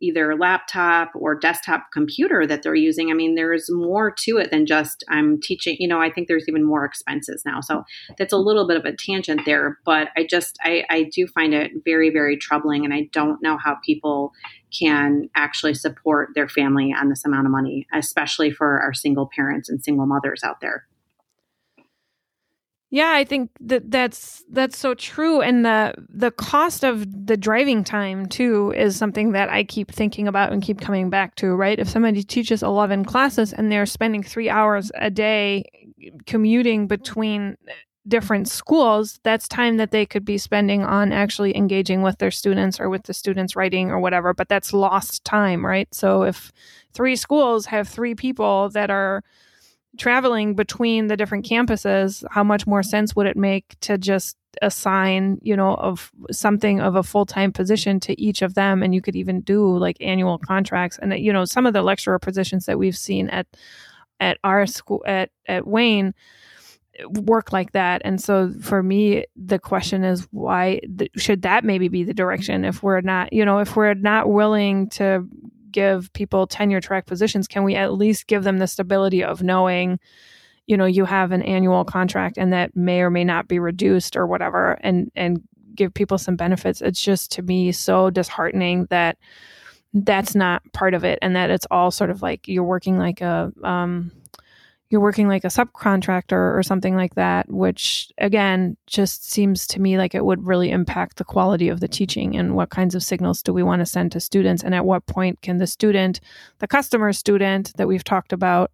either 0.00 0.36
laptop 0.36 1.10
or 1.14 1.38
desktop 1.38 1.88
computer 1.92 2.46
that 2.46 2.62
they're 2.62 2.74
using. 2.74 3.10
I 3.10 3.14
mean, 3.14 3.34
there's 3.34 3.70
more 3.70 4.10
to 4.24 4.38
it 4.38 4.50
than 4.50 4.66
just 4.66 5.04
I'm 5.08 5.40
teaching, 5.40 5.76
you 5.78 5.88
know, 5.88 6.00
I 6.00 6.10
think 6.10 6.28
there's 6.28 6.48
even 6.48 6.64
more 6.64 6.84
expenses 6.84 7.42
now. 7.44 7.60
So 7.60 7.84
that's 8.18 8.32
a 8.32 8.38
little 8.38 8.66
bit 8.66 8.76
of 8.76 8.84
a 8.84 8.96
tangent 8.96 9.42
there, 9.44 9.78
but 9.84 10.08
I 10.16 10.26
just, 10.28 10.58
I, 10.62 10.84
I 10.90 11.10
do 11.14 11.26
find 11.26 11.54
it 11.54 11.72
very, 11.84 12.10
very 12.10 12.36
troubling. 12.36 12.84
And 12.84 12.94
I 12.94 13.08
don't 13.12 13.42
know 13.42 13.58
how 13.58 13.76
people 13.84 14.32
can 14.78 15.28
actually 15.34 15.74
support 15.74 16.30
their 16.34 16.48
family 16.48 16.94
on 16.98 17.08
this 17.08 17.24
amount 17.24 17.46
of 17.46 17.52
money, 17.52 17.86
especially 17.92 18.50
for 18.50 18.80
our 18.80 18.94
single 18.94 19.28
parents 19.34 19.68
and 19.68 19.82
single 19.82 20.06
mothers 20.06 20.42
out 20.44 20.60
there. 20.60 20.86
Yeah, 22.92 23.12
I 23.14 23.22
think 23.22 23.50
that 23.60 23.88
that's 23.88 24.42
that's 24.50 24.76
so 24.76 24.94
true 24.94 25.40
and 25.40 25.64
the 25.64 25.94
the 26.08 26.32
cost 26.32 26.82
of 26.84 27.06
the 27.26 27.36
driving 27.36 27.84
time 27.84 28.26
too 28.26 28.72
is 28.76 28.96
something 28.96 29.30
that 29.30 29.48
I 29.48 29.62
keep 29.62 29.92
thinking 29.92 30.26
about 30.26 30.52
and 30.52 30.60
keep 30.60 30.80
coming 30.80 31.08
back 31.08 31.36
to, 31.36 31.54
right? 31.54 31.78
If 31.78 31.88
somebody 31.88 32.24
teaches 32.24 32.64
11 32.64 33.04
classes 33.04 33.52
and 33.52 33.70
they're 33.70 33.86
spending 33.86 34.24
3 34.24 34.50
hours 34.50 34.90
a 34.96 35.08
day 35.08 35.64
commuting 36.26 36.88
between 36.88 37.56
different 38.08 38.48
schools, 38.48 39.20
that's 39.22 39.46
time 39.46 39.76
that 39.76 39.92
they 39.92 40.04
could 40.04 40.24
be 40.24 40.38
spending 40.38 40.82
on 40.82 41.12
actually 41.12 41.56
engaging 41.56 42.02
with 42.02 42.18
their 42.18 42.30
students 42.32 42.80
or 42.80 42.88
with 42.90 43.04
the 43.04 43.14
students 43.14 43.54
writing 43.54 43.90
or 43.92 44.00
whatever, 44.00 44.34
but 44.34 44.48
that's 44.48 44.72
lost 44.72 45.24
time, 45.24 45.64
right? 45.64 45.86
So 45.94 46.24
if 46.24 46.50
three 46.92 47.14
schools 47.14 47.66
have 47.66 47.88
three 47.88 48.16
people 48.16 48.68
that 48.70 48.90
are 48.90 49.22
traveling 50.00 50.54
between 50.54 51.06
the 51.06 51.16
different 51.16 51.46
campuses, 51.46 52.24
how 52.30 52.42
much 52.42 52.66
more 52.66 52.82
sense 52.82 53.14
would 53.14 53.26
it 53.26 53.36
make 53.36 53.78
to 53.80 53.98
just 53.98 54.36
assign, 54.62 55.38
you 55.42 55.54
know, 55.54 55.74
of 55.74 56.10
something 56.32 56.80
of 56.80 56.96
a 56.96 57.02
full 57.02 57.26
time 57.26 57.52
position 57.52 58.00
to 58.00 58.20
each 58.20 58.40
of 58.40 58.54
them? 58.54 58.82
And 58.82 58.94
you 58.94 59.02
could 59.02 59.14
even 59.14 59.42
do 59.42 59.76
like 59.76 59.98
annual 60.00 60.38
contracts. 60.38 60.98
And 60.98 61.16
you 61.18 61.32
know, 61.32 61.44
some 61.44 61.66
of 61.66 61.74
the 61.74 61.82
lecturer 61.82 62.18
positions 62.18 62.64
that 62.64 62.78
we've 62.78 62.96
seen 62.96 63.28
at 63.28 63.46
at 64.18 64.38
our 64.42 64.66
school 64.66 65.04
at 65.06 65.30
at 65.46 65.66
Wayne 65.66 66.14
work 67.10 67.52
like 67.52 67.72
that. 67.72 68.02
And 68.04 68.20
so 68.20 68.52
for 68.60 68.82
me, 68.82 69.24
the 69.36 69.58
question 69.58 70.02
is 70.02 70.26
why 70.30 70.80
th- 70.98 71.10
should 71.16 71.42
that 71.42 71.64
maybe 71.64 71.88
be 71.88 72.04
the 72.04 72.14
direction 72.14 72.64
if 72.64 72.82
we're 72.82 73.00
not, 73.00 73.32
you 73.32 73.44
know, 73.44 73.58
if 73.58 73.76
we're 73.76 73.94
not 73.94 74.30
willing 74.30 74.88
to 74.90 75.26
give 75.72 76.12
people 76.12 76.46
tenure 76.46 76.80
track 76.80 77.06
positions, 77.06 77.46
can 77.46 77.64
we 77.64 77.74
at 77.74 77.92
least 77.92 78.26
give 78.26 78.44
them 78.44 78.58
the 78.58 78.66
stability 78.66 79.22
of 79.22 79.42
knowing, 79.42 79.98
you 80.66 80.76
know, 80.76 80.86
you 80.86 81.04
have 81.04 81.32
an 81.32 81.42
annual 81.42 81.84
contract 81.84 82.38
and 82.38 82.52
that 82.52 82.76
may 82.76 83.00
or 83.00 83.10
may 83.10 83.24
not 83.24 83.48
be 83.48 83.58
reduced 83.58 84.16
or 84.16 84.26
whatever 84.26 84.78
and 84.82 85.10
and 85.14 85.42
give 85.74 85.94
people 85.94 86.18
some 86.18 86.36
benefits. 86.36 86.80
It's 86.80 87.00
just 87.00 87.32
to 87.32 87.42
me 87.42 87.72
so 87.72 88.10
disheartening 88.10 88.86
that 88.90 89.16
that's 89.92 90.34
not 90.34 90.62
part 90.72 90.94
of 90.94 91.04
it 91.04 91.18
and 91.22 91.34
that 91.34 91.50
it's 91.50 91.66
all 91.70 91.90
sort 91.90 92.10
of 92.10 92.22
like 92.22 92.46
you're 92.46 92.64
working 92.64 92.98
like 92.98 93.20
a 93.20 93.52
um 93.64 94.12
you're 94.90 95.00
working 95.00 95.28
like 95.28 95.44
a 95.44 95.48
subcontractor 95.48 96.56
or 96.56 96.62
something 96.64 96.96
like 96.96 97.14
that, 97.14 97.48
which 97.48 98.10
again 98.18 98.76
just 98.86 99.30
seems 99.30 99.66
to 99.68 99.80
me 99.80 99.96
like 99.96 100.14
it 100.16 100.24
would 100.24 100.44
really 100.44 100.70
impact 100.70 101.16
the 101.16 101.24
quality 101.24 101.68
of 101.68 101.78
the 101.78 101.88
teaching 101.88 102.36
and 102.36 102.56
what 102.56 102.70
kinds 102.70 102.96
of 102.96 103.02
signals 103.02 103.42
do 103.42 103.52
we 103.52 103.62
want 103.62 103.80
to 103.80 103.86
send 103.86 104.10
to 104.10 104.20
students 104.20 104.64
and 104.64 104.74
at 104.74 104.84
what 104.84 105.06
point 105.06 105.40
can 105.42 105.58
the 105.58 105.66
student, 105.66 106.20
the 106.58 106.66
customer 106.66 107.12
student 107.12 107.72
that 107.76 107.86
we've 107.86 108.04
talked 108.04 108.32
about, 108.32 108.72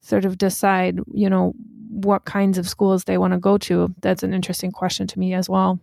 sort 0.00 0.24
of 0.24 0.38
decide, 0.38 1.00
you 1.12 1.28
know, 1.28 1.52
what 1.90 2.24
kinds 2.24 2.56
of 2.56 2.68
schools 2.68 3.04
they 3.04 3.18
want 3.18 3.32
to 3.32 3.38
go 3.38 3.58
to. 3.58 3.92
That's 4.00 4.22
an 4.22 4.32
interesting 4.32 4.70
question 4.70 5.08
to 5.08 5.18
me 5.18 5.34
as 5.34 5.48
well. 5.48 5.80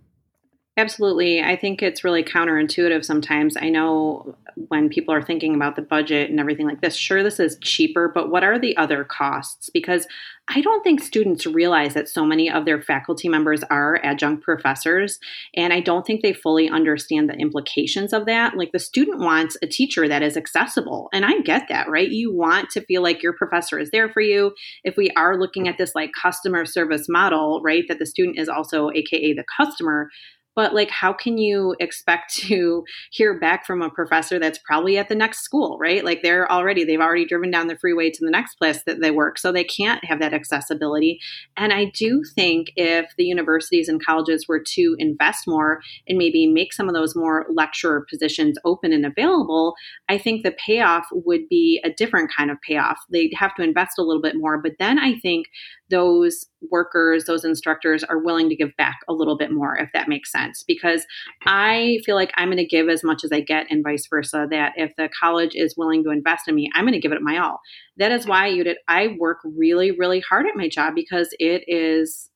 Absolutely. 0.78 1.42
I 1.42 1.56
think 1.56 1.82
it's 1.82 2.04
really 2.04 2.22
counterintuitive 2.22 3.06
sometimes. 3.06 3.56
I 3.56 3.70
know 3.70 4.36
when 4.68 4.90
people 4.90 5.14
are 5.14 5.22
thinking 5.22 5.56
about 5.56 5.78
the 5.78 5.82
budget 5.82 6.30
and 6.30 6.38
everything 6.38 6.68
like 6.68 6.82
this, 6.82 6.96
sure, 6.96 7.24
this 7.24 7.40
is 7.40 7.58
cheaper, 7.62 8.12
but 8.14 8.30
what 8.30 8.44
are 8.44 8.60
the 8.60 8.76
other 8.76 9.06
costs? 9.06 9.70
Because 9.70 10.06
I 10.48 10.62
don't 10.62 10.84
think 10.84 11.02
students 11.02 11.48
realize 11.48 11.96
that 11.96 12.08
so 12.08 12.24
many 12.24 12.52
of 12.52 12.66
their 12.66 12.82
faculty 12.82 13.28
members 13.28 13.64
are 13.72 14.00
adjunct 14.04 14.44
professors. 14.44 15.18
And 15.56 15.74
I 15.74 15.80
don't 15.80 16.06
think 16.06 16.22
they 16.22 16.34
fully 16.34 16.70
understand 16.70 17.30
the 17.30 17.36
implications 17.36 18.14
of 18.14 18.26
that. 18.28 18.56
Like 18.56 18.72
the 18.72 18.80
student 18.80 19.20
wants 19.20 19.58
a 19.64 19.68
teacher 19.68 20.08
that 20.08 20.22
is 20.22 20.38
accessible. 20.38 21.10
And 21.14 21.26
I 21.26 21.40
get 21.40 21.68
that, 21.70 21.90
right? 21.90 22.10
You 22.10 22.36
want 22.36 22.70
to 22.72 22.82
feel 22.82 23.02
like 23.02 23.24
your 23.24 23.34
professor 23.34 23.80
is 23.80 23.90
there 23.92 24.10
for 24.10 24.22
you. 24.22 24.54
If 24.84 24.98
we 24.98 25.10
are 25.12 25.40
looking 25.40 25.68
at 25.68 25.78
this 25.78 25.96
like 25.96 26.12
customer 26.22 26.66
service 26.66 27.08
model, 27.10 27.62
right, 27.64 27.86
that 27.88 27.98
the 27.98 28.06
student 28.06 28.38
is 28.38 28.50
also 28.50 28.92
AKA 28.92 29.34
the 29.34 29.46
customer 29.58 30.10
but 30.56 30.74
like 30.74 30.90
how 30.90 31.14
can 31.14 31.38
you 31.38 31.76
expect 31.80 32.34
to 32.36 32.84
hear 33.12 33.40
back 33.40 33.66
from 33.66 33.82
a 33.82 33.90
professor 33.90 34.40
that's 34.40 34.60
probably 34.60 34.98
at 34.98 35.10
the 35.10 35.16
next 35.16 35.44
school 35.44 35.78
right? 35.80 36.04
Like 36.04 36.22
they're 36.22 36.52
already 36.52 36.84
they've 36.84 37.00
already 37.00 37.26
driven 37.26 37.52
down 37.52 37.68
the 37.68 37.78
freeway 37.78 38.10
to 38.10 38.26
the 38.26 38.32
next 38.32 38.56
place 38.56 38.82
that 38.86 39.02
they 39.02 39.12
work 39.12 39.38
so 39.38 39.52
they 39.52 39.64
can't 39.64 40.04
have 40.06 40.20
that 40.20 40.34
accessibility. 40.34 41.20
And 41.58 41.74
i 41.74 41.86
do 41.96 42.24
think 42.36 42.68
if 42.76 43.12
the 43.18 43.26
universities 43.26 43.88
and 43.88 44.04
colleges 44.04 44.48
were 44.48 44.62
to 44.76 44.96
invest 45.00 45.48
more 45.48 45.82
and 46.08 46.18
maybe 46.18 46.48
make 46.48 46.74
some 46.74 46.88
of 46.88 46.96
those 46.96 47.16
more 47.16 47.46
lecturer 47.54 48.06
positions 48.10 48.58
open 48.66 48.94
and 48.94 49.06
available 49.06 49.76
i 50.10 50.18
think 50.18 50.44
the 50.44 50.56
payoff 50.66 51.06
would 51.12 51.48
be 51.50 51.82
a 51.84 51.90
different 51.90 52.32
kind 52.36 52.52
of 52.52 52.58
payoff. 52.62 52.98
They'd 53.12 53.34
have 53.36 53.56
to 53.56 53.64
invest 53.64 53.98
a 53.98 54.04
little 54.04 54.22
bit 54.22 54.36
more 54.36 54.62
but 54.62 54.74
then 54.80 55.00
i 55.00 55.18
think 55.20 55.48
those 55.90 56.46
workers, 56.72 57.26
those 57.26 57.46
instructors 57.46 58.04
are 58.04 58.20
willing 58.20 58.50
to 58.50 58.56
give 58.56 58.76
back 58.78 58.98
a 59.08 59.14
little 59.14 59.38
bit 59.38 59.52
more, 59.52 59.78
if 59.78 59.90
that 59.94 60.08
makes 60.08 60.32
sense. 60.32 60.64
Because 60.68 61.06
I 61.46 62.00
feel 62.06 62.16
like 62.16 62.32
I'm 62.36 62.48
going 62.48 62.58
to 62.58 62.66
give 62.66 62.90
as 62.90 63.04
much 63.04 63.24
as 63.24 63.32
I 63.32 63.42
get, 63.42 63.68
and 63.70 63.84
vice 63.84 64.08
versa. 64.08 64.48
That 64.50 64.74
if 64.76 64.92
the 64.98 65.10
college 65.20 65.52
is 65.56 65.76
willing 65.78 66.04
to 66.04 66.12
invest 66.12 66.48
in 66.48 66.56
me, 66.56 66.70
I'm 66.74 66.84
going 66.84 66.94
to 66.94 67.00
give 67.00 67.12
it 67.12 67.22
my 67.22 67.38
all. 67.38 67.60
That 67.98 68.12
is 68.12 68.28
why 68.28 68.48
you 68.48 68.64
did. 68.64 68.78
I 68.88 69.16
work 69.20 69.40
really, 69.44 69.92
really 69.92 70.20
hard 70.20 70.46
at 70.48 70.56
my 70.56 70.68
job 70.68 70.94
because 70.96 71.30
it 71.40 71.64
is 71.68 72.30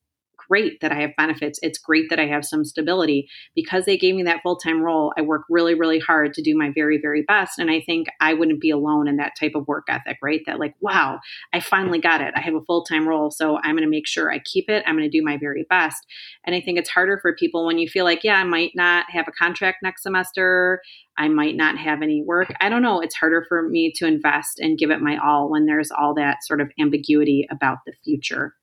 great 0.50 0.82
that 0.82 0.92
I 0.92 1.02
have 1.02 1.12
benefits. 1.18 1.60
It's 1.62 1.78
great 1.78 2.10
that 2.10 2.20
I 2.20 2.28
have 2.28 2.46
some 2.46 2.66
stability. 2.66 3.30
Because 3.56 3.86
they 3.86 3.98
gave 3.98 4.16
me 4.16 4.24
that 4.24 4.42
full 4.42 4.58
time 4.58 4.82
role, 4.82 5.14
I 5.18 5.22
work 5.22 5.44
really, 5.50 5.76
really 5.76 6.00
hard 6.00 6.34
to 6.34 6.42
do 6.42 6.58
my 6.58 6.72
very, 6.74 7.00
very 7.02 7.22
best. 7.22 7.60
And 7.60 7.70
I 7.70 7.82
think 7.82 8.08
I 8.20 8.34
wouldn't 8.34 8.62
be 8.62 8.72
alone 8.72 9.08
in 9.08 9.18
that 9.18 9.34
type 9.40 9.54
of 9.56 9.68
work 9.68 9.86
ethic, 9.90 10.18
right? 10.22 10.42
That, 10.46 10.60
like, 10.60 10.76
wow, 10.82 11.20
I 11.54 11.60
finally 11.60 12.00
got 12.00 12.22
it. 12.22 12.34
I 12.36 12.42
have 12.42 12.56
a 12.56 12.64
full 12.66 12.84
time 12.84 13.08
role. 13.08 13.32
So 13.32 13.58
I'm 13.64 13.76
going 13.76 13.84
to 13.84 13.90
make 13.90 14.08
sure 14.08 14.32
I 14.32 14.40
keep 14.40 14.70
it. 14.70 14.84
I'm 14.86 14.98
going 14.98 15.10
to 15.10 15.18
do 15.18 15.24
my 15.24 15.38
very 15.38 15.66
best. 15.70 16.06
And 16.46 16.56
I 16.56 16.62
think 16.62 16.78
it's 16.80 16.90
harder 16.90 17.20
for 17.22 17.36
people 17.36 17.66
when 17.66 17.78
you 17.78 17.88
feel 17.88 18.06
like, 18.06 18.24
yeah, 18.24 18.36
I 18.36 18.44
might 18.44 18.72
not 18.76 19.06
have 19.10 19.28
a 19.28 19.32
contract 19.32 19.78
next 19.84 20.04
semester. 20.04 20.82
I 21.18 21.28
might 21.28 21.56
not 21.56 21.78
have 21.78 22.02
any 22.02 22.24
work. 22.24 22.54
I 22.62 22.70
don't 22.70 22.82
know. 22.82 23.02
It's 23.02 23.16
harder 23.16 23.46
for 23.48 23.68
me 23.68 23.92
to 23.98 24.08
invest 24.08 24.60
and 24.60 24.78
give 24.78 24.90
it 24.90 25.02
my 25.02 25.18
all 25.18 25.50
when 25.50 25.66
there's 25.66 25.92
all 25.92 26.14
that 26.16 26.44
sort 26.44 26.62
of 26.62 26.72
ambiguity 26.80 27.46
about 27.52 27.80
the 27.86 27.94
future. 28.06 28.56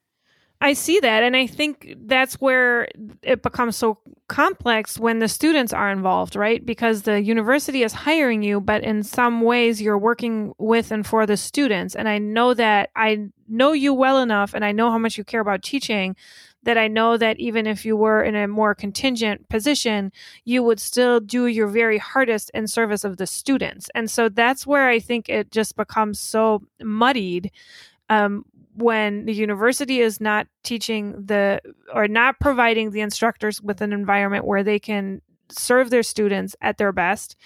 I 0.61 0.73
see 0.73 1.01
that. 1.01 1.23
And 1.23 1.37
I 1.37 1.47
think 1.47 1.97
that's 2.01 2.37
where 2.37 2.89
it 3.23 3.43
becomes 3.43 3.77
so 3.77 3.99
complex 4.29 4.99
when 4.99 5.19
the 5.19 5.29
students 5.29 5.73
are 5.73 5.91
involved, 5.91 6.35
right? 6.35 6.65
Because 6.65 7.03
the 7.03 7.23
university 7.23 7.83
is 7.83 7.93
hiring 7.93 8.43
you, 8.43 8.61
but 8.61 8.83
in 8.83 9.03
some 9.03 9.43
ways 9.43 9.83
you're 9.83 9.99
working 9.99 10.55
with 10.59 10.91
and 10.91 11.07
for 11.07 11.27
the 11.27 11.37
students. 11.37 11.95
And 11.95 12.09
I 12.09 12.19
know 12.19 12.55
that 12.55 12.91
I 12.97 13.29
know 13.49 13.73
you 13.73 13.93
well 13.93 14.19
enough 14.19 14.55
and 14.55 14.65
I 14.65 14.73
know 14.73 14.91
how 14.91 14.99
much 14.99 15.19
you 15.19 15.25
care 15.25 15.41
about 15.41 15.63
teaching 15.63 16.17
that 16.67 16.77
I 16.77 16.89
know 16.89 17.17
that 17.17 17.39
even 17.39 17.67
if 17.67 17.85
you 17.85 17.97
were 17.97 18.23
in 18.25 18.35
a 18.35 18.49
more 18.49 18.75
contingent 18.75 19.49
position, 19.49 20.11
you 20.45 20.65
would 20.65 20.81
still 20.81 21.21
do 21.21 21.47
your 21.47 21.69
very 21.69 21.97
hardest 21.97 22.51
in 22.55 22.67
service 22.67 23.05
of 23.05 23.19
the 23.19 23.27
students. 23.27 23.89
And 23.95 24.11
so 24.11 24.29
that's 24.29 24.67
where 24.67 24.89
I 24.89 24.99
think 24.99 25.29
it 25.29 25.53
just 25.53 25.77
becomes 25.77 26.19
so 26.19 26.63
muddied 26.81 27.53
um, 28.09 28.45
when 28.77 29.25
the 29.25 29.33
university 29.33 30.01
is 30.01 30.21
not 30.21 30.47
teaching 30.63 31.13
the 31.13 31.61
or 31.93 32.09
not 32.09 32.39
providing 32.41 32.91
the 32.91 33.01
instructors 33.01 33.61
with 33.63 33.81
an 33.81 33.93
environment 33.93 34.45
where 34.45 34.63
they 34.63 34.79
can 34.79 35.21
serve 35.49 35.91
their 35.91 36.03
students 36.03 36.57
at 36.61 36.77
their 36.77 36.93
best 36.93 37.37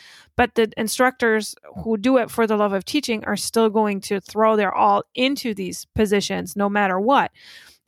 but 0.40 0.54
the 0.54 0.72
instructors 0.78 1.54
who 1.84 1.98
do 1.98 2.16
it 2.16 2.30
for 2.30 2.46
the 2.46 2.56
love 2.56 2.72
of 2.72 2.82
teaching 2.86 3.22
are 3.26 3.36
still 3.36 3.68
going 3.68 4.00
to 4.00 4.20
throw 4.22 4.56
their 4.56 4.74
all 4.74 5.02
into 5.14 5.52
these 5.52 5.86
positions 5.94 6.56
no 6.56 6.66
matter 6.66 6.98
what. 6.98 7.30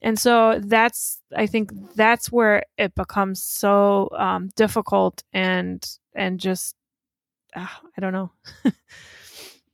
And 0.03 0.19
so 0.19 0.61
that's 0.63 1.23
i 1.35 1.47
think 1.47 1.71
that's 1.95 2.31
where 2.31 2.65
it 2.77 2.95
becomes 2.95 3.43
so 3.43 4.11
um, 4.19 4.51
difficult 4.55 5.23
and 5.33 5.83
and 6.15 6.39
just 6.39 6.75
uh, 7.57 7.67
i 7.97 8.01
don't 8.03 8.13
know 8.13 8.33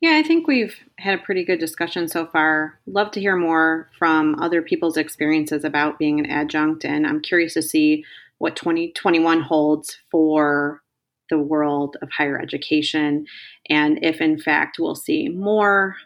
Yeah, 0.01 0.13
I 0.15 0.23
think 0.23 0.47
we've 0.47 0.77
had 0.99 1.19
a 1.19 1.23
pretty 1.23 1.45
good 1.45 1.59
discussion 1.59 2.07
so 2.07 2.27
far. 2.27 2.79
Love 2.87 3.11
to 3.13 3.21
hear 3.21 3.35
more 3.35 3.91
from 3.99 4.37
other 4.41 4.63
people's 4.63 4.97
experiences 4.97 5.65
about 5.65 5.99
being 5.99 6.21
an 6.21 6.27
adjunct, 6.27 6.85
and 6.85 7.05
I'm 7.07 7.21
curious 7.21 7.55
to 7.55 7.63
see 7.63 8.05
what 8.39 8.55
2021 8.55 9.41
holds 9.41 9.99
for 10.11 10.83
the 11.31 11.39
world 11.39 11.97
of 12.01 12.11
higher 12.11 12.41
education 12.41 13.27
and 13.69 13.99
if, 14.03 14.21
in 14.21 14.39
fact, 14.39 14.79
we'll 14.79 14.95
see 14.95 15.29
more 15.29 15.97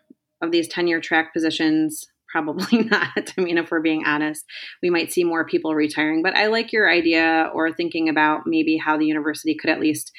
of 0.40 0.50
these 0.50 0.66
tenure 0.66 1.00
track 1.00 1.32
positions. 1.32 2.08
Probably 2.32 2.78
not. 2.84 3.34
I 3.36 3.40
mean, 3.42 3.58
if 3.58 3.70
we're 3.70 3.80
being 3.80 4.06
honest, 4.06 4.46
we 4.82 4.88
might 4.88 5.12
see 5.12 5.22
more 5.22 5.44
people 5.44 5.74
retiring. 5.74 6.22
But 6.22 6.34
I 6.34 6.46
like 6.46 6.72
your 6.72 6.90
idea 6.90 7.50
or 7.52 7.70
thinking 7.70 8.08
about 8.08 8.46
maybe 8.46 8.78
how 8.78 8.96
the 8.96 9.04
university 9.04 9.54
could 9.54 9.68
at 9.68 9.80
least 9.80 10.12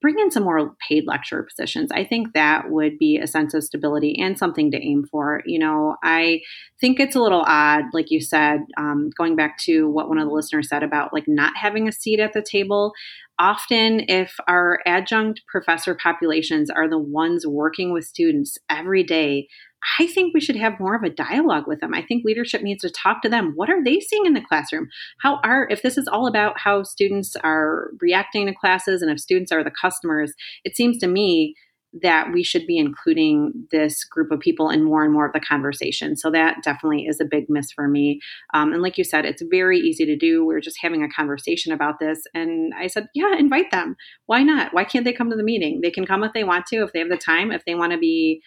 bring 0.00 0.18
in 0.18 0.30
some 0.30 0.44
more 0.44 0.74
paid 0.88 1.04
lecturer 1.06 1.42
positions. 1.42 1.90
I 1.90 2.04
think 2.04 2.32
that 2.34 2.70
would 2.70 2.98
be 2.98 3.18
a 3.18 3.26
sense 3.26 3.54
of 3.54 3.64
stability 3.64 4.16
and 4.18 4.38
something 4.38 4.70
to 4.70 4.82
aim 4.82 5.04
for. 5.10 5.42
You 5.44 5.58
know, 5.58 5.96
I 6.02 6.40
think 6.80 7.00
it's 7.00 7.16
a 7.16 7.20
little 7.20 7.44
odd, 7.46 7.84
like 7.92 8.10
you 8.10 8.20
said, 8.20 8.60
um, 8.76 9.10
going 9.16 9.36
back 9.36 9.58
to 9.60 9.88
what 9.88 10.08
one 10.08 10.18
of 10.18 10.28
the 10.28 10.34
listeners 10.34 10.68
said 10.68 10.82
about 10.82 11.12
like 11.12 11.24
not 11.26 11.56
having 11.56 11.88
a 11.88 11.92
seat 11.92 12.20
at 12.20 12.32
the 12.32 12.42
table. 12.42 12.92
Often, 13.40 14.06
if 14.08 14.34
our 14.48 14.80
adjunct 14.84 15.42
professor 15.46 15.94
populations 15.94 16.70
are 16.70 16.88
the 16.88 16.98
ones 16.98 17.46
working 17.46 17.92
with 17.92 18.04
students 18.04 18.58
every 18.68 19.04
day, 19.04 19.48
I 19.98 20.06
think 20.06 20.34
we 20.34 20.40
should 20.40 20.56
have 20.56 20.80
more 20.80 20.96
of 20.96 21.02
a 21.02 21.10
dialogue 21.10 21.66
with 21.66 21.80
them. 21.80 21.94
I 21.94 22.02
think 22.02 22.24
leadership 22.24 22.62
needs 22.62 22.82
to 22.82 22.90
talk 22.90 23.22
to 23.22 23.28
them. 23.28 23.52
What 23.54 23.70
are 23.70 23.82
they 23.82 24.00
seeing 24.00 24.26
in 24.26 24.34
the 24.34 24.40
classroom? 24.40 24.88
How 25.20 25.40
are, 25.44 25.68
if 25.70 25.82
this 25.82 25.96
is 25.96 26.08
all 26.08 26.26
about 26.26 26.58
how 26.58 26.82
students 26.82 27.36
are 27.36 27.90
reacting 28.00 28.46
to 28.46 28.54
classes 28.54 29.02
and 29.02 29.10
if 29.10 29.20
students 29.20 29.52
are 29.52 29.62
the 29.62 29.70
customers, 29.70 30.32
it 30.64 30.76
seems 30.76 30.98
to 30.98 31.06
me 31.06 31.54
that 32.02 32.32
we 32.32 32.42
should 32.42 32.66
be 32.66 32.76
including 32.76 33.66
this 33.70 34.04
group 34.04 34.30
of 34.30 34.40
people 34.40 34.68
in 34.68 34.84
more 34.84 35.04
and 35.04 35.12
more 35.12 35.26
of 35.26 35.32
the 35.32 35.40
conversation. 35.40 36.16
So 36.16 36.30
that 36.30 36.62
definitely 36.62 37.06
is 37.06 37.20
a 37.20 37.24
big 37.24 37.44
miss 37.48 37.72
for 37.72 37.88
me. 37.88 38.20
Um, 38.52 38.72
and 38.72 38.82
like 38.82 38.98
you 38.98 39.04
said, 39.04 39.24
it's 39.24 39.42
very 39.50 39.78
easy 39.78 40.04
to 40.04 40.16
do. 40.16 40.44
We 40.44 40.54
are 40.54 40.60
just 40.60 40.78
having 40.82 41.02
a 41.02 41.08
conversation 41.08 41.72
about 41.72 41.98
this. 41.98 42.20
And 42.34 42.74
I 42.78 42.88
said, 42.88 43.08
yeah, 43.14 43.34
invite 43.38 43.70
them. 43.70 43.96
Why 44.26 44.42
not? 44.42 44.74
Why 44.74 44.84
can't 44.84 45.04
they 45.04 45.14
come 45.14 45.30
to 45.30 45.36
the 45.36 45.42
meeting? 45.42 45.80
They 45.82 45.90
can 45.90 46.04
come 46.04 46.22
if 46.24 46.34
they 46.34 46.44
want 46.44 46.66
to, 46.66 46.82
if 46.82 46.92
they 46.92 46.98
have 46.98 47.08
the 47.08 47.16
time, 47.16 47.50
if 47.50 47.64
they 47.64 47.74
want 47.74 47.92
to 47.92 47.98
be 47.98 48.42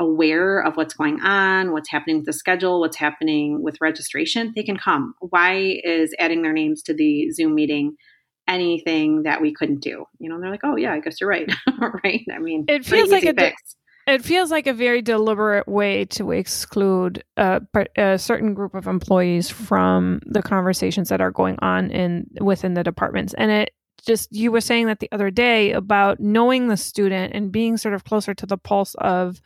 aware 0.00 0.60
of 0.60 0.76
what's 0.76 0.94
going 0.94 1.20
on, 1.20 1.72
what's 1.72 1.90
happening 1.90 2.16
with 2.16 2.26
the 2.26 2.32
schedule, 2.32 2.80
what's 2.80 2.96
happening 2.96 3.62
with 3.62 3.76
registration, 3.80 4.52
they 4.56 4.62
can 4.62 4.76
come. 4.76 5.14
Why 5.20 5.80
is 5.84 6.12
adding 6.18 6.42
their 6.42 6.54
names 6.54 6.82
to 6.84 6.94
the 6.94 7.30
Zoom 7.30 7.54
meeting 7.54 7.96
anything 8.48 9.22
that 9.24 9.40
we 9.40 9.52
couldn't 9.52 9.80
do? 9.80 10.06
You 10.18 10.30
know, 10.30 10.40
they're 10.40 10.50
like, 10.50 10.64
oh 10.64 10.76
yeah, 10.76 10.94
I 10.94 11.00
guess 11.00 11.20
you're 11.20 11.30
right. 11.30 11.48
right? 12.04 12.24
I 12.34 12.38
mean, 12.38 12.64
it 12.66 12.84
feels 12.84 13.10
like 13.10 13.24
a 13.24 13.34
fix. 13.34 13.76
it 14.06 14.24
feels 14.24 14.50
like 14.50 14.66
a 14.66 14.72
very 14.72 15.02
deliberate 15.02 15.68
way 15.68 16.06
to 16.06 16.32
exclude 16.32 17.22
a, 17.36 17.60
a, 17.96 18.18
certain 18.18 18.54
group 18.54 18.74
of 18.74 18.86
employees 18.86 19.50
from 19.50 20.20
the 20.24 20.42
conversations 20.42 21.10
that 21.10 21.20
are 21.20 21.30
going 21.30 21.56
on 21.60 21.90
in 21.90 22.26
within 22.40 22.72
the 22.72 22.82
departments, 22.82 23.34
and 23.34 23.50
it 23.50 23.74
just 24.06 24.32
you 24.32 24.50
were 24.50 24.62
saying 24.62 24.86
that 24.86 25.00
the 25.00 25.12
other 25.12 25.30
day 25.30 25.72
about 25.72 26.20
knowing 26.20 26.68
the 26.68 26.76
student 26.78 27.34
and 27.34 27.52
being 27.52 27.76
sort 27.76 27.92
of 27.92 28.04
closer 28.04 28.32
to 28.32 28.46
the 28.46 28.56
pulse 28.56 28.94
of 28.94 29.42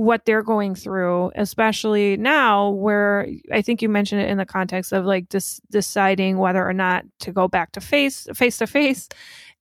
what 0.00 0.24
they're 0.24 0.42
going 0.42 0.74
through, 0.74 1.30
especially 1.34 2.16
now 2.16 2.70
where 2.70 3.28
I 3.52 3.60
think 3.60 3.82
you 3.82 3.88
mentioned 3.90 4.22
it 4.22 4.30
in 4.30 4.38
the 4.38 4.46
context 4.46 4.94
of 4.94 5.04
like 5.04 5.28
dis- 5.28 5.60
deciding 5.70 6.38
whether 6.38 6.66
or 6.66 6.72
not 6.72 7.04
to 7.18 7.32
go 7.32 7.48
back 7.48 7.72
to 7.72 7.82
face 7.82 8.26
face 8.32 8.56
to 8.58 8.66
face 8.66 9.10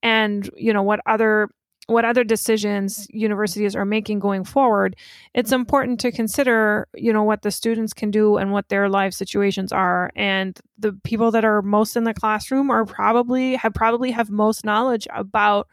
and 0.01 0.49
you 0.55 0.71
know 0.71 0.81
what 0.81 1.01
other 1.05 1.49
what 1.87 2.05
other 2.05 2.23
decisions 2.23 3.05
universities 3.09 3.75
are 3.75 3.83
making 3.83 4.19
going 4.19 4.45
forward. 4.45 4.95
It's 5.33 5.51
important 5.51 5.99
to 6.01 6.11
consider 6.11 6.87
you 6.95 7.11
know 7.11 7.23
what 7.23 7.41
the 7.41 7.51
students 7.51 7.91
can 7.91 8.09
do 8.09 8.37
and 8.37 8.53
what 8.53 8.69
their 8.69 8.87
life 8.87 9.13
situations 9.13 9.73
are. 9.73 10.09
And 10.15 10.57
the 10.77 10.93
people 11.03 11.31
that 11.31 11.43
are 11.43 11.61
most 11.61 11.97
in 11.97 12.05
the 12.05 12.13
classroom 12.13 12.69
are 12.69 12.85
probably 12.85 13.55
have 13.55 13.73
probably 13.73 14.11
have 14.11 14.29
most 14.29 14.63
knowledge 14.63 15.05
about 15.13 15.67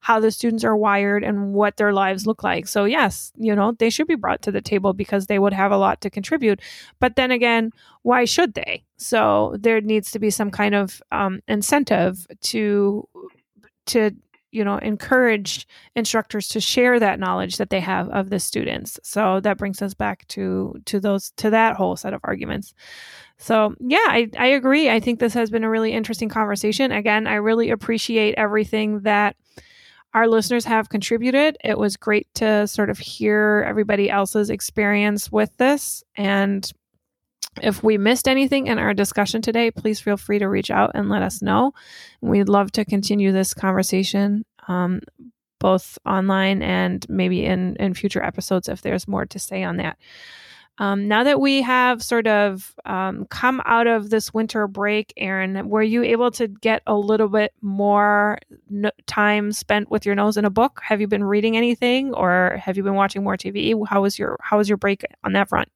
how 0.00 0.18
the 0.18 0.30
students 0.30 0.64
are 0.64 0.76
wired 0.76 1.22
and 1.22 1.52
what 1.52 1.76
their 1.76 1.92
lives 1.92 2.26
look 2.26 2.42
like. 2.42 2.66
So, 2.66 2.84
yes, 2.84 3.32
you 3.36 3.54
know, 3.54 3.72
they 3.72 3.90
should 3.90 4.06
be 4.06 4.14
brought 4.14 4.42
to 4.42 4.50
the 4.50 4.62
table 4.62 4.92
because 4.92 5.26
they 5.26 5.38
would 5.38 5.52
have 5.52 5.72
a 5.72 5.76
lot 5.76 6.00
to 6.00 6.10
contribute. 6.10 6.60
But 6.98 7.16
then 7.16 7.30
again, 7.30 7.70
why 8.02 8.24
should 8.24 8.54
they? 8.54 8.84
So, 8.96 9.56
there 9.58 9.80
needs 9.80 10.10
to 10.12 10.18
be 10.18 10.30
some 10.30 10.50
kind 10.50 10.74
of 10.74 11.02
um, 11.12 11.40
incentive 11.46 12.26
to 12.42 13.06
to 13.86 14.12
you 14.52 14.64
know 14.64 14.78
encourage 14.78 15.66
instructors 15.94 16.48
to 16.48 16.60
share 16.60 16.98
that 16.98 17.20
knowledge 17.20 17.56
that 17.56 17.70
they 17.70 17.80
have 17.80 18.08
of 18.10 18.30
the 18.30 18.40
students 18.40 18.98
so 19.02 19.40
that 19.40 19.58
brings 19.58 19.80
us 19.80 19.94
back 19.94 20.26
to 20.28 20.74
to 20.86 20.98
those 20.98 21.30
to 21.36 21.50
that 21.50 21.76
whole 21.76 21.96
set 21.96 22.12
of 22.12 22.20
arguments 22.24 22.74
so 23.38 23.74
yeah 23.80 23.98
i 24.08 24.28
i 24.38 24.46
agree 24.46 24.90
i 24.90 24.98
think 24.98 25.18
this 25.20 25.34
has 25.34 25.50
been 25.50 25.64
a 25.64 25.70
really 25.70 25.92
interesting 25.92 26.28
conversation 26.28 26.90
again 26.90 27.26
i 27.26 27.34
really 27.34 27.70
appreciate 27.70 28.34
everything 28.36 29.00
that 29.00 29.36
our 30.12 30.28
listeners 30.28 30.64
have 30.64 30.88
contributed. 30.88 31.56
It 31.62 31.78
was 31.78 31.96
great 31.96 32.26
to 32.34 32.66
sort 32.66 32.90
of 32.90 32.98
hear 32.98 33.64
everybody 33.66 34.10
else's 34.10 34.50
experience 34.50 35.30
with 35.30 35.56
this. 35.56 36.02
And 36.16 36.70
if 37.62 37.82
we 37.82 37.98
missed 37.98 38.28
anything 38.28 38.66
in 38.66 38.78
our 38.78 38.94
discussion 38.94 39.42
today, 39.42 39.70
please 39.70 40.00
feel 40.00 40.16
free 40.16 40.38
to 40.38 40.48
reach 40.48 40.70
out 40.70 40.92
and 40.94 41.08
let 41.08 41.22
us 41.22 41.42
know. 41.42 41.72
We'd 42.20 42.48
love 42.48 42.72
to 42.72 42.84
continue 42.84 43.32
this 43.32 43.54
conversation, 43.54 44.44
um, 44.68 45.00
both 45.58 45.98
online 46.06 46.62
and 46.62 47.04
maybe 47.08 47.44
in, 47.44 47.76
in 47.76 47.94
future 47.94 48.22
episodes 48.22 48.68
if 48.68 48.82
there's 48.82 49.06
more 49.06 49.26
to 49.26 49.38
say 49.38 49.62
on 49.62 49.76
that. 49.76 49.98
Um, 50.80 51.08
now 51.08 51.22
that 51.24 51.40
we 51.40 51.60
have 51.60 52.02
sort 52.02 52.26
of 52.26 52.74
um, 52.86 53.26
come 53.26 53.60
out 53.66 53.86
of 53.86 54.08
this 54.08 54.32
winter 54.32 54.66
break, 54.66 55.12
Erin, 55.18 55.68
were 55.68 55.82
you 55.82 56.02
able 56.02 56.30
to 56.32 56.48
get 56.48 56.82
a 56.86 56.94
little 56.94 57.28
bit 57.28 57.52
more 57.60 58.38
no- 58.70 58.90
time 59.06 59.52
spent 59.52 59.90
with 59.90 60.06
your 60.06 60.14
nose 60.14 60.38
in 60.38 60.46
a 60.46 60.50
book? 60.50 60.80
Have 60.82 61.02
you 61.02 61.06
been 61.06 61.22
reading 61.22 61.54
anything, 61.54 62.14
or 62.14 62.58
have 62.64 62.78
you 62.78 62.82
been 62.82 62.94
watching 62.94 63.22
more 63.22 63.36
TV? 63.36 63.74
How 63.86 64.00
was 64.00 64.18
your 64.18 64.38
How 64.40 64.56
was 64.56 64.70
your 64.70 64.78
break 64.78 65.04
on 65.22 65.34
that 65.34 65.50
front? 65.50 65.68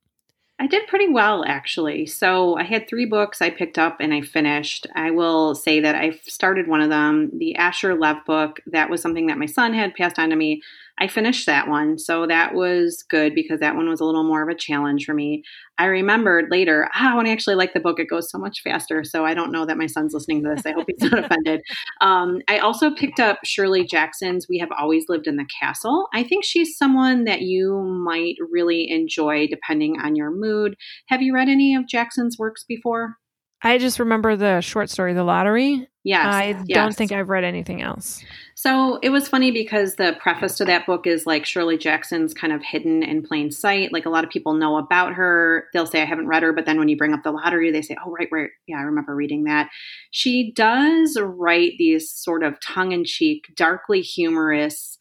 I 0.57 0.67
did 0.67 0.87
pretty 0.87 1.09
well, 1.09 1.43
actually. 1.45 2.05
So 2.05 2.55
I 2.57 2.63
had 2.63 2.87
three 2.87 3.05
books 3.05 3.41
I 3.41 3.49
picked 3.49 3.77
up 3.77 3.97
and 3.99 4.13
I 4.13 4.21
finished. 4.21 4.87
I 4.95 5.11
will 5.11 5.53
say 5.53 5.81
that 5.81 5.95
I 5.95 6.11
started 6.23 6.67
one 6.67 6.79
of 6.79 6.89
them, 6.89 7.29
the 7.37 7.55
Asher 7.57 7.93
Lev 7.93 8.25
book. 8.25 8.61
That 8.67 8.89
was 8.89 9.01
something 9.01 9.27
that 9.27 9.37
my 9.37 9.47
son 9.47 9.73
had 9.73 9.93
passed 9.95 10.17
on 10.17 10.29
to 10.29 10.35
me. 10.35 10.61
I 10.99 11.07
finished 11.07 11.45
that 11.45 11.67
one. 11.67 11.99
So 11.99 12.25
that 12.25 12.53
was 12.53 13.03
good 13.09 13.35
because 13.35 13.59
that 13.59 13.75
one 13.75 13.89
was 13.89 13.99
a 13.99 14.05
little 14.05 14.23
more 14.23 14.41
of 14.41 14.47
a 14.47 14.57
challenge 14.57 15.05
for 15.05 15.13
me. 15.13 15.43
I 15.77 15.85
remembered 15.85 16.45
later, 16.49 16.89
ah, 16.95 17.17
when 17.17 17.27
I 17.27 17.31
actually 17.31 17.55
like 17.55 17.73
the 17.73 17.81
book, 17.81 17.99
it 17.99 18.09
goes 18.09 18.31
so 18.31 18.37
much 18.37 18.61
faster. 18.63 19.03
So 19.03 19.25
I 19.25 19.33
don't 19.33 19.51
know 19.51 19.65
that 19.65 19.77
my 19.77 19.87
son's 19.87 20.13
listening 20.13 20.41
to 20.43 20.53
this. 20.55 20.65
I 20.65 20.71
hope 20.71 20.85
he's 20.87 21.11
not 21.11 21.25
offended. 21.25 21.61
Um, 21.99 22.39
I 22.47 22.59
also 22.59 22.91
picked 22.91 23.19
up 23.19 23.39
Shirley 23.43 23.85
Jackson's 23.85 24.47
We 24.47 24.57
Have 24.59 24.71
Always 24.77 25.09
Lived 25.09 25.27
in 25.27 25.35
the 25.35 25.47
Castle. 25.59 26.07
I 26.13 26.23
think 26.23 26.45
she's 26.45 26.77
someone 26.77 27.25
that 27.25 27.41
you 27.41 27.81
might 27.81 28.35
really 28.49 28.89
enjoy 28.89 29.47
depending 29.47 29.99
on 30.01 30.15
your 30.15 30.31
mood. 30.31 30.75
Have 31.09 31.21
you 31.21 31.33
read 31.33 31.49
any 31.49 31.75
of 31.75 31.87
Jackson's 31.87 32.37
works 32.39 32.63
before? 32.63 33.17
I 33.61 33.77
just 33.77 33.99
remember 33.99 34.35
the 34.35 34.61
short 34.61 34.89
story, 34.89 35.13
The 35.13 35.23
Lottery. 35.23 35.87
Yes. 36.03 36.25
I 36.27 36.45
yes. 36.49 36.65
don't 36.67 36.95
think 36.95 37.11
I've 37.11 37.29
read 37.29 37.43
anything 37.43 37.81
else. 37.81 38.23
So 38.53 38.99
it 39.01 39.09
was 39.09 39.27
funny 39.27 39.49
because 39.49 39.95
the 39.95 40.15
preface 40.19 40.55
to 40.57 40.65
that 40.65 40.85
book 40.85 41.07
is 41.07 41.25
like 41.25 41.45
Shirley 41.47 41.79
Jackson's 41.79 42.31
kind 42.31 42.53
of 42.53 42.61
hidden 42.61 43.01
in 43.01 43.23
plain 43.23 43.51
sight. 43.51 43.91
Like 43.91 44.05
a 44.05 44.11
lot 44.11 44.23
of 44.23 44.29
people 44.29 44.53
know 44.53 44.77
about 44.77 45.13
her. 45.13 45.65
They'll 45.73 45.87
say, 45.87 46.03
I 46.03 46.05
haven't 46.05 46.27
read 46.27 46.43
her, 46.43 46.53
but 46.53 46.67
then 46.67 46.77
when 46.77 46.89
you 46.89 46.97
bring 46.97 47.13
up 47.13 47.23
the 47.23 47.31
lottery, 47.31 47.71
they 47.71 47.81
say, 47.81 47.97
Oh, 48.05 48.11
right, 48.11 48.27
right. 48.31 48.51
Yeah, 48.67 48.77
I 48.77 48.83
remember 48.83 49.15
reading 49.15 49.45
that. 49.45 49.71
She 50.11 50.51
does 50.51 51.17
write 51.19 51.73
these 51.79 52.11
sort 52.11 52.43
of 52.43 52.59
tongue 52.59 52.91
in 52.91 53.03
cheek, 53.03 53.51
darkly 53.55 54.01
humorous 54.01 54.94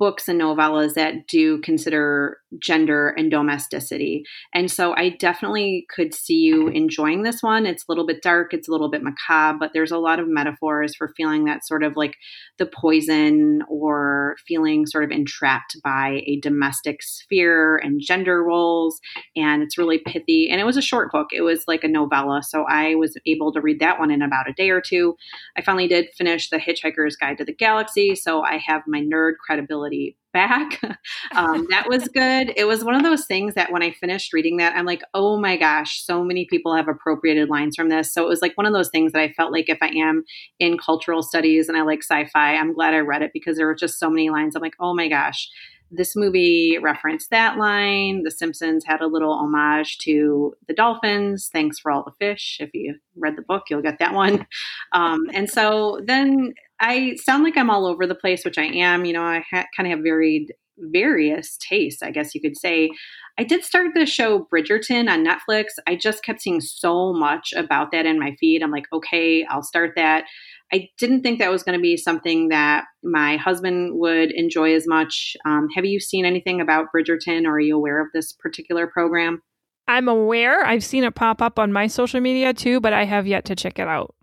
books 0.00 0.28
and 0.28 0.40
novellas 0.40 0.94
that 0.94 1.26
do 1.28 1.60
consider 1.60 2.38
gender 2.58 3.10
and 3.10 3.30
domesticity. 3.30 4.24
And 4.54 4.70
so 4.70 4.94
I 4.96 5.10
definitely 5.10 5.86
could 5.94 6.14
see 6.14 6.38
you 6.38 6.68
enjoying 6.68 7.22
this 7.22 7.42
one. 7.42 7.66
It's 7.66 7.84
a 7.86 7.92
little 7.92 8.06
bit 8.06 8.22
dark, 8.22 8.54
it's 8.54 8.66
a 8.66 8.72
little 8.72 8.90
bit 8.90 9.02
macabre, 9.02 9.58
but 9.60 9.72
there's 9.74 9.92
a 9.92 9.98
lot 9.98 10.18
of 10.18 10.26
metaphors 10.26 10.96
for 10.96 11.12
feeling 11.18 11.44
that 11.44 11.66
sort 11.66 11.82
of 11.82 11.96
like 11.96 12.16
the 12.56 12.64
poison 12.64 13.62
or 13.68 14.36
feeling 14.48 14.86
sort 14.86 15.04
of 15.04 15.10
entrapped 15.10 15.76
by 15.84 16.22
a 16.26 16.40
domestic 16.40 17.02
sphere 17.02 17.76
and 17.76 18.00
gender 18.00 18.42
roles. 18.42 19.00
And 19.36 19.62
it's 19.62 19.76
really 19.76 19.98
pithy. 19.98 20.48
And 20.50 20.62
it 20.62 20.64
was 20.64 20.78
a 20.78 20.82
short 20.82 21.12
book, 21.12 21.28
it 21.30 21.42
was 21.42 21.64
like 21.68 21.84
a 21.84 21.88
novella. 21.88 22.42
So 22.42 22.64
I 22.68 22.94
was 22.94 23.18
able 23.26 23.52
to 23.52 23.60
read 23.60 23.80
that 23.80 23.98
one 23.98 24.10
in 24.10 24.22
about 24.22 24.48
a 24.48 24.54
day 24.54 24.70
or 24.70 24.80
two. 24.80 25.14
I 25.58 25.62
finally 25.62 25.88
did 25.88 26.08
finish 26.16 26.48
The 26.48 26.56
Hitchhiker's 26.56 27.16
Guide 27.16 27.36
to 27.36 27.44
the 27.44 27.52
Galaxy. 27.52 28.14
So 28.14 28.42
I 28.42 28.56
have 28.56 28.82
my 28.86 29.02
nerd 29.02 29.34
credibility 29.44 29.89
back. 30.32 30.80
um, 31.34 31.66
that 31.70 31.88
was 31.88 32.08
good. 32.14 32.52
It 32.56 32.66
was 32.66 32.84
one 32.84 32.94
of 32.94 33.02
those 33.02 33.26
things 33.26 33.54
that 33.54 33.72
when 33.72 33.82
I 33.82 33.92
finished 33.92 34.32
reading 34.32 34.58
that, 34.58 34.76
I'm 34.76 34.86
like, 34.86 35.02
oh 35.14 35.38
my 35.38 35.56
gosh, 35.56 36.04
so 36.04 36.24
many 36.24 36.46
people 36.46 36.74
have 36.74 36.88
appropriated 36.88 37.48
lines 37.48 37.76
from 37.76 37.88
this. 37.88 38.12
So 38.12 38.24
it 38.24 38.28
was 38.28 38.42
like 38.42 38.56
one 38.56 38.66
of 38.66 38.72
those 38.72 38.90
things 38.90 39.12
that 39.12 39.20
I 39.20 39.32
felt 39.32 39.52
like 39.52 39.68
if 39.68 39.78
I 39.80 39.88
am 39.88 40.24
in 40.58 40.78
cultural 40.78 41.22
studies 41.22 41.68
and 41.68 41.76
I 41.76 41.82
like 41.82 42.02
sci 42.02 42.26
fi, 42.32 42.54
I'm 42.54 42.74
glad 42.74 42.94
I 42.94 42.98
read 42.98 43.22
it 43.22 43.32
because 43.32 43.56
there 43.56 43.66
were 43.66 43.74
just 43.74 43.98
so 43.98 44.10
many 44.10 44.30
lines. 44.30 44.56
I'm 44.56 44.62
like, 44.62 44.76
oh 44.80 44.94
my 44.94 45.08
gosh. 45.08 45.48
This 45.92 46.14
movie 46.14 46.78
referenced 46.80 47.30
that 47.30 47.58
line. 47.58 48.22
The 48.22 48.30
Simpsons 48.30 48.84
had 48.84 49.00
a 49.00 49.08
little 49.08 49.32
homage 49.32 49.98
to 49.98 50.54
the 50.68 50.74
dolphins. 50.74 51.50
Thanks 51.52 51.80
for 51.80 51.90
all 51.90 52.04
the 52.04 52.12
fish. 52.24 52.58
If 52.60 52.70
you 52.74 52.94
read 53.16 53.34
the 53.36 53.42
book, 53.42 53.64
you'll 53.68 53.82
get 53.82 53.98
that 53.98 54.14
one. 54.14 54.46
Um, 54.92 55.24
and 55.32 55.50
so 55.50 55.98
then 56.04 56.54
I 56.80 57.16
sound 57.16 57.44
like 57.44 57.56
I'm 57.56 57.70
all 57.70 57.86
over 57.86 58.06
the 58.06 58.14
place, 58.14 58.44
which 58.44 58.58
I 58.58 58.64
am. 58.64 59.04
You 59.04 59.12
know, 59.12 59.22
I 59.22 59.44
ha- 59.50 59.66
kind 59.76 59.86
of 59.86 59.96
have 59.96 60.02
varied 60.02 60.52
various 60.78 61.58
tastes, 61.58 62.02
I 62.02 62.10
guess 62.10 62.34
you 62.34 62.40
could 62.40 62.56
say. 62.56 62.90
I 63.38 63.44
did 63.44 63.64
start 63.64 63.92
the 63.94 64.06
show 64.06 64.46
Bridgerton 64.52 65.10
on 65.10 65.24
Netflix. 65.24 65.66
I 65.86 65.94
just 65.96 66.22
kept 66.22 66.40
seeing 66.40 66.60
so 66.60 67.12
much 67.12 67.52
about 67.54 67.92
that 67.92 68.06
in 68.06 68.18
my 68.18 68.34
feed. 68.40 68.62
I'm 68.62 68.70
like, 68.70 68.86
okay, 68.92 69.44
I'll 69.44 69.62
start 69.62 69.92
that. 69.96 70.24
I 70.72 70.88
didn't 70.98 71.22
think 71.22 71.38
that 71.38 71.50
was 71.50 71.62
going 71.62 71.78
to 71.78 71.82
be 71.82 71.96
something 71.96 72.48
that 72.48 72.84
my 73.02 73.36
husband 73.36 73.98
would 73.98 74.30
enjoy 74.32 74.74
as 74.74 74.86
much. 74.86 75.36
Um, 75.44 75.68
have 75.74 75.84
you 75.84 76.00
seen 76.00 76.24
anything 76.24 76.60
about 76.60 76.86
Bridgerton 76.94 77.44
or 77.44 77.52
are 77.52 77.60
you 77.60 77.76
aware 77.76 78.00
of 78.00 78.08
this 78.14 78.32
particular 78.32 78.86
program? 78.86 79.42
I'm 79.88 80.06
aware. 80.06 80.64
I've 80.64 80.84
seen 80.84 81.02
it 81.02 81.14
pop 81.14 81.42
up 81.42 81.58
on 81.58 81.72
my 81.72 81.88
social 81.88 82.20
media 82.20 82.54
too, 82.54 82.80
but 82.80 82.92
I 82.92 83.04
have 83.04 83.26
yet 83.26 83.44
to 83.46 83.56
check 83.56 83.78
it 83.78 83.88
out. 83.88 84.14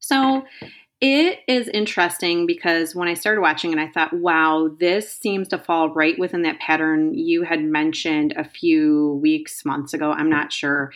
So 0.00 0.44
it 1.02 1.40
is 1.48 1.66
interesting 1.66 2.46
because 2.46 2.94
when 2.94 3.08
I 3.08 3.14
started 3.14 3.40
watching 3.40 3.72
it, 3.72 3.78
I 3.78 3.88
thought, 3.88 4.12
wow, 4.12 4.70
this 4.78 5.12
seems 5.12 5.48
to 5.48 5.58
fall 5.58 5.90
right 5.90 6.16
within 6.16 6.42
that 6.42 6.60
pattern 6.60 7.12
you 7.12 7.42
had 7.42 7.60
mentioned 7.60 8.34
a 8.36 8.44
few 8.44 9.18
weeks, 9.20 9.64
months 9.64 9.92
ago. 9.92 10.12
I'm 10.12 10.30
not 10.30 10.52
sure 10.52 10.92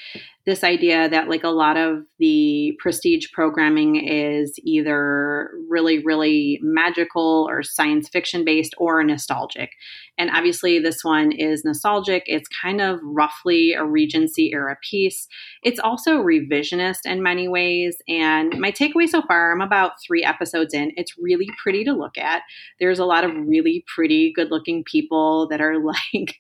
this 0.47 0.63
idea 0.63 1.09
that 1.09 1.29
like 1.29 1.43
a 1.43 1.49
lot 1.49 1.77
of 1.77 2.05
the 2.21 2.73
prestige 2.79 3.27
programming 3.33 3.97
is 3.97 4.59
either 4.63 5.51
really 5.69 6.05
really 6.05 6.61
magical 6.63 7.47
or 7.51 7.65
science 7.65 8.09
fiction 8.09 8.45
based 8.45 8.73
or 8.79 9.03
nostalgic. 9.03 9.71
And 10.19 10.31
obviously 10.31 10.79
this 10.79 11.03
one 11.03 11.33
is 11.33 11.65
nostalgic. 11.65 12.23
It's 12.27 12.49
kind 12.63 12.81
of 12.81 13.01
roughly 13.03 13.75
a 13.77 13.85
regency 13.85 14.53
era 14.53 14.77
piece. 14.89 15.27
It's 15.63 15.81
also 15.81 16.19
revisionist 16.19 17.01
in 17.05 17.23
many 17.23 17.49
ways. 17.49 17.99
And 18.09 18.59
my 18.59 18.71
takeaway 18.71 19.09
so 19.09 19.23
far 19.23 19.53
i'm 19.53 19.61
about 19.61 19.93
three 20.07 20.23
episodes 20.23 20.73
in. 20.73 20.93
It's 20.97 21.19
really 21.19 21.49
pretty 21.61 21.85
to 21.85 21.93
look 21.93 22.17
at. 22.17 22.43
There's 22.79 23.01
a 23.01 23.05
lot 23.05 23.25
of 23.25 23.33
really 23.35 23.85
pretty 23.93 24.33
good 24.35 24.51
looking 24.51 24.85
people 24.85 25.49
that 25.49 25.61
are 25.61 25.79
like 25.85 26.37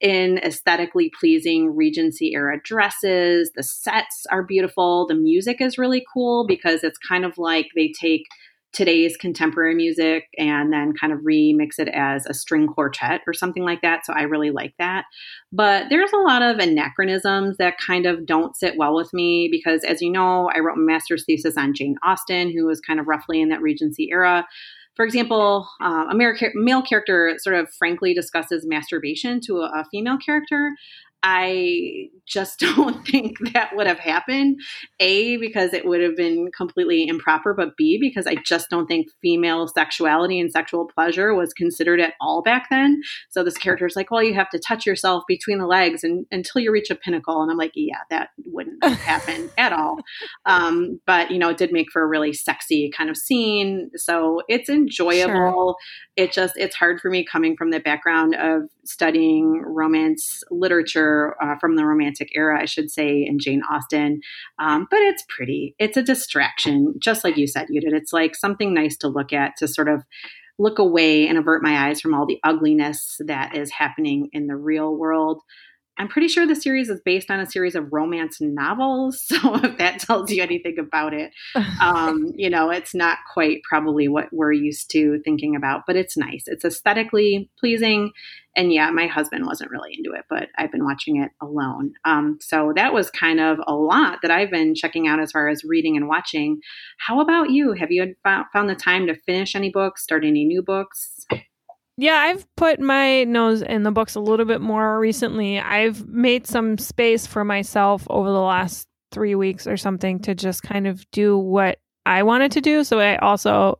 in 0.00 0.38
aesthetically 0.38 1.12
pleasing 1.20 1.76
regency 1.76 2.32
era 2.34 2.58
dresses 2.64 3.49
the 3.54 3.62
sets 3.62 4.26
are 4.30 4.42
beautiful. 4.42 5.06
The 5.06 5.14
music 5.14 5.60
is 5.60 5.78
really 5.78 6.04
cool 6.12 6.46
because 6.46 6.84
it's 6.84 6.98
kind 6.98 7.24
of 7.24 7.38
like 7.38 7.68
they 7.74 7.92
take 8.00 8.26
today's 8.72 9.16
contemporary 9.16 9.74
music 9.74 10.28
and 10.38 10.72
then 10.72 10.92
kind 10.92 11.12
of 11.12 11.20
remix 11.20 11.78
it 11.78 11.88
as 11.88 12.24
a 12.26 12.34
string 12.34 12.68
quartet 12.68 13.20
or 13.26 13.32
something 13.32 13.64
like 13.64 13.82
that. 13.82 14.06
So 14.06 14.12
I 14.12 14.22
really 14.22 14.50
like 14.50 14.74
that. 14.78 15.06
But 15.52 15.86
there's 15.90 16.12
a 16.12 16.18
lot 16.18 16.42
of 16.42 16.58
anachronisms 16.58 17.56
that 17.56 17.78
kind 17.78 18.06
of 18.06 18.26
don't 18.26 18.56
sit 18.56 18.76
well 18.76 18.94
with 18.94 19.12
me 19.12 19.48
because, 19.50 19.82
as 19.84 20.00
you 20.00 20.10
know, 20.10 20.50
I 20.54 20.60
wrote 20.60 20.76
my 20.76 20.84
master's 20.92 21.24
thesis 21.24 21.56
on 21.56 21.74
Jane 21.74 21.96
Austen, 22.04 22.52
who 22.52 22.66
was 22.66 22.80
kind 22.80 23.00
of 23.00 23.08
roughly 23.08 23.40
in 23.40 23.48
that 23.48 23.62
Regency 23.62 24.08
era. 24.10 24.46
For 24.94 25.04
example, 25.04 25.68
uh, 25.80 26.06
a 26.10 26.14
male 26.54 26.82
character 26.82 27.34
sort 27.38 27.56
of 27.56 27.72
frankly 27.72 28.12
discusses 28.12 28.66
masturbation 28.66 29.40
to 29.42 29.60
a, 29.62 29.80
a 29.80 29.86
female 29.90 30.18
character. 30.18 30.72
I 31.22 32.08
just 32.26 32.60
don't 32.76 33.06
think 33.06 33.36
that 33.52 33.74
would 33.74 33.86
have 33.86 33.98
happened. 33.98 34.60
A, 35.00 35.36
because 35.36 35.74
it 35.74 35.86
would 35.86 36.00
have 36.00 36.16
been 36.16 36.50
completely 36.56 37.06
improper, 37.06 37.54
but 37.54 37.76
B, 37.76 37.98
because 38.00 38.26
I 38.26 38.36
just 38.44 38.70
don't 38.70 38.86
think 38.86 39.08
female 39.20 39.66
sexuality 39.68 40.40
and 40.40 40.50
sexual 40.50 40.86
pleasure 40.86 41.34
was 41.34 41.52
considered 41.52 42.00
at 42.00 42.14
all 42.20 42.42
back 42.42 42.68
then. 42.70 43.02
So 43.30 43.42
this 43.42 43.58
character 43.58 43.86
is 43.86 43.96
like, 43.96 44.10
well, 44.10 44.22
you 44.22 44.34
have 44.34 44.50
to 44.50 44.58
touch 44.58 44.86
yourself 44.86 45.24
between 45.26 45.58
the 45.58 45.66
legs 45.66 46.04
and, 46.04 46.26
until 46.30 46.62
you 46.62 46.72
reach 46.72 46.90
a 46.90 46.94
pinnacle. 46.94 47.42
And 47.42 47.50
I'm 47.50 47.58
like, 47.58 47.72
yeah, 47.74 47.98
that 48.10 48.30
wouldn't 48.46 48.82
happen 48.84 49.50
at 49.58 49.72
all. 49.72 49.98
Um, 50.46 51.00
but, 51.06 51.30
you 51.30 51.38
know, 51.38 51.50
it 51.50 51.58
did 51.58 51.72
make 51.72 51.90
for 51.92 52.02
a 52.02 52.06
really 52.06 52.32
sexy 52.32 52.90
kind 52.96 53.10
of 53.10 53.16
scene. 53.16 53.90
So 53.96 54.42
it's 54.48 54.68
enjoyable. 54.68 55.30
Sure. 55.34 55.74
It 56.16 56.32
just, 56.32 56.54
it's 56.56 56.76
hard 56.76 57.00
for 57.00 57.10
me 57.10 57.24
coming 57.24 57.56
from 57.56 57.70
the 57.70 57.80
background 57.80 58.34
of 58.34 58.62
studying 58.84 59.62
romance 59.64 60.42
literature 60.50 61.09
uh, 61.42 61.56
from 61.60 61.76
the 61.76 61.84
Romantic 61.84 62.30
era, 62.34 62.60
I 62.60 62.64
should 62.64 62.90
say, 62.90 63.24
in 63.24 63.38
Jane 63.38 63.62
Austen. 63.70 64.20
Um, 64.58 64.86
but 64.90 65.00
it's 65.00 65.24
pretty. 65.28 65.74
It's 65.78 65.96
a 65.96 66.02
distraction, 66.02 66.94
just 66.98 67.24
like 67.24 67.36
you 67.36 67.46
said, 67.46 67.68
Judith. 67.72 67.94
It's 67.94 68.12
like 68.12 68.34
something 68.34 68.74
nice 68.74 68.96
to 68.98 69.08
look 69.08 69.32
at 69.32 69.56
to 69.58 69.68
sort 69.68 69.88
of 69.88 70.04
look 70.58 70.78
away 70.78 71.26
and 71.26 71.38
avert 71.38 71.62
my 71.62 71.88
eyes 71.88 72.00
from 72.00 72.14
all 72.14 72.26
the 72.26 72.38
ugliness 72.44 73.16
that 73.26 73.56
is 73.56 73.70
happening 73.70 74.28
in 74.32 74.46
the 74.46 74.56
real 74.56 74.94
world. 74.94 75.40
I'm 76.00 76.08
pretty 76.08 76.28
sure 76.28 76.46
the 76.46 76.56
series 76.56 76.88
is 76.88 76.98
based 77.04 77.30
on 77.30 77.40
a 77.40 77.46
series 77.46 77.74
of 77.74 77.92
romance 77.92 78.40
novels. 78.40 79.26
So 79.40 79.54
if 79.56 79.78
that 79.78 80.00
tells 80.00 80.30
you 80.30 80.42
anything 80.42 80.78
about 80.78 81.14
it, 81.14 81.32
um, 81.80 82.32
you 82.36 82.50
know, 82.50 82.70
it's 82.70 82.94
not 82.94 83.18
quite 83.32 83.62
probably 83.68 84.08
what 84.08 84.28
we're 84.32 84.52
used 84.52 84.90
to 84.92 85.20
thinking 85.24 85.56
about, 85.56 85.82
but 85.86 85.96
it's 85.96 86.16
nice. 86.16 86.44
It's 86.46 86.64
aesthetically 86.64 87.48
pleasing. 87.58 88.12
And 88.56 88.72
yeah, 88.72 88.90
my 88.90 89.06
husband 89.06 89.46
wasn't 89.46 89.70
really 89.70 89.94
into 89.96 90.12
it, 90.12 90.24
but 90.28 90.48
I've 90.58 90.72
been 90.72 90.84
watching 90.84 91.22
it 91.22 91.30
alone. 91.40 91.92
Um, 92.04 92.38
so 92.40 92.72
that 92.76 92.92
was 92.92 93.10
kind 93.10 93.40
of 93.40 93.60
a 93.66 93.74
lot 93.74 94.18
that 94.22 94.30
I've 94.30 94.50
been 94.50 94.74
checking 94.74 95.06
out 95.06 95.20
as 95.20 95.32
far 95.32 95.48
as 95.48 95.64
reading 95.64 95.96
and 95.96 96.08
watching. 96.08 96.60
How 96.98 97.20
about 97.20 97.50
you? 97.50 97.72
Have 97.72 97.90
you 97.90 98.14
found 98.24 98.68
the 98.68 98.74
time 98.74 99.06
to 99.06 99.14
finish 99.14 99.54
any 99.54 99.70
books, 99.70 100.02
start 100.02 100.24
any 100.24 100.44
new 100.44 100.62
books? 100.62 101.19
Yeah, 102.00 102.16
I've 102.16 102.46
put 102.56 102.80
my 102.80 103.24
nose 103.24 103.60
in 103.60 103.82
the 103.82 103.90
books 103.90 104.14
a 104.14 104.20
little 104.20 104.46
bit 104.46 104.62
more 104.62 104.98
recently. 104.98 105.58
I've 105.60 106.06
made 106.08 106.46
some 106.46 106.78
space 106.78 107.26
for 107.26 107.44
myself 107.44 108.06
over 108.08 108.30
the 108.30 108.40
last 108.40 108.88
three 109.12 109.34
weeks 109.34 109.66
or 109.66 109.76
something 109.76 110.18
to 110.20 110.34
just 110.34 110.62
kind 110.62 110.86
of 110.86 111.04
do 111.10 111.36
what 111.36 111.78
I 112.06 112.22
wanted 112.22 112.52
to 112.52 112.62
do. 112.62 112.84
So 112.84 113.00
I 113.00 113.18
also 113.18 113.78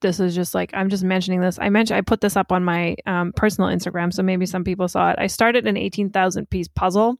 this 0.00 0.18
is 0.18 0.34
just 0.34 0.52
like 0.52 0.70
I'm 0.74 0.88
just 0.88 1.04
mentioning 1.04 1.42
this. 1.42 1.60
I 1.60 1.68
mentioned 1.68 1.96
I 1.96 2.00
put 2.00 2.22
this 2.22 2.36
up 2.36 2.50
on 2.50 2.64
my 2.64 2.96
um, 3.06 3.32
personal 3.36 3.70
Instagram, 3.70 4.12
so 4.12 4.22
maybe 4.24 4.46
some 4.46 4.64
people 4.64 4.88
saw 4.88 5.10
it. 5.10 5.16
I 5.20 5.28
started 5.28 5.66
an 5.68 5.76
eighteen 5.76 6.10
thousand 6.10 6.50
piece 6.50 6.66
puzzle, 6.66 7.18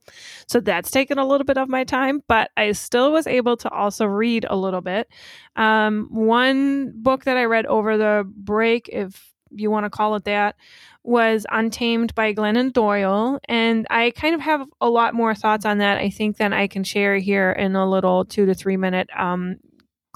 so 0.48 0.59
that's 0.59 0.90
taken 0.90 1.18
a 1.18 1.26
little 1.26 1.44
bit 1.44 1.59
of 1.59 1.68
my 1.68 1.84
time, 1.84 2.22
but 2.26 2.51
I 2.57 2.72
still 2.72 3.12
was 3.12 3.28
able 3.28 3.57
to 3.59 3.70
also 3.70 4.05
read 4.05 4.46
a 4.51 4.57
little 4.57 4.80
bit. 4.80 5.09
Um, 5.55 6.09
one 6.11 6.92
book 6.96 7.24
that 7.24 7.36
I 7.36 7.44
read 7.44 7.66
over 7.66 7.96
the 7.96 8.24
break, 8.34 8.88
if 8.88 9.30
you 9.51 9.70
want 9.70 9.84
to 9.84 9.90
call 9.90 10.14
it 10.16 10.24
that, 10.24 10.57
was 11.03 11.46
Untamed 11.51 12.14
by 12.14 12.34
Glennon 12.34 12.72
Doyle. 12.72 13.40
And 13.48 13.86
I 13.90 14.11
kind 14.11 14.34
of 14.34 14.40
have 14.40 14.66
a 14.80 14.88
lot 14.88 15.14
more 15.14 15.34
thoughts 15.34 15.64
on 15.64 15.78
that, 15.78 15.98
I 15.98 16.11
think, 16.11 16.36
than 16.36 16.53
I 16.53 16.66
can 16.66 16.84
share 16.84 17.16
here 17.16 17.53
in 17.53 17.74
a 17.76 17.88
little 17.88 18.24
two 18.24 18.46
to 18.46 18.55
three 18.55 18.76
minute 18.76 19.09
um, 19.16 19.57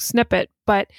snippet. 0.01 0.51
But 0.66 0.91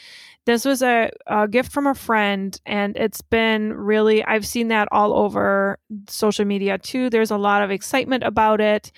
this 0.45 0.65
was 0.65 0.81
a, 0.81 1.09
a, 1.27 1.47
gift 1.47 1.71
from 1.71 1.87
a 1.87 1.95
friend, 1.95 2.59
and 2.65 2.95
it's 2.95 3.21
been 3.21 3.73
really, 3.73 4.23
I've 4.23 4.45
seen 4.45 4.67
that 4.67 4.87
all 4.91 5.13
over 5.13 5.79
social 6.07 6.45
media 6.45 6.77
too. 6.77 7.09
There's 7.09 7.31
a 7.31 7.37
lot 7.37 7.63
of 7.63 7.71
excitement 7.71 8.23
about 8.23 8.61
it. 8.61 8.91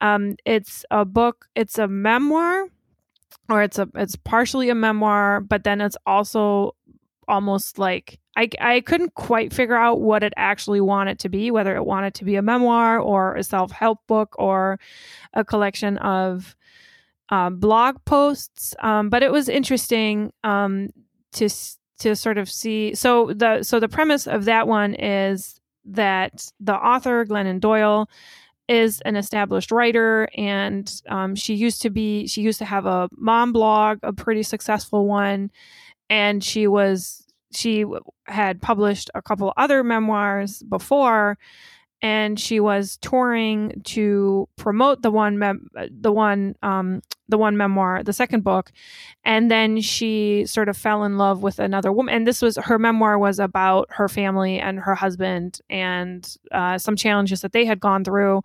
Um, 0.00 0.36
it's 0.44 0.84
a 0.90 1.04
book, 1.04 1.46
it's 1.54 1.78
a 1.78 1.88
memoir 1.88 2.66
or 3.48 3.62
it's 3.62 3.78
a 3.78 3.88
it's 3.94 4.16
partially 4.16 4.70
a 4.70 4.74
memoir 4.74 5.40
but 5.40 5.64
then 5.64 5.80
it's 5.80 5.96
also 6.06 6.74
almost 7.28 7.78
like 7.78 8.18
I, 8.36 8.48
I 8.60 8.80
couldn't 8.80 9.14
quite 9.14 9.52
figure 9.52 9.76
out 9.76 10.00
what 10.00 10.22
it 10.22 10.32
actually 10.36 10.80
wanted 10.80 11.18
to 11.20 11.28
be, 11.28 11.50
whether 11.50 11.76
it 11.76 11.84
wanted 11.84 12.14
to 12.14 12.24
be 12.24 12.36
a 12.36 12.42
memoir 12.42 12.98
or 12.98 13.36
a 13.36 13.44
self 13.44 13.70
help 13.70 13.98
book 14.06 14.34
or 14.38 14.78
a 15.34 15.44
collection 15.44 15.98
of 15.98 16.56
um, 17.28 17.58
blog 17.58 17.96
posts. 18.04 18.74
Um, 18.80 19.10
but 19.10 19.22
it 19.22 19.32
was 19.32 19.48
interesting 19.48 20.32
um, 20.44 20.90
to 21.32 21.48
to 21.98 22.16
sort 22.16 22.38
of 22.38 22.50
see. 22.50 22.94
So 22.94 23.32
the 23.34 23.62
so 23.62 23.78
the 23.78 23.88
premise 23.88 24.26
of 24.26 24.46
that 24.46 24.66
one 24.66 24.94
is 24.94 25.60
that 25.84 26.50
the 26.58 26.74
author 26.74 27.24
Glennon 27.24 27.60
Doyle 27.60 28.08
is 28.68 29.00
an 29.02 29.16
established 29.16 29.70
writer 29.70 30.28
and 30.36 31.02
um, 31.08 31.34
she 31.34 31.54
used 31.54 31.82
to 31.82 31.90
be 31.90 32.26
she 32.26 32.40
used 32.40 32.58
to 32.58 32.64
have 32.64 32.86
a 32.86 33.08
mom 33.16 33.52
blog 33.52 33.98
a 34.02 34.12
pretty 34.12 34.42
successful 34.42 35.06
one 35.06 35.50
and 36.08 36.44
she 36.44 36.66
was 36.68 37.21
she 37.54 37.84
had 38.26 38.60
published 38.60 39.10
a 39.14 39.22
couple 39.22 39.52
other 39.56 39.82
memoirs 39.84 40.62
before 40.62 41.38
and 42.02 42.38
she 42.38 42.58
was 42.58 42.96
touring 43.00 43.80
to 43.84 44.48
promote 44.56 45.02
the 45.02 45.10
one 45.10 45.38
mem- 45.38 45.70
the 45.88 46.10
one 46.10 46.56
um, 46.62 47.00
the 47.28 47.38
one 47.38 47.56
memoir 47.56 48.02
the 48.02 48.12
second 48.12 48.42
book 48.42 48.72
and 49.24 49.50
then 49.50 49.80
she 49.80 50.44
sort 50.46 50.68
of 50.68 50.76
fell 50.76 51.04
in 51.04 51.16
love 51.16 51.42
with 51.42 51.58
another 51.58 51.92
woman 51.92 52.14
and 52.14 52.26
this 52.26 52.42
was 52.42 52.56
her 52.56 52.78
memoir 52.78 53.18
was 53.18 53.38
about 53.38 53.86
her 53.90 54.08
family 54.08 54.58
and 54.58 54.80
her 54.80 54.94
husband 54.94 55.60
and 55.70 56.36
uh, 56.50 56.76
some 56.76 56.96
challenges 56.96 57.40
that 57.40 57.52
they 57.52 57.64
had 57.64 57.80
gone 57.80 58.04
through 58.04 58.42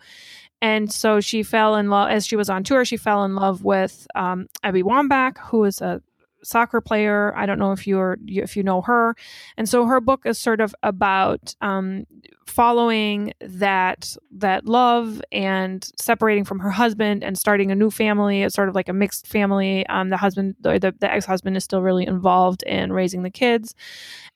and 0.62 0.92
so 0.92 1.20
she 1.20 1.44
fell 1.44 1.76
in 1.76 1.90
love 1.90 2.10
as 2.10 2.26
she 2.26 2.36
was 2.36 2.50
on 2.50 2.64
tour 2.64 2.86
she 2.86 2.98
fell 2.98 3.26
in 3.26 3.36
love 3.36 3.64
with 3.64 4.08
um, 4.16 4.48
Abby 4.64 4.84
Wambach 4.84 5.38
who 5.40 5.64
is 5.64 5.82
a 5.82 6.02
soccer 6.44 6.82
player. 6.82 7.36
I 7.36 7.46
don't 7.46 7.60
know 7.60 7.72
if 7.72 7.88
you're 7.88 8.18
if 8.28 8.56
you 8.56 8.64
know 8.64 8.82
her, 8.82 9.16
and 9.58 9.68
so 9.68 9.86
her 9.86 10.02
book 10.02 10.26
is 10.26 10.38
sort 10.38 10.62
of 10.62 10.76
about 10.84 11.56
um, 11.62 12.06
following 12.46 13.34
that 13.42 14.16
that 14.32 14.66
love 14.66 15.22
and 15.32 15.90
separating 16.00 16.46
from 16.46 16.60
her 16.60 16.72
husband 16.72 17.24
and 17.24 17.38
starting 17.38 17.72
a 17.72 17.76
new 17.76 17.92
family. 17.92 18.44
It's 18.44 18.56
sort 18.56 18.70
of 18.70 18.76
like 18.76 18.90
a 18.90 18.94
mixed 18.94 19.28
family. 19.28 19.86
Um, 19.88 20.10
the 20.10 20.18
husband 20.18 20.56
the, 20.62 20.94
the 21.00 21.12
ex-husband 21.12 21.58
is 21.58 21.64
still 21.64 21.82
really 21.82 22.08
involved 22.08 22.64
in 22.64 22.94
raising 22.94 23.24
the 23.24 23.30
kids. 23.30 23.76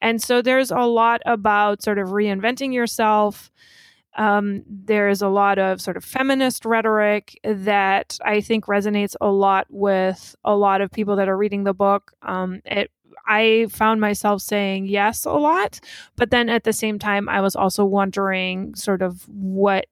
And 0.01 0.21
so 0.21 0.41
there's 0.41 0.71
a 0.71 0.79
lot 0.79 1.21
about 1.25 1.81
sort 1.83 1.99
of 1.99 2.09
reinventing 2.09 2.73
yourself 2.73 3.51
um, 4.17 4.63
there's 4.67 5.21
a 5.21 5.27
lot 5.27 5.57
of 5.57 5.81
sort 5.81 5.97
of 5.97 6.03
feminist 6.03 6.65
rhetoric 6.65 7.39
that 7.43 8.17
I 8.23 8.41
think 8.41 8.65
resonates 8.65 9.15
a 9.21 9.29
lot 9.29 9.67
with 9.69 10.35
a 10.43 10.55
lot 10.55 10.81
of 10.81 10.91
people 10.91 11.15
that 11.15 11.29
are 11.29 11.37
reading 11.37 11.63
the 11.63 11.73
book. 11.73 12.11
Um, 12.21 12.61
it 12.65 12.91
I 13.27 13.67
found 13.69 14.01
myself 14.01 14.41
saying 14.41 14.87
yes 14.87 15.25
a 15.25 15.31
lot, 15.31 15.79
but 16.15 16.31
then 16.31 16.49
at 16.49 16.63
the 16.63 16.73
same 16.73 16.99
time, 16.99 17.29
I 17.29 17.39
was 17.41 17.55
also 17.55 17.85
wondering 17.85 18.75
sort 18.75 19.01
of 19.01 19.27
what 19.27 19.85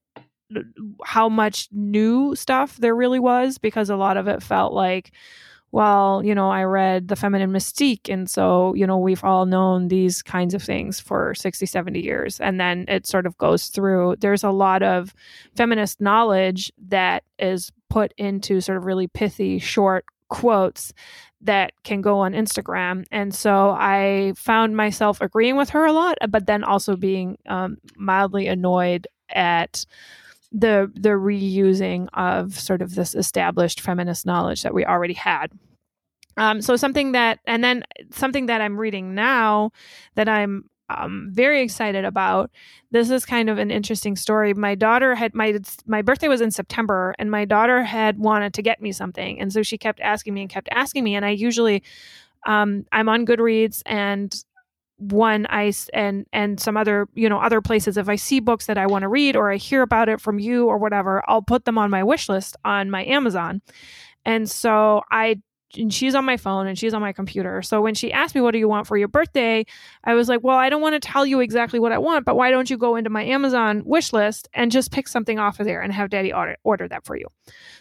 how 1.06 1.30
much 1.30 1.68
new 1.72 2.36
stuff 2.36 2.78
there 2.78 2.96
really 2.96 3.20
was 3.20 3.58
because 3.58 3.90
a 3.90 3.96
lot 3.96 4.18
of 4.18 4.28
it 4.28 4.42
felt 4.42 4.74
like 4.74 5.12
well, 5.72 6.24
you 6.26 6.34
know, 6.34 6.50
I 6.50 6.64
read 6.64 7.08
The 7.08 7.16
Feminine 7.16 7.52
Mystique. 7.52 8.12
And 8.12 8.30
so, 8.30 8.74
you 8.74 8.88
know, 8.88 8.98
we've 8.98 9.24
all 9.24 9.46
known 9.46 9.88
these 9.88 10.22
kinds 10.22 10.54
of 10.54 10.64
things 10.64 11.00
for 11.00 11.36
60, 11.36 11.66
70 11.66 12.02
years. 12.02 12.40
And 12.40 12.60
then 12.60 12.86
it 12.88 13.06
sort 13.06 13.26
of 13.26 13.38
goes 13.38 13.68
through. 13.68 14.16
There's 14.20 14.44
a 14.44 14.52
lot 14.52 14.82
of 14.82 15.14
feminist 15.56 16.02
knowledge 16.02 16.72
that 16.88 17.24
is 17.38 17.72
put 17.90 18.14
into 18.18 18.62
sort 18.62 18.78
of 18.78 18.86
really 18.86 19.08
pithy, 19.08 19.60
short 19.60 20.06
quotes 20.30 20.94
that 21.42 21.72
can 21.84 22.02
go 22.02 22.20
on 22.20 22.34
Instagram. 22.34 23.06
And 23.12 23.34
so 23.34 23.72
I 23.72 24.34
found 24.36 24.76
myself 24.76 25.22
agreeing 25.22 25.56
with 25.56 25.70
her 25.70 25.86
a 25.86 25.94
lot, 25.94 26.18
but 26.30 26.48
then 26.48 26.64
also 26.64 26.96
being 26.96 27.38
um, 27.48 27.78
mildly 27.96 28.48
annoyed 28.48 29.08
at 29.30 29.86
the 30.52 30.92
the 30.96 31.10
reusing 31.10 32.08
of 32.14 32.60
sort 32.60 32.82
of 32.82 32.96
this 32.96 33.16
established 33.16 33.82
feminist 33.82 34.26
knowledge 34.26 34.64
that 34.64 34.74
we 34.74 34.86
already 34.86 35.14
had. 35.14 35.52
Um, 36.38 36.62
so 36.62 36.76
something 36.78 37.12
that, 37.12 37.40
and 37.46 37.64
then 37.64 37.84
something 38.12 38.46
that 38.46 38.62
I'm 38.62 38.80
reading 38.80 39.14
now 39.14 39.72
that 40.16 40.30
I'm 40.30 40.70
um, 40.90 41.30
very 41.32 41.62
excited 41.62 42.06
about. 42.06 42.50
This 42.92 43.10
is 43.12 43.26
kind 43.26 43.50
of 43.50 43.58
an 43.58 43.72
interesting 43.72 44.16
story. 44.16 44.54
My 44.54 44.76
daughter 44.76 45.16
had 45.16 45.36
my 45.36 45.60
my 45.86 46.02
birthday 46.02 46.28
was 46.28 46.42
in 46.42 46.52
September, 46.52 47.14
and 47.20 47.30
my 47.30 47.46
daughter 47.46 47.84
had 47.84 48.18
wanted 48.18 48.54
to 48.56 48.62
get 48.62 48.82
me 48.82 48.92
something, 48.92 49.40
and 49.40 49.54
so 49.54 49.62
she 49.62 49.78
kept 49.78 50.00
asking 50.00 50.34
me 50.34 50.42
and 50.42 50.50
kept 50.50 50.70
asking 50.72 51.04
me. 51.04 51.16
And 51.16 51.26
I 51.26 51.30
usually, 51.30 51.84
um, 52.48 52.86
I'm 52.92 53.08
on 53.08 53.26
Goodreads, 53.26 53.84
and 53.86 54.34
one 55.00 55.48
i 55.50 55.72
and 55.94 56.26
and 56.34 56.60
some 56.60 56.78
other 56.78 57.08
you 57.14 57.30
know 57.30 57.40
other 57.40 57.62
places. 57.62 57.98
If 57.98 58.10
i 58.10 58.16
see 58.16 58.40
books 58.40 58.66
that 58.68 58.78
i 58.78 58.86
want 58.86 59.04
to 59.04 59.08
read 59.08 59.36
or 59.36 59.52
i 59.52 59.56
hear 59.58 59.82
about 59.82 60.10
it 60.10 60.22
from 60.22 60.40
you 60.40 60.68
or 60.68 60.78
whatever 60.78 61.24
i'll 61.28 61.42
put 61.42 61.66
them 61.66 61.78
on 61.78 61.90
my 61.90 62.04
wish 62.04 62.30
list 62.30 62.56
on 62.66 62.90
my 62.92 63.06
amazon. 63.06 63.62
And 64.26 64.50
so 64.50 65.02
i 65.12 65.42
and 65.78 65.94
she's 65.94 66.16
on 66.16 66.26
my 66.26 66.38
phone 66.38 66.68
and 66.68 66.78
she's 66.78 66.94
on 66.94 67.02
my 67.02 67.14
computer. 67.14 67.62
So 67.62 67.82
when 67.82 67.96
she 67.96 68.12
asked 68.12 68.36
me, 68.36 68.42
What 68.42 68.52
do 68.52 68.58
you 68.58 68.68
want 68.68 68.88
for 68.88 68.98
your 68.98 69.08
birthday? 69.08 69.66
I 70.04 70.14
was 70.14 70.30
like, 70.30 70.44
Well, 70.44 70.58
I 70.58 70.70
don't 70.70 70.82
want 70.82 71.02
to 71.02 71.08
tell 71.08 71.26
you 71.26 71.40
exactly 71.40 71.80
what 71.80 71.92
I 71.92 71.98
want, 71.98 72.26
but 72.26 72.36
why 72.36 72.52
don't 72.52 72.70
you 72.70 72.78
go 72.78 72.96
into 72.96 73.10
my 73.10 73.24
Amazon 73.24 73.84
wish 73.86 74.14
list 74.14 74.50
and 74.54 74.72
just 74.72 74.92
pick 74.92 75.08
something 75.08 75.40
off 75.40 75.60
of 75.60 75.66
there 75.66 75.82
and 75.82 75.94
have 75.94 76.10
daddy 76.10 76.34
order, 76.34 76.58
order 76.64 76.88
that 76.88 77.06
for 77.06 77.16
you? 77.16 77.28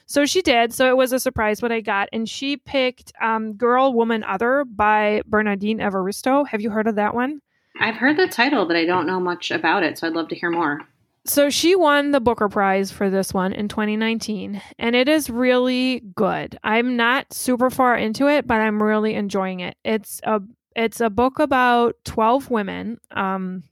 So 0.07 0.27
she 0.27 0.43
did. 0.43 0.73
So 0.73 0.89
it 0.89 0.97
was 0.97 1.13
a 1.13 1.21
surprise 1.21 1.63
what 1.63 1.73
I 1.73 1.81
got. 1.81 2.09
And 2.13 2.29
she 2.29 2.57
picked 2.57 3.13
um, 3.21 3.55
Girl, 3.55 3.93
Woman, 3.93 4.25
Other 4.25 4.65
by 4.65 5.23
Bernardine 5.27 5.79
Evaristo. 5.79 6.47
Have 6.49 6.61
you 6.61 6.71
heard 6.71 6.87
of 6.87 6.97
that 6.97 7.15
one? 7.15 7.41
I've 7.81 7.97
heard 7.97 8.17
the 8.17 8.27
title, 8.27 8.67
but 8.67 8.77
I 8.77 8.85
don't 8.85 9.07
know 9.07 9.21
much 9.21 9.51
about 9.51 9.83
it. 9.83 9.99
So 9.99 10.07
I'd 10.07 10.15
love 10.15 10.29
to 10.29 10.35
hear 10.35 10.51
more. 10.51 10.81
So 11.29 11.51
she 11.51 11.77
won 11.77 12.13
the 12.13 12.21
Booker 12.21 12.49
Prize 12.49 12.91
for 12.91 13.11
this 13.11 13.35
one 13.35 13.53
in 13.53 13.69
2019, 13.69 14.63
and 14.79 14.97
it 14.97 15.11
is 15.11 15.29
really 15.29 16.01
good. 16.15 16.59
I'm 16.65 16.97
not 16.97 17.33
super 17.35 17.69
far 17.69 17.97
into 17.97 18.29
it, 18.29 18.47
but 18.47 18.63
I'm 18.63 18.83
really 18.83 19.15
enjoying 19.15 19.61
it. 19.61 19.77
It's 19.85 20.23
a 20.25 20.41
it's 20.75 21.01
a 21.01 21.11
book 21.11 21.39
about 21.39 21.97
12 22.05 22.51
women. 22.51 22.99
Um, 23.11 23.65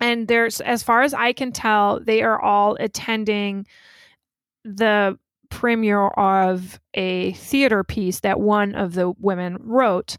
and 0.00 0.26
there's 0.26 0.60
as 0.62 0.82
far 0.82 1.02
as 1.02 1.14
I 1.14 1.32
can 1.32 1.52
tell, 1.52 2.00
they 2.00 2.22
are 2.22 2.40
all 2.40 2.76
attending 2.80 3.66
the 4.64 5.16
premiere 5.48 6.08
of 6.08 6.80
a 6.94 7.32
theater 7.34 7.84
piece 7.84 8.20
that 8.20 8.40
one 8.40 8.74
of 8.74 8.94
the 8.94 9.12
women 9.20 9.58
wrote. 9.60 10.16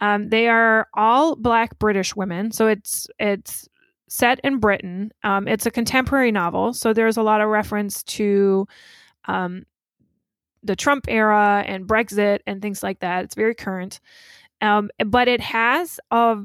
Um, 0.00 0.30
they 0.30 0.48
are 0.48 0.88
all 0.94 1.36
black 1.36 1.78
British 1.78 2.16
women, 2.16 2.50
so 2.50 2.66
it's 2.66 3.06
it's 3.20 3.68
set 4.08 4.40
in 4.42 4.58
Britain. 4.58 5.12
Um, 5.22 5.46
it's 5.46 5.66
a 5.66 5.70
contemporary 5.70 6.32
novel, 6.32 6.72
so 6.72 6.92
there's 6.92 7.16
a 7.16 7.22
lot 7.22 7.40
of 7.40 7.48
reference 7.48 8.02
to 8.04 8.66
um, 9.26 9.64
the 10.62 10.76
Trump 10.76 11.04
era 11.08 11.62
and 11.66 11.86
Brexit 11.86 12.40
and 12.46 12.60
things 12.60 12.82
like 12.82 13.00
that. 13.00 13.24
It's 13.24 13.34
very 13.34 13.54
current, 13.54 14.00
um, 14.60 14.90
but 15.06 15.28
it 15.28 15.40
has 15.40 16.00
a 16.10 16.38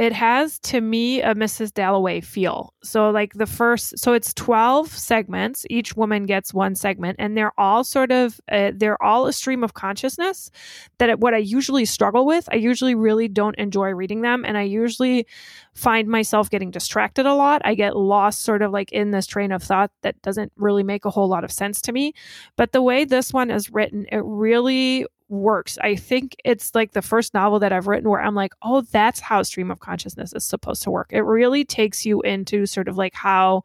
it 0.00 0.14
has 0.14 0.58
to 0.60 0.80
me 0.80 1.20
a 1.20 1.34
Mrs. 1.34 1.74
Dalloway 1.74 2.22
feel. 2.22 2.72
So 2.82 3.10
like 3.10 3.34
the 3.34 3.44
first, 3.44 3.98
so 3.98 4.14
it's 4.14 4.32
twelve 4.32 4.88
segments. 4.88 5.66
Each 5.68 5.94
woman 5.94 6.24
gets 6.24 6.54
one 6.54 6.74
segment, 6.74 7.16
and 7.18 7.36
they're 7.36 7.52
all 7.60 7.84
sort 7.84 8.10
of 8.10 8.40
uh, 8.50 8.70
they're 8.74 9.00
all 9.02 9.26
a 9.26 9.32
stream 9.34 9.62
of 9.62 9.74
consciousness. 9.74 10.50
That 10.96 11.20
what 11.20 11.34
I 11.34 11.36
usually 11.36 11.84
struggle 11.84 12.24
with, 12.24 12.48
I 12.50 12.56
usually 12.56 12.94
really 12.94 13.28
don't 13.28 13.58
enjoy 13.58 13.90
reading 13.90 14.22
them, 14.22 14.46
and 14.46 14.56
I 14.56 14.62
usually 14.62 15.26
find 15.74 16.08
myself 16.08 16.48
getting 16.48 16.70
distracted 16.70 17.26
a 17.26 17.34
lot. 17.34 17.60
I 17.66 17.74
get 17.74 17.94
lost 17.94 18.42
sort 18.42 18.62
of 18.62 18.72
like 18.72 18.92
in 18.92 19.10
this 19.10 19.26
train 19.26 19.52
of 19.52 19.62
thought 19.62 19.90
that 20.00 20.22
doesn't 20.22 20.50
really 20.56 20.82
make 20.82 21.04
a 21.04 21.10
whole 21.10 21.28
lot 21.28 21.44
of 21.44 21.52
sense 21.52 21.82
to 21.82 21.92
me. 21.92 22.14
But 22.56 22.72
the 22.72 22.80
way 22.80 23.04
this 23.04 23.34
one 23.34 23.50
is 23.50 23.70
written, 23.70 24.06
it 24.10 24.22
really 24.24 25.04
works. 25.30 25.78
I 25.80 25.96
think 25.96 26.36
it's 26.44 26.74
like 26.74 26.92
the 26.92 27.02
first 27.02 27.34
novel 27.34 27.60
that 27.60 27.72
I've 27.72 27.86
written 27.86 28.08
where 28.10 28.20
I'm 28.20 28.34
like, 28.34 28.52
oh, 28.62 28.82
that's 28.82 29.20
how 29.20 29.42
stream 29.42 29.70
of 29.70 29.80
consciousness 29.80 30.32
is 30.32 30.44
supposed 30.44 30.82
to 30.82 30.90
work. 30.90 31.08
It 31.12 31.22
really 31.22 31.64
takes 31.64 32.04
you 32.04 32.20
into 32.22 32.66
sort 32.66 32.88
of 32.88 32.96
like 32.96 33.14
how 33.14 33.62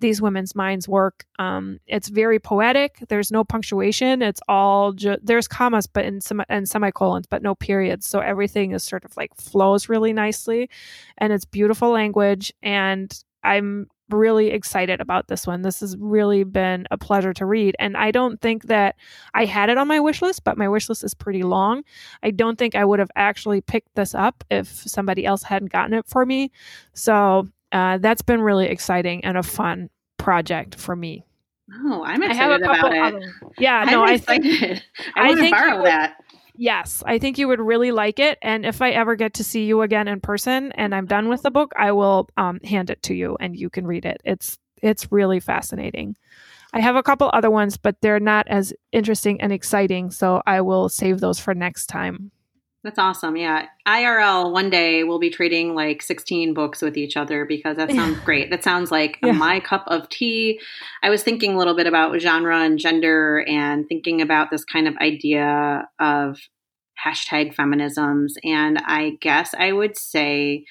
these 0.00 0.22
women's 0.22 0.54
minds 0.54 0.88
work. 0.88 1.26
Um, 1.38 1.80
it's 1.86 2.08
very 2.08 2.38
poetic. 2.38 3.04
There's 3.08 3.32
no 3.32 3.44
punctuation. 3.44 4.22
It's 4.22 4.40
all 4.48 4.92
ju- 4.92 5.18
there's 5.22 5.48
commas, 5.48 5.86
but 5.86 6.04
in 6.04 6.20
sem- 6.20 6.44
and 6.48 6.68
semicolons, 6.68 7.26
but 7.26 7.42
no 7.42 7.54
periods. 7.54 8.06
So 8.06 8.20
everything 8.20 8.72
is 8.72 8.84
sort 8.84 9.04
of 9.04 9.16
like 9.16 9.34
flows 9.36 9.88
really 9.88 10.12
nicely, 10.12 10.70
and 11.18 11.32
it's 11.32 11.44
beautiful 11.44 11.90
language. 11.90 12.52
And 12.62 13.12
I'm 13.42 13.88
really 14.10 14.50
excited 14.50 15.00
about 15.00 15.28
this 15.28 15.46
one. 15.46 15.62
This 15.62 15.80
has 15.80 15.96
really 15.98 16.44
been 16.44 16.86
a 16.90 16.98
pleasure 16.98 17.32
to 17.34 17.46
read. 17.46 17.76
And 17.78 17.96
I 17.96 18.10
don't 18.10 18.40
think 18.40 18.64
that 18.64 18.96
I 19.34 19.44
had 19.44 19.70
it 19.70 19.78
on 19.78 19.88
my 19.88 20.00
wish 20.00 20.22
list, 20.22 20.44
but 20.44 20.58
my 20.58 20.68
wish 20.68 20.88
list 20.88 21.04
is 21.04 21.14
pretty 21.14 21.42
long. 21.42 21.82
I 22.22 22.30
don't 22.30 22.58
think 22.58 22.74
I 22.74 22.84
would 22.84 22.98
have 22.98 23.10
actually 23.16 23.60
picked 23.60 23.94
this 23.94 24.14
up 24.14 24.44
if 24.50 24.68
somebody 24.68 25.24
else 25.24 25.42
hadn't 25.42 25.72
gotten 25.72 25.94
it 25.94 26.06
for 26.06 26.24
me. 26.24 26.50
So 26.94 27.48
uh, 27.72 27.98
that's 27.98 28.22
been 28.22 28.40
really 28.40 28.66
exciting 28.66 29.24
and 29.24 29.36
a 29.36 29.42
fun 29.42 29.90
project 30.16 30.74
for 30.76 30.96
me. 30.96 31.24
Oh, 31.84 32.02
I'm 32.02 32.22
excited 32.22 32.62
about 32.62 32.92
it. 32.92 32.98
Other, 32.98 33.34
yeah, 33.58 33.80
I'm 33.80 33.90
no, 33.90 34.04
excited. 34.04 34.42
I 34.46 34.48
think 34.54 34.84
I 35.16 35.28
want 35.28 35.40
to 35.40 35.50
borrow 35.50 35.84
that. 35.84 36.16
Yes, 36.60 37.04
I 37.06 37.20
think 37.20 37.38
you 37.38 37.46
would 37.46 37.60
really 37.60 37.92
like 37.92 38.18
it. 38.18 38.36
And 38.42 38.66
if 38.66 38.82
I 38.82 38.90
ever 38.90 39.14
get 39.14 39.34
to 39.34 39.44
see 39.44 39.64
you 39.64 39.82
again 39.82 40.08
in 40.08 40.20
person 40.20 40.72
and 40.72 40.92
I'm 40.92 41.06
done 41.06 41.28
with 41.28 41.42
the 41.42 41.52
book, 41.52 41.72
I 41.76 41.92
will 41.92 42.28
um, 42.36 42.58
hand 42.64 42.90
it 42.90 43.00
to 43.04 43.14
you 43.14 43.36
and 43.38 43.56
you 43.56 43.70
can 43.70 43.86
read 43.86 44.04
it. 44.04 44.20
It's 44.24 44.58
it's 44.82 45.12
really 45.12 45.38
fascinating. 45.38 46.16
I 46.72 46.80
have 46.80 46.96
a 46.96 47.02
couple 47.02 47.30
other 47.32 47.50
ones, 47.50 47.76
but 47.76 48.00
they're 48.00 48.20
not 48.20 48.48
as 48.48 48.72
interesting 48.90 49.40
and 49.40 49.52
exciting, 49.52 50.10
so 50.10 50.42
I 50.46 50.60
will 50.60 50.88
save 50.88 51.20
those 51.20 51.38
for 51.38 51.54
next 51.54 51.86
time. 51.86 52.32
That's 52.88 52.98
awesome. 52.98 53.36
Yeah. 53.36 53.66
IRL 53.86 54.50
one 54.50 54.70
day 54.70 55.04
we'll 55.04 55.18
be 55.18 55.28
trading 55.28 55.74
like 55.74 56.00
16 56.00 56.54
books 56.54 56.80
with 56.80 56.96
each 56.96 57.18
other 57.18 57.44
because 57.44 57.76
that 57.76 57.90
sounds 57.90 58.18
great. 58.24 58.48
That 58.48 58.64
sounds 58.64 58.90
like 58.90 59.18
yeah. 59.22 59.32
my 59.32 59.60
cup 59.60 59.84
of 59.88 60.08
tea. 60.08 60.58
I 61.02 61.10
was 61.10 61.22
thinking 61.22 61.52
a 61.52 61.58
little 61.58 61.76
bit 61.76 61.86
about 61.86 62.18
genre 62.18 62.58
and 62.64 62.78
gender 62.78 63.44
and 63.46 63.86
thinking 63.86 64.22
about 64.22 64.50
this 64.50 64.64
kind 64.64 64.88
of 64.88 64.96
idea 65.02 65.86
of 65.98 66.38
hashtag 67.04 67.54
feminisms. 67.54 68.36
And 68.42 68.78
I 68.78 69.18
guess 69.20 69.52
I 69.52 69.72
would 69.72 69.98
say 69.98 70.64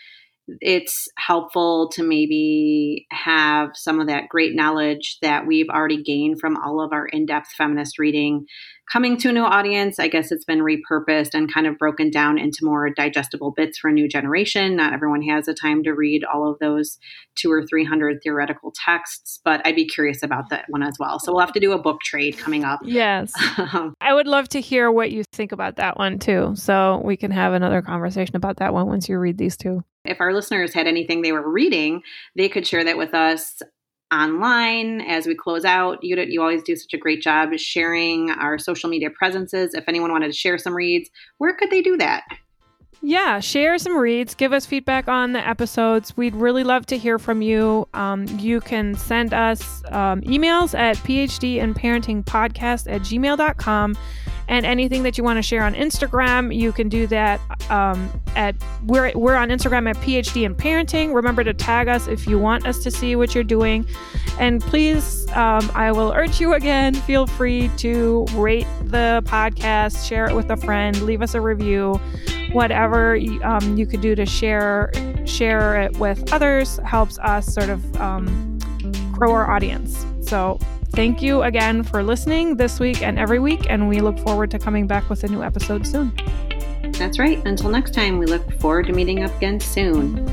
it's 0.62 1.08
helpful 1.18 1.90
to 1.90 2.04
maybe 2.04 3.06
have 3.12 3.72
some 3.74 4.00
of 4.00 4.08
that 4.08 4.30
great 4.30 4.56
knowledge 4.56 5.18
that 5.22 5.46
we've 5.46 5.70
already 5.70 6.02
gained 6.02 6.40
from 6.40 6.58
all 6.58 6.82
of 6.82 6.94
our 6.94 7.06
in 7.06 7.26
depth 7.26 7.52
feminist 7.58 8.00
reading 8.00 8.46
coming 8.92 9.18
to 9.18 9.30
a 9.30 9.34
new 9.34 9.44
audience. 9.44 10.00
I 10.00 10.08
guess 10.08 10.32
it's 10.32 10.46
been 10.46 10.60
repurposed 10.60 11.34
and 11.34 11.54
kind 11.54 11.68
of 11.68 11.78
broken 11.78 12.10
down 12.10 12.38
into 12.38 12.60
more 12.64 12.90
digestible 12.90 13.52
bits 13.52 13.78
for 13.78 13.90
a 13.90 13.94
new 13.94 14.08
generation. 14.08 14.76
Not 14.76 14.94
everyone 14.94 15.22
has 15.24 15.46
the 15.46 15.54
time 15.54 15.84
to 15.84 15.92
read 15.92 16.24
all 16.24 16.50
of 16.50 16.60
those 16.60 16.98
two 17.36 17.52
or 17.52 17.66
300 17.66 18.20
theoretical 18.24 18.74
texts, 18.74 19.40
but 19.44 19.62
I'd 19.66 19.76
be 19.76 19.88
curious 19.88 20.24
about 20.24 20.50
that 20.50 20.66
one 20.70 20.84
as 20.84 20.96
well. 21.00 21.20
So 21.20 21.32
we'll 21.34 21.42
have 21.42 21.54
to 21.54 21.60
do 21.60 21.74
a 21.74 21.82
book 21.82 22.00
trade 22.02 22.38
coming 22.38 22.64
up. 22.64 22.80
Yes. 22.84 23.34
Um, 23.58 23.96
I 24.00 24.14
would 24.14 24.28
love 24.28 24.48
to 24.50 24.62
hear 24.62 24.90
what 24.92 25.12
you 25.12 25.24
think 25.34 25.52
about 25.52 25.76
that 25.76 25.98
one 25.98 26.20
too. 26.20 26.54
So 26.56 27.02
we 27.04 27.18
can 27.18 27.32
have 27.32 27.54
another 27.54 27.82
conversation 27.82 28.36
about 28.36 28.58
that 28.58 28.74
one 28.74 28.88
once 28.88 29.10
you 29.10 29.18
read 29.18 29.38
these 29.38 29.58
two. 29.58 29.84
If 30.08 30.22
our 30.22 30.34
listeners 30.34 30.74
had 30.74 30.88
anything 30.88 31.22
they 31.22 31.32
were 31.32 31.50
reading, 31.50 32.02
they 32.36 32.50
could 32.50 32.66
share 32.66 32.84
that 32.84 32.98
with 32.98 33.14
us 33.14 33.62
online 34.14 35.02
as 35.02 35.26
we 35.26 35.36
close 35.36 35.66
out. 35.66 36.00
You, 36.02 36.16
you 36.18 36.42
always 36.42 36.64
do 36.64 36.76
such 36.76 36.94
a 36.94 36.98
great 36.98 37.22
job 37.22 37.50
sharing 37.58 38.32
our 38.32 38.58
social 38.58 38.90
media 38.90 39.10
presences. 39.10 39.74
If 39.74 39.86
anyone 39.88 40.12
wanted 40.12 40.28
to 40.28 40.38
share 40.38 40.58
some 40.58 40.76
reads, 40.76 41.10
where 41.38 41.56
could 41.56 41.70
they 41.70 41.82
do 41.82 41.98
that? 41.98 42.24
Yeah, 43.04 43.40
share 43.40 43.78
some 43.78 43.96
reads, 43.96 44.34
give 44.34 44.54
us 44.54 44.66
feedback 44.66 45.08
on 45.08 45.34
the 45.34 45.48
episodes. 45.48 46.18
We'd 46.18 46.36
really 46.36 46.64
love 46.64 46.88
to 46.88 46.98
hear 46.98 47.20
from 47.20 47.44
you. 47.44 47.88
Um, 47.94 48.26
you 48.40 48.60
can 48.60 48.96
send 48.96 49.36
us 49.36 49.84
um, 49.90 50.22
emails 50.22 50.78
at 50.78 50.98
phd 50.98 51.62
and 51.62 51.76
parenting 51.76 52.26
podcast 52.26 52.92
at 52.92 53.02
gmail.com 53.02 53.96
and 54.48 54.66
anything 54.66 55.04
that 55.04 55.18
you 55.18 55.24
want 55.24 55.38
to 55.38 55.42
share 55.42 55.64
on 55.64 55.74
Instagram, 55.76 56.56
you 56.56 56.72
can 56.72 56.90
do 56.90 57.06
that 57.08 57.40
um, 57.70 58.10
at 58.38 58.56
we're 58.86 59.12
we're 59.16 59.36
on 59.36 59.50
Instagram 59.50 59.90
at 59.90 59.98
PhD 59.98 60.44
in 60.44 60.56
Parenting. 60.56 61.14
Remember 61.14 61.44
to 61.44 61.54
tag 61.54 61.88
us 61.88 62.08
if 62.08 62.28
you 62.28 62.40
want 62.40 62.66
us 62.66 62.78
to 62.84 62.92
see 62.92 63.16
what 63.16 63.36
you're 63.36 63.44
doing, 63.44 63.86
and 64.40 64.62
please, 64.62 65.28
um, 65.32 65.70
I 65.74 65.92
will 65.92 66.14
urge 66.14 66.40
you 66.40 66.54
again. 66.54 66.94
Feel 66.94 67.28
free 67.28 67.70
to 67.78 68.26
rate 68.34 68.68
the 68.84 69.24
podcast, 69.26 70.08
share 70.08 70.30
it 70.30 70.36
with 70.36 70.50
a 70.52 70.58
friend, 70.58 71.02
leave 71.02 71.22
us 71.22 71.34
a 71.34 71.42
review, 71.42 72.00
whatever 72.54 73.18
um, 73.44 73.76
you 73.76 73.86
could 73.86 74.02
do 74.02 74.16
to 74.16 74.26
share 74.26 74.92
share 75.26 75.82
it 75.82 75.98
with 75.98 76.32
others 76.32 76.80
helps 76.86 77.20
us 77.20 77.54
sort 77.54 77.70
of 77.70 78.00
um, 78.00 78.60
grow 79.12 79.32
our 79.32 79.52
audience. 79.52 80.06
So 80.22 80.60
Thank 80.92 81.22
you 81.22 81.44
again 81.44 81.84
for 81.84 82.02
listening 82.02 82.58
this 82.58 82.80
week 82.80 83.04
and 83.04 83.20
every 83.20 83.38
week, 83.38 83.68
and 83.70 83.88
we 83.88 84.00
look 84.00 84.18
forward 84.18 84.50
to 84.50 84.58
coming 84.58 84.88
back 84.88 85.10
with 85.12 85.24
a 85.24 85.28
new 85.28 85.44
episode 85.44 85.86
soon. 85.86 86.12
That's 86.98 87.20
right. 87.20 87.46
Until 87.46 87.70
next 87.70 87.94
time, 87.94 88.18
we 88.18 88.26
look 88.26 88.52
forward 88.60 88.88
to 88.88 88.94
meeting 88.94 89.24
up 89.24 89.36
again 89.38 89.60
soon. 89.60 90.26